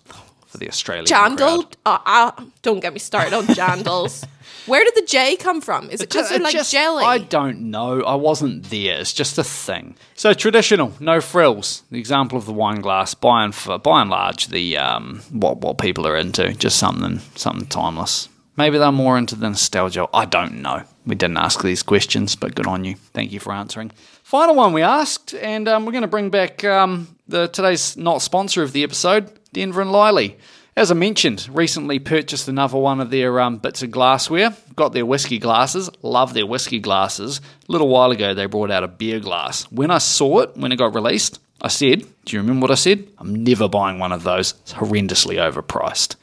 for 0.51 0.59
the 0.59 0.69
Australian 0.69 1.07
Jandal? 1.07 1.73
Uh, 1.87 1.99
uh, 2.05 2.45
don't 2.63 2.81
get 2.81 2.93
me 2.93 2.99
started 2.99 3.33
on 3.33 3.45
jandals. 3.47 4.27
Where 4.67 4.85
did 4.85 4.95
the 4.95 5.07
J 5.07 5.37
come 5.37 5.61
from? 5.61 5.89
Is 5.91 6.01
it 6.01 6.11
because 6.11 6.29
they're 6.29 6.39
like 6.39 6.53
just, 6.53 6.71
jelly? 6.71 7.05
I 7.05 7.19
don't 7.19 7.71
know. 7.71 8.03
I 8.03 8.15
wasn't 8.17 8.65
there. 8.65 9.01
It's 9.01 9.13
just 9.13 9.39
a 9.39 9.45
thing. 9.45 9.97
So 10.15 10.35
traditional, 10.35 10.93
no 11.01 11.21
frills. 11.21 11.83
The 11.91 11.99
example 11.99 12.37
of 12.37 12.47
the 12.47 12.53
wine 12.53 12.81
glass, 12.81 13.15
by 13.15 13.45
and 13.45 13.55
for, 13.55 13.79
by 13.79 14.03
and 14.03 14.11
large, 14.11 14.49
the 14.49 14.77
um, 14.77 15.23
what 15.31 15.59
what 15.59 15.79
people 15.79 16.07
are 16.07 16.17
into, 16.17 16.53
just 16.55 16.79
something 16.79 17.21
something 17.37 17.69
timeless. 17.69 18.29
Maybe 18.57 18.77
they're 18.77 18.93
more 18.93 19.17
into 19.17 19.37
the 19.37 19.49
nostalgia. 19.49 20.07
I 20.13 20.27
don't 20.27 20.61
know. 20.61 20.83
We 21.07 21.15
didn't 21.15 21.39
ask 21.39 21.63
these 21.63 21.83
questions, 21.83 22.37
but 22.37 22.55
good 22.55 22.67
on 22.67 22.85
you. 22.85 22.97
Thank 23.15 23.33
you 23.33 23.41
for 23.41 23.53
answering. 23.53 23.91
Final 24.23 24.55
one 24.55 24.73
we 24.73 24.83
asked, 24.83 25.35
and 25.35 25.67
um, 25.67 25.87
we're 25.87 25.93
going 25.93 26.03
to 26.03 26.09
bring 26.09 26.31
back 26.31 26.63
um, 26.65 27.17
the 27.27 27.49
today's 27.49 27.97
not 27.97 28.21
sponsor 28.21 28.63
of 28.63 28.73
the 28.73 28.85
episode, 28.85 29.33
Denver 29.53 29.81
and 29.81 29.93
Liely. 29.93 30.39
As 30.77 30.91
I 30.91 30.95
mentioned, 30.95 31.49
recently 31.53 31.99
purchased 31.99 32.49
another 32.49 32.79
one 32.79 33.01
of 33.01 33.11
their 33.11 33.41
um, 33.41 33.59
bits 33.59 33.83
of 33.83 33.91
glassware. 33.91 34.55
Got 34.77 34.93
their 34.93 35.05
whiskey 35.05 35.39
glasses. 35.39 35.91
Love 36.03 36.33
their 36.33 36.47
whiskey 36.47 36.79
glasses. 36.79 37.41
A 37.69 37.73
little 37.73 37.89
while 37.89 38.13
ago, 38.13 38.35
they 38.35 38.47
brought 38.47 38.71
out 38.71 38.85
a 38.85 38.89
beer 38.89 39.21
glass. 39.21 39.65
When 39.73 39.91
I 39.91 39.99
saw 39.99 40.41
it, 40.41 40.57
when 40.57 40.73
it 40.73 40.77
got 40.77 40.95
released, 40.95 41.41
I 41.61 41.69
said, 41.69 42.07
Do 42.25 42.37
you 42.37 42.41
remember 42.41 42.65
what 42.65 42.71
I 42.71 42.77
said? 42.77 43.07
I'm 43.19 43.45
never 43.45 43.69
buying 43.69 43.99
one 43.99 44.13
of 44.13 44.23
those. 44.23 44.53
It's 44.63 44.75
horrendously 44.75 45.37
overpriced. 45.37 46.17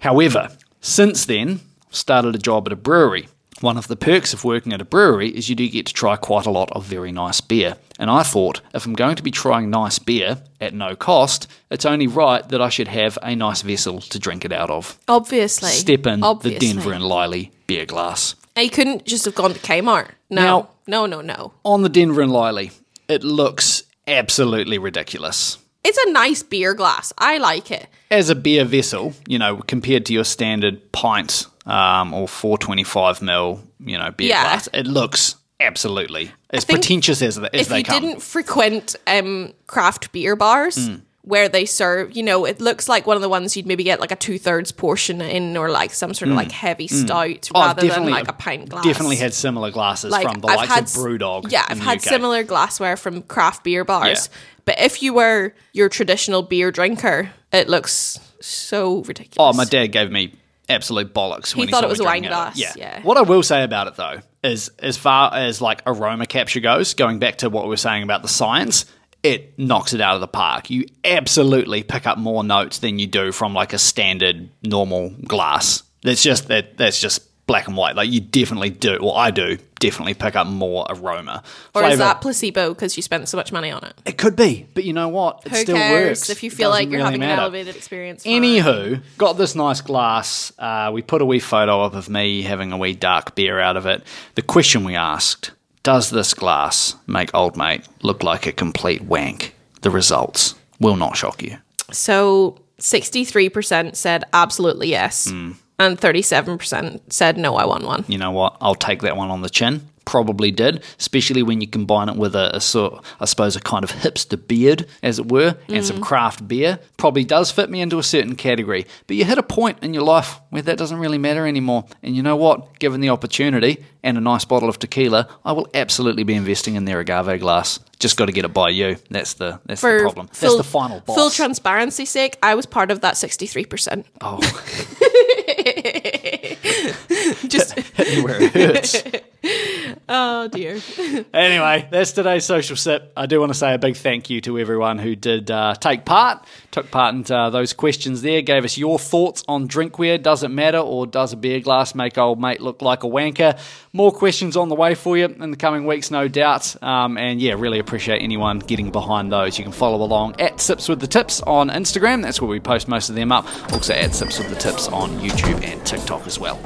However, 0.00 0.50
since 0.80 1.24
then, 1.24 1.60
I've 1.88 1.96
started 1.96 2.34
a 2.34 2.38
job 2.38 2.68
at 2.68 2.72
a 2.72 2.76
brewery. 2.76 3.28
One 3.60 3.78
of 3.78 3.88
the 3.88 3.96
perks 3.96 4.34
of 4.34 4.44
working 4.44 4.72
at 4.74 4.82
a 4.82 4.84
brewery 4.84 5.30
is 5.30 5.48
you 5.48 5.56
do 5.56 5.68
get 5.68 5.86
to 5.86 5.94
try 5.94 6.16
quite 6.16 6.44
a 6.44 6.50
lot 6.50 6.70
of 6.72 6.84
very 6.84 7.10
nice 7.10 7.40
beer. 7.40 7.76
And 7.98 8.10
I 8.10 8.22
thought, 8.22 8.60
if 8.74 8.84
I'm 8.84 8.92
going 8.92 9.16
to 9.16 9.22
be 9.22 9.30
trying 9.30 9.70
nice 9.70 9.98
beer 9.98 10.42
at 10.60 10.74
no 10.74 10.94
cost, 10.94 11.48
it's 11.70 11.86
only 11.86 12.06
right 12.06 12.46
that 12.50 12.60
I 12.60 12.68
should 12.68 12.88
have 12.88 13.18
a 13.22 13.34
nice 13.34 13.62
vessel 13.62 14.00
to 14.00 14.18
drink 14.18 14.44
it 14.44 14.52
out 14.52 14.68
of. 14.68 14.98
Obviously. 15.08 15.70
Step 15.70 16.06
in 16.06 16.22
Obviously. 16.22 16.58
the 16.58 16.74
Denver 16.74 16.92
and 16.92 17.04
Liely 17.04 17.50
beer 17.66 17.86
glass. 17.86 18.34
Now, 18.54 18.62
you 18.62 18.70
couldn't 18.70 19.06
just 19.06 19.24
have 19.24 19.34
gone 19.34 19.54
to 19.54 19.58
Kmart. 19.60 20.10
No. 20.28 20.42
Now, 20.42 20.68
no, 20.86 21.06
no, 21.06 21.20
no. 21.22 21.54
On 21.64 21.82
the 21.82 21.88
Denver 21.88 22.20
and 22.20 22.32
Liely, 22.32 22.72
it 23.08 23.24
looks 23.24 23.84
absolutely 24.06 24.76
ridiculous. 24.76 25.58
It's 25.82 25.98
a 25.98 26.10
nice 26.10 26.42
beer 26.42 26.74
glass. 26.74 27.12
I 27.16 27.38
like 27.38 27.70
it. 27.70 27.86
As 28.10 28.28
a 28.28 28.34
beer 28.34 28.64
vessel, 28.64 29.14
you 29.26 29.38
know, 29.38 29.58
compared 29.58 30.04
to 30.06 30.12
your 30.12 30.24
standard 30.24 30.92
pint 30.92 31.46
um, 31.66 32.14
or 32.14 32.28
425 32.28 33.22
mil, 33.22 33.62
you 33.80 33.98
know, 33.98 34.10
beer 34.10 34.28
yeah. 34.28 34.42
glass. 34.42 34.68
It 34.72 34.86
looks 34.86 35.36
absolutely 35.60 36.30
as 36.50 36.64
pretentious 36.64 37.22
as, 37.22 37.38
as 37.38 37.48
if 37.52 37.68
they 37.68 37.78
you 37.78 37.84
come. 37.84 38.02
didn't 38.02 38.22
frequent 38.22 38.96
um, 39.06 39.52
craft 39.66 40.12
beer 40.12 40.36
bars. 40.36 40.76
Mm. 40.76 41.02
Where 41.22 41.48
they 41.48 41.66
serve, 41.66 42.16
you 42.16 42.22
know, 42.22 42.44
it 42.44 42.60
looks 42.60 42.88
like 42.88 43.04
one 43.04 43.16
of 43.16 43.20
the 43.20 43.28
ones 43.28 43.56
you'd 43.56 43.66
maybe 43.66 43.82
get 43.82 43.98
like 43.98 44.12
a 44.12 44.16
two 44.16 44.38
thirds 44.38 44.70
portion 44.70 45.20
in, 45.20 45.56
or 45.56 45.68
like 45.70 45.92
some 45.92 46.14
sort 46.14 46.28
of 46.28 46.34
mm. 46.34 46.36
like 46.36 46.52
heavy 46.52 46.86
mm. 46.86 47.04
stout, 47.04 47.50
oh, 47.52 47.62
rather 47.62 47.88
than 47.88 48.08
like 48.08 48.28
a 48.28 48.32
pint 48.32 48.68
glass. 48.68 48.84
Definitely 48.84 49.16
had 49.16 49.34
similar 49.34 49.72
glasses 49.72 50.12
like, 50.12 50.22
from 50.22 50.40
the 50.40 50.46
I've 50.46 50.56
likes 50.56 50.72
had, 50.72 50.84
of 50.84 50.90
BrewDog. 50.90 51.50
Yeah, 51.50 51.64
I've 51.68 51.80
had 51.80 51.98
UK. 51.98 52.04
similar 52.04 52.44
glassware 52.44 52.96
from 52.96 53.22
craft 53.22 53.64
beer 53.64 53.84
bars. 53.84 54.28
Yeah. 54.30 54.38
But 54.66 54.78
if 54.78 55.02
you 55.02 55.14
were 55.14 55.52
your 55.72 55.88
traditional 55.88 56.42
beer 56.42 56.70
drinker, 56.70 57.30
it 57.52 57.68
looks 57.68 58.20
so 58.40 58.98
ridiculous. 59.02 59.36
Oh, 59.40 59.52
my 59.52 59.64
dad 59.64 59.88
gave 59.88 60.12
me 60.12 60.32
absolute 60.68 61.14
bollocks 61.14 61.52
he 61.52 61.60
when 61.60 61.68
he 61.68 61.72
thought 61.72 61.84
it 61.84 61.90
was 61.90 62.00
a 62.00 62.04
wine 62.04 62.22
glass. 62.22 62.58
Yeah. 62.58 62.72
yeah. 62.76 63.02
What 63.02 63.16
I 63.16 63.22
will 63.22 63.42
say 63.42 63.62
about 63.62 63.86
it 63.86 63.96
though 63.96 64.20
is, 64.42 64.70
as 64.78 64.96
far 64.96 65.34
as 65.34 65.60
like 65.60 65.82
aroma 65.86 66.26
capture 66.26 66.60
goes, 66.60 66.94
going 66.94 67.18
back 67.18 67.38
to 67.38 67.50
what 67.50 67.64
we 67.64 67.70
were 67.70 67.76
saying 67.76 68.02
about 68.02 68.22
the 68.22 68.28
science, 68.28 68.86
it 69.22 69.58
knocks 69.58 69.92
it 69.92 70.00
out 70.00 70.14
of 70.14 70.20
the 70.20 70.28
park. 70.28 70.70
You 70.70 70.86
absolutely 71.04 71.82
pick 71.82 72.06
up 72.06 72.18
more 72.18 72.44
notes 72.44 72.78
than 72.78 72.98
you 72.98 73.06
do 73.06 73.32
from 73.32 73.54
like 73.54 73.72
a 73.72 73.78
standard 73.78 74.50
normal 74.62 75.10
glass. 75.26 75.82
That's 76.02 76.22
just 76.22 76.48
that 76.48 76.76
that's 76.76 77.00
just 77.00 77.22
black 77.46 77.66
and 77.68 77.76
white. 77.76 77.96
Like 77.96 78.10
you 78.10 78.20
definitely 78.20 78.70
do, 78.70 78.96
or 78.96 79.16
I 79.16 79.30
do, 79.30 79.58
definitely 79.78 80.14
pick 80.14 80.36
up 80.36 80.46
more 80.46 80.86
aroma. 80.88 81.42
Or 81.74 81.84
is 81.84 81.98
that 81.98 82.20
placebo 82.20 82.74
because 82.74 82.96
you 82.96 83.02
spent 83.02 83.28
so 83.28 83.36
much 83.36 83.52
money 83.52 83.70
on 83.70 83.84
it? 83.84 83.94
It 84.04 84.18
could 84.18 84.36
be, 84.36 84.66
but 84.74 84.84
you 84.84 84.92
know 84.92 85.08
what? 85.08 85.42
It 85.44 85.52
Who 85.52 85.56
still 85.58 85.76
cares 85.76 86.20
works. 86.20 86.30
if 86.30 86.42
you 86.42 86.50
feel 86.50 86.70
like 86.70 86.88
you're 86.88 86.98
really 86.98 87.04
having 87.04 87.22
an 87.22 87.38
elevated 87.38 87.76
experience? 87.76 88.24
fine. 88.24 88.42
Anywho, 88.42 89.02
got 89.18 89.34
this 89.34 89.54
nice 89.54 89.80
glass. 89.80 90.52
Uh, 90.58 90.90
we 90.92 91.02
put 91.02 91.22
a 91.22 91.26
wee 91.26 91.40
photo 91.40 91.82
up 91.82 91.94
of 91.94 92.08
me 92.08 92.42
having 92.42 92.72
a 92.72 92.78
wee 92.78 92.94
dark 92.94 93.34
beer 93.34 93.60
out 93.60 93.76
of 93.76 93.86
it. 93.86 94.02
The 94.34 94.42
question 94.42 94.84
we 94.84 94.94
asked 94.96 95.52
Does 95.82 96.10
this 96.10 96.34
glass 96.34 96.96
make 97.06 97.34
Old 97.34 97.56
Mate 97.56 97.86
look 98.02 98.22
like 98.22 98.46
a 98.46 98.52
complete 98.52 99.02
wank? 99.02 99.54
The 99.82 99.90
results 99.90 100.54
will 100.80 100.96
not 100.96 101.16
shock 101.16 101.42
you. 101.42 101.58
So 101.92 102.58
63% 102.80 103.94
said 103.96 104.24
absolutely 104.32 104.88
yes. 104.88 105.30
Hmm. 105.30 105.52
And 105.78 105.98
37% 105.98 107.12
said 107.12 107.36
no, 107.36 107.56
I 107.56 107.66
want 107.66 107.84
one. 107.84 108.04
You 108.08 108.18
know 108.18 108.30
what? 108.30 108.56
I'll 108.60 108.74
take 108.74 109.02
that 109.02 109.16
one 109.16 109.30
on 109.30 109.42
the 109.42 109.50
chin. 109.50 109.88
Probably 110.06 110.50
did, 110.50 110.82
especially 110.98 111.42
when 111.42 111.60
you 111.60 111.66
combine 111.66 112.08
it 112.08 112.16
with 112.16 112.34
a, 112.34 112.56
a 112.56 112.60
sort, 112.60 113.04
I 113.20 113.26
suppose, 113.26 113.56
a 113.56 113.60
kind 113.60 113.84
of 113.84 113.92
hipster 113.92 114.46
beard, 114.46 114.86
as 115.02 115.18
it 115.18 115.30
were, 115.30 115.56
and 115.68 115.84
some 115.84 115.98
mm. 115.98 116.02
craft 116.02 116.48
beer. 116.48 116.78
Probably 116.96 117.24
does 117.24 117.50
fit 117.50 117.68
me 117.68 117.80
into 117.80 117.98
a 117.98 118.02
certain 118.02 118.36
category. 118.36 118.86
But 119.06 119.16
you 119.16 119.24
hit 119.24 119.36
a 119.36 119.42
point 119.42 119.78
in 119.82 119.92
your 119.92 120.04
life 120.04 120.40
where 120.50 120.62
that 120.62 120.78
doesn't 120.78 120.98
really 120.98 121.18
matter 121.18 121.46
anymore. 121.46 121.84
And 122.02 122.16
you 122.16 122.22
know 122.22 122.36
what? 122.36 122.78
Given 122.78 123.00
the 123.00 123.10
opportunity 123.10 123.84
and 124.02 124.16
a 124.16 124.20
nice 124.20 124.44
bottle 124.44 124.68
of 124.68 124.78
tequila, 124.78 125.28
I 125.44 125.52
will 125.52 125.68
absolutely 125.74 126.22
be 126.22 126.34
investing 126.34 126.76
in 126.76 126.84
their 126.84 127.00
agave 127.00 127.40
glass. 127.40 127.80
Just 127.98 128.16
got 128.16 128.26
to 128.26 128.32
get 128.32 128.44
it 128.44 128.54
by 128.54 128.70
you. 128.70 128.96
That's 129.10 129.34
the 129.34 129.60
that's 129.66 129.80
the 129.80 129.98
problem. 130.02 130.28
That's 130.38 130.56
the 130.56 130.62
final 130.62 131.00
boss. 131.00 131.16
Full 131.16 131.30
transparency's 131.30 132.10
sake, 132.10 132.38
I 132.42 132.54
was 132.54 132.66
part 132.66 132.90
of 132.90 133.00
that 133.00 133.14
63%. 133.14 134.04
oh, 134.20 134.38
Just, 137.48 137.74
hit 137.74 138.16
me 138.16 138.22
where 138.22 138.42
it 138.42 138.52
hurts. 138.52 139.02
oh 140.08 140.48
dear. 140.48 140.80
Anyway, 141.32 141.86
that's 141.90 142.12
today's 142.12 142.44
social 142.44 142.76
sip. 142.76 143.12
I 143.16 143.26
do 143.26 143.40
want 143.40 143.50
to 143.50 143.58
say 143.58 143.74
a 143.74 143.78
big 143.78 143.96
thank 143.96 144.30
you 144.30 144.40
to 144.42 144.58
everyone 144.58 144.98
who 144.98 145.14
did 145.14 145.50
uh, 145.50 145.74
take 145.74 146.04
part, 146.04 146.44
took 146.70 146.90
part 146.90 147.14
in 147.14 147.24
uh, 147.30 147.50
those 147.50 147.72
questions 147.72 148.22
there, 148.22 148.42
gave 148.42 148.64
us 148.64 148.78
your 148.78 148.98
thoughts 148.98 149.44
on 149.48 149.68
drinkware. 149.68 150.22
Does 150.22 150.42
it 150.42 150.48
matter, 150.48 150.78
or 150.78 151.06
does 151.06 151.32
a 151.32 151.36
beer 151.36 151.60
glass 151.60 151.94
make 151.94 152.16
old 152.18 152.40
mate 152.40 152.60
look 152.60 152.80
like 152.82 153.04
a 153.04 153.06
wanker? 153.06 153.58
More 153.92 154.12
questions 154.12 154.56
on 154.56 154.68
the 154.68 154.74
way 154.74 154.94
for 154.94 155.16
you 155.16 155.26
in 155.26 155.50
the 155.50 155.56
coming 155.56 155.86
weeks, 155.86 156.10
no 156.10 156.28
doubt. 156.28 156.82
Um, 156.82 157.18
and 157.18 157.40
yeah, 157.40 157.54
really 157.56 157.78
appreciate 157.78 158.22
anyone 158.22 158.60
getting 158.60 158.90
behind 158.90 159.30
those. 159.32 159.58
You 159.58 159.64
can 159.64 159.72
follow 159.72 160.02
along 160.04 160.40
at 160.40 160.60
Sips 160.60 160.88
with 160.88 161.00
the 161.00 161.06
Tips 161.06 161.40
on 161.42 161.68
Instagram. 161.70 162.22
That's 162.22 162.40
where 162.40 162.50
we 162.50 162.60
post 162.60 162.88
most 162.88 163.08
of 163.08 163.14
them 163.14 163.32
up. 163.32 163.46
Also 163.72 163.94
at 163.94 164.14
Sips 164.14 164.38
with 164.38 164.48
the 164.48 164.56
Tips 164.56 164.88
on 164.88 165.10
YouTube 165.18 165.62
and 165.64 165.84
TikTok 165.86 166.26
as 166.26 166.38
well. 166.38 166.60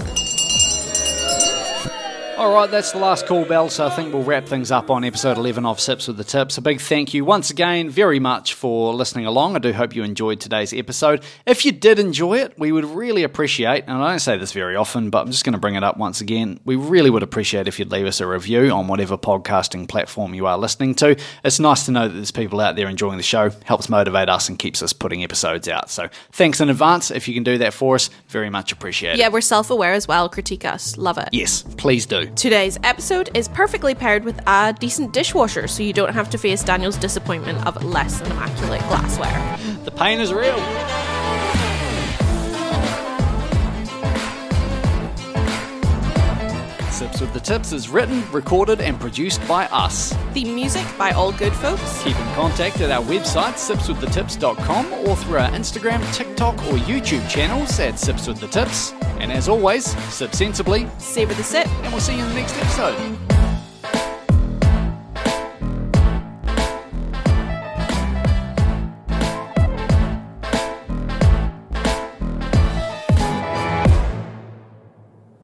All 2.40 2.54
right, 2.54 2.70
that's 2.70 2.92
the 2.92 2.98
last 2.98 3.26
call 3.26 3.44
bell, 3.44 3.68
so 3.68 3.86
I 3.86 3.90
think 3.90 4.14
we'll 4.14 4.22
wrap 4.22 4.46
things 4.46 4.70
up 4.70 4.88
on 4.88 5.04
episode 5.04 5.36
11 5.36 5.66
of 5.66 5.78
Sips 5.78 6.08
with 6.08 6.16
the 6.16 6.24
Tips. 6.24 6.56
A 6.56 6.62
big 6.62 6.80
thank 6.80 7.12
you 7.12 7.22
once 7.22 7.50
again 7.50 7.90
very 7.90 8.18
much 8.18 8.54
for 8.54 8.94
listening 8.94 9.26
along. 9.26 9.56
I 9.56 9.58
do 9.58 9.74
hope 9.74 9.94
you 9.94 10.02
enjoyed 10.04 10.40
today's 10.40 10.72
episode. 10.72 11.22
If 11.44 11.66
you 11.66 11.72
did 11.72 11.98
enjoy 11.98 12.38
it, 12.38 12.58
we 12.58 12.72
would 12.72 12.86
really 12.86 13.24
appreciate, 13.24 13.84
and 13.86 13.98
I 13.98 14.08
don't 14.08 14.20
say 14.20 14.38
this 14.38 14.52
very 14.52 14.74
often, 14.74 15.10
but 15.10 15.20
I'm 15.20 15.30
just 15.30 15.44
going 15.44 15.52
to 15.52 15.58
bring 15.58 15.74
it 15.74 15.84
up 15.84 15.98
once 15.98 16.22
again. 16.22 16.58
We 16.64 16.76
really 16.76 17.10
would 17.10 17.22
appreciate 17.22 17.68
if 17.68 17.78
you'd 17.78 17.92
leave 17.92 18.06
us 18.06 18.22
a 18.22 18.26
review 18.26 18.70
on 18.70 18.88
whatever 18.88 19.18
podcasting 19.18 19.86
platform 19.86 20.32
you 20.32 20.46
are 20.46 20.56
listening 20.56 20.94
to. 20.94 21.20
It's 21.44 21.60
nice 21.60 21.84
to 21.84 21.92
know 21.92 22.08
that 22.08 22.14
there's 22.14 22.30
people 22.30 22.62
out 22.62 22.74
there 22.74 22.88
enjoying 22.88 23.18
the 23.18 23.22
show, 23.22 23.50
helps 23.66 23.90
motivate 23.90 24.30
us 24.30 24.48
and 24.48 24.58
keeps 24.58 24.82
us 24.82 24.94
putting 24.94 25.22
episodes 25.22 25.68
out. 25.68 25.90
So 25.90 26.08
thanks 26.32 26.58
in 26.58 26.70
advance 26.70 27.10
if 27.10 27.28
you 27.28 27.34
can 27.34 27.44
do 27.44 27.58
that 27.58 27.74
for 27.74 27.96
us. 27.96 28.08
Very 28.28 28.48
much 28.48 28.72
appreciated. 28.72 29.18
Yeah, 29.18 29.28
we're 29.28 29.42
self 29.42 29.68
aware 29.68 29.92
as 29.92 30.08
well. 30.08 30.30
Critique 30.30 30.64
us. 30.64 30.96
Love 30.96 31.18
it. 31.18 31.28
Yes, 31.32 31.64
please 31.76 32.06
do. 32.06 32.29
Today's 32.36 32.78
episode 32.84 33.28
is 33.34 33.48
perfectly 33.48 33.94
paired 33.94 34.24
with 34.24 34.40
a 34.46 34.74
decent 34.78 35.12
dishwasher, 35.12 35.68
so 35.68 35.82
you 35.82 35.92
don't 35.92 36.14
have 36.14 36.30
to 36.30 36.38
face 36.38 36.62
Daniel's 36.62 36.96
disappointment 36.96 37.66
of 37.66 37.84
less 37.84 38.20
than 38.20 38.32
immaculate 38.32 38.80
glassware. 38.82 39.58
The 39.84 39.90
pain 39.90 40.20
is 40.20 40.32
real. 40.32 40.56
Sips 47.00 47.22
with 47.22 47.32
the 47.32 47.40
Tips 47.40 47.72
is 47.72 47.88
written, 47.88 48.22
recorded, 48.30 48.82
and 48.82 49.00
produced 49.00 49.40
by 49.48 49.64
us. 49.68 50.14
The 50.34 50.44
music 50.44 50.84
by 50.98 51.12
all 51.12 51.32
good 51.32 51.54
folks. 51.54 52.02
Keep 52.02 52.14
in 52.14 52.34
contact 52.34 52.78
at 52.82 52.90
our 52.90 53.02
website, 53.02 53.54
sipswiththetips.com, 53.54 54.92
or 55.08 55.16
through 55.16 55.38
our 55.38 55.48
Instagram, 55.52 56.04
TikTok, 56.14 56.56
or 56.66 56.76
YouTube 56.76 57.26
channels 57.30 57.80
at 57.80 57.98
Sips 57.98 58.26
with 58.26 58.38
the 58.38 58.48
Tips. 58.48 58.92
And 59.18 59.32
as 59.32 59.48
always, 59.48 59.86
sip 60.12 60.34
sensibly, 60.34 60.86
Savor 60.98 61.32
the 61.32 61.42
sip. 61.42 61.66
and 61.82 61.90
we'll 61.90 62.02
see 62.02 62.18
you 62.18 62.22
in 62.22 62.28
the 62.28 62.34
next 62.34 62.54
episode. 62.58 63.39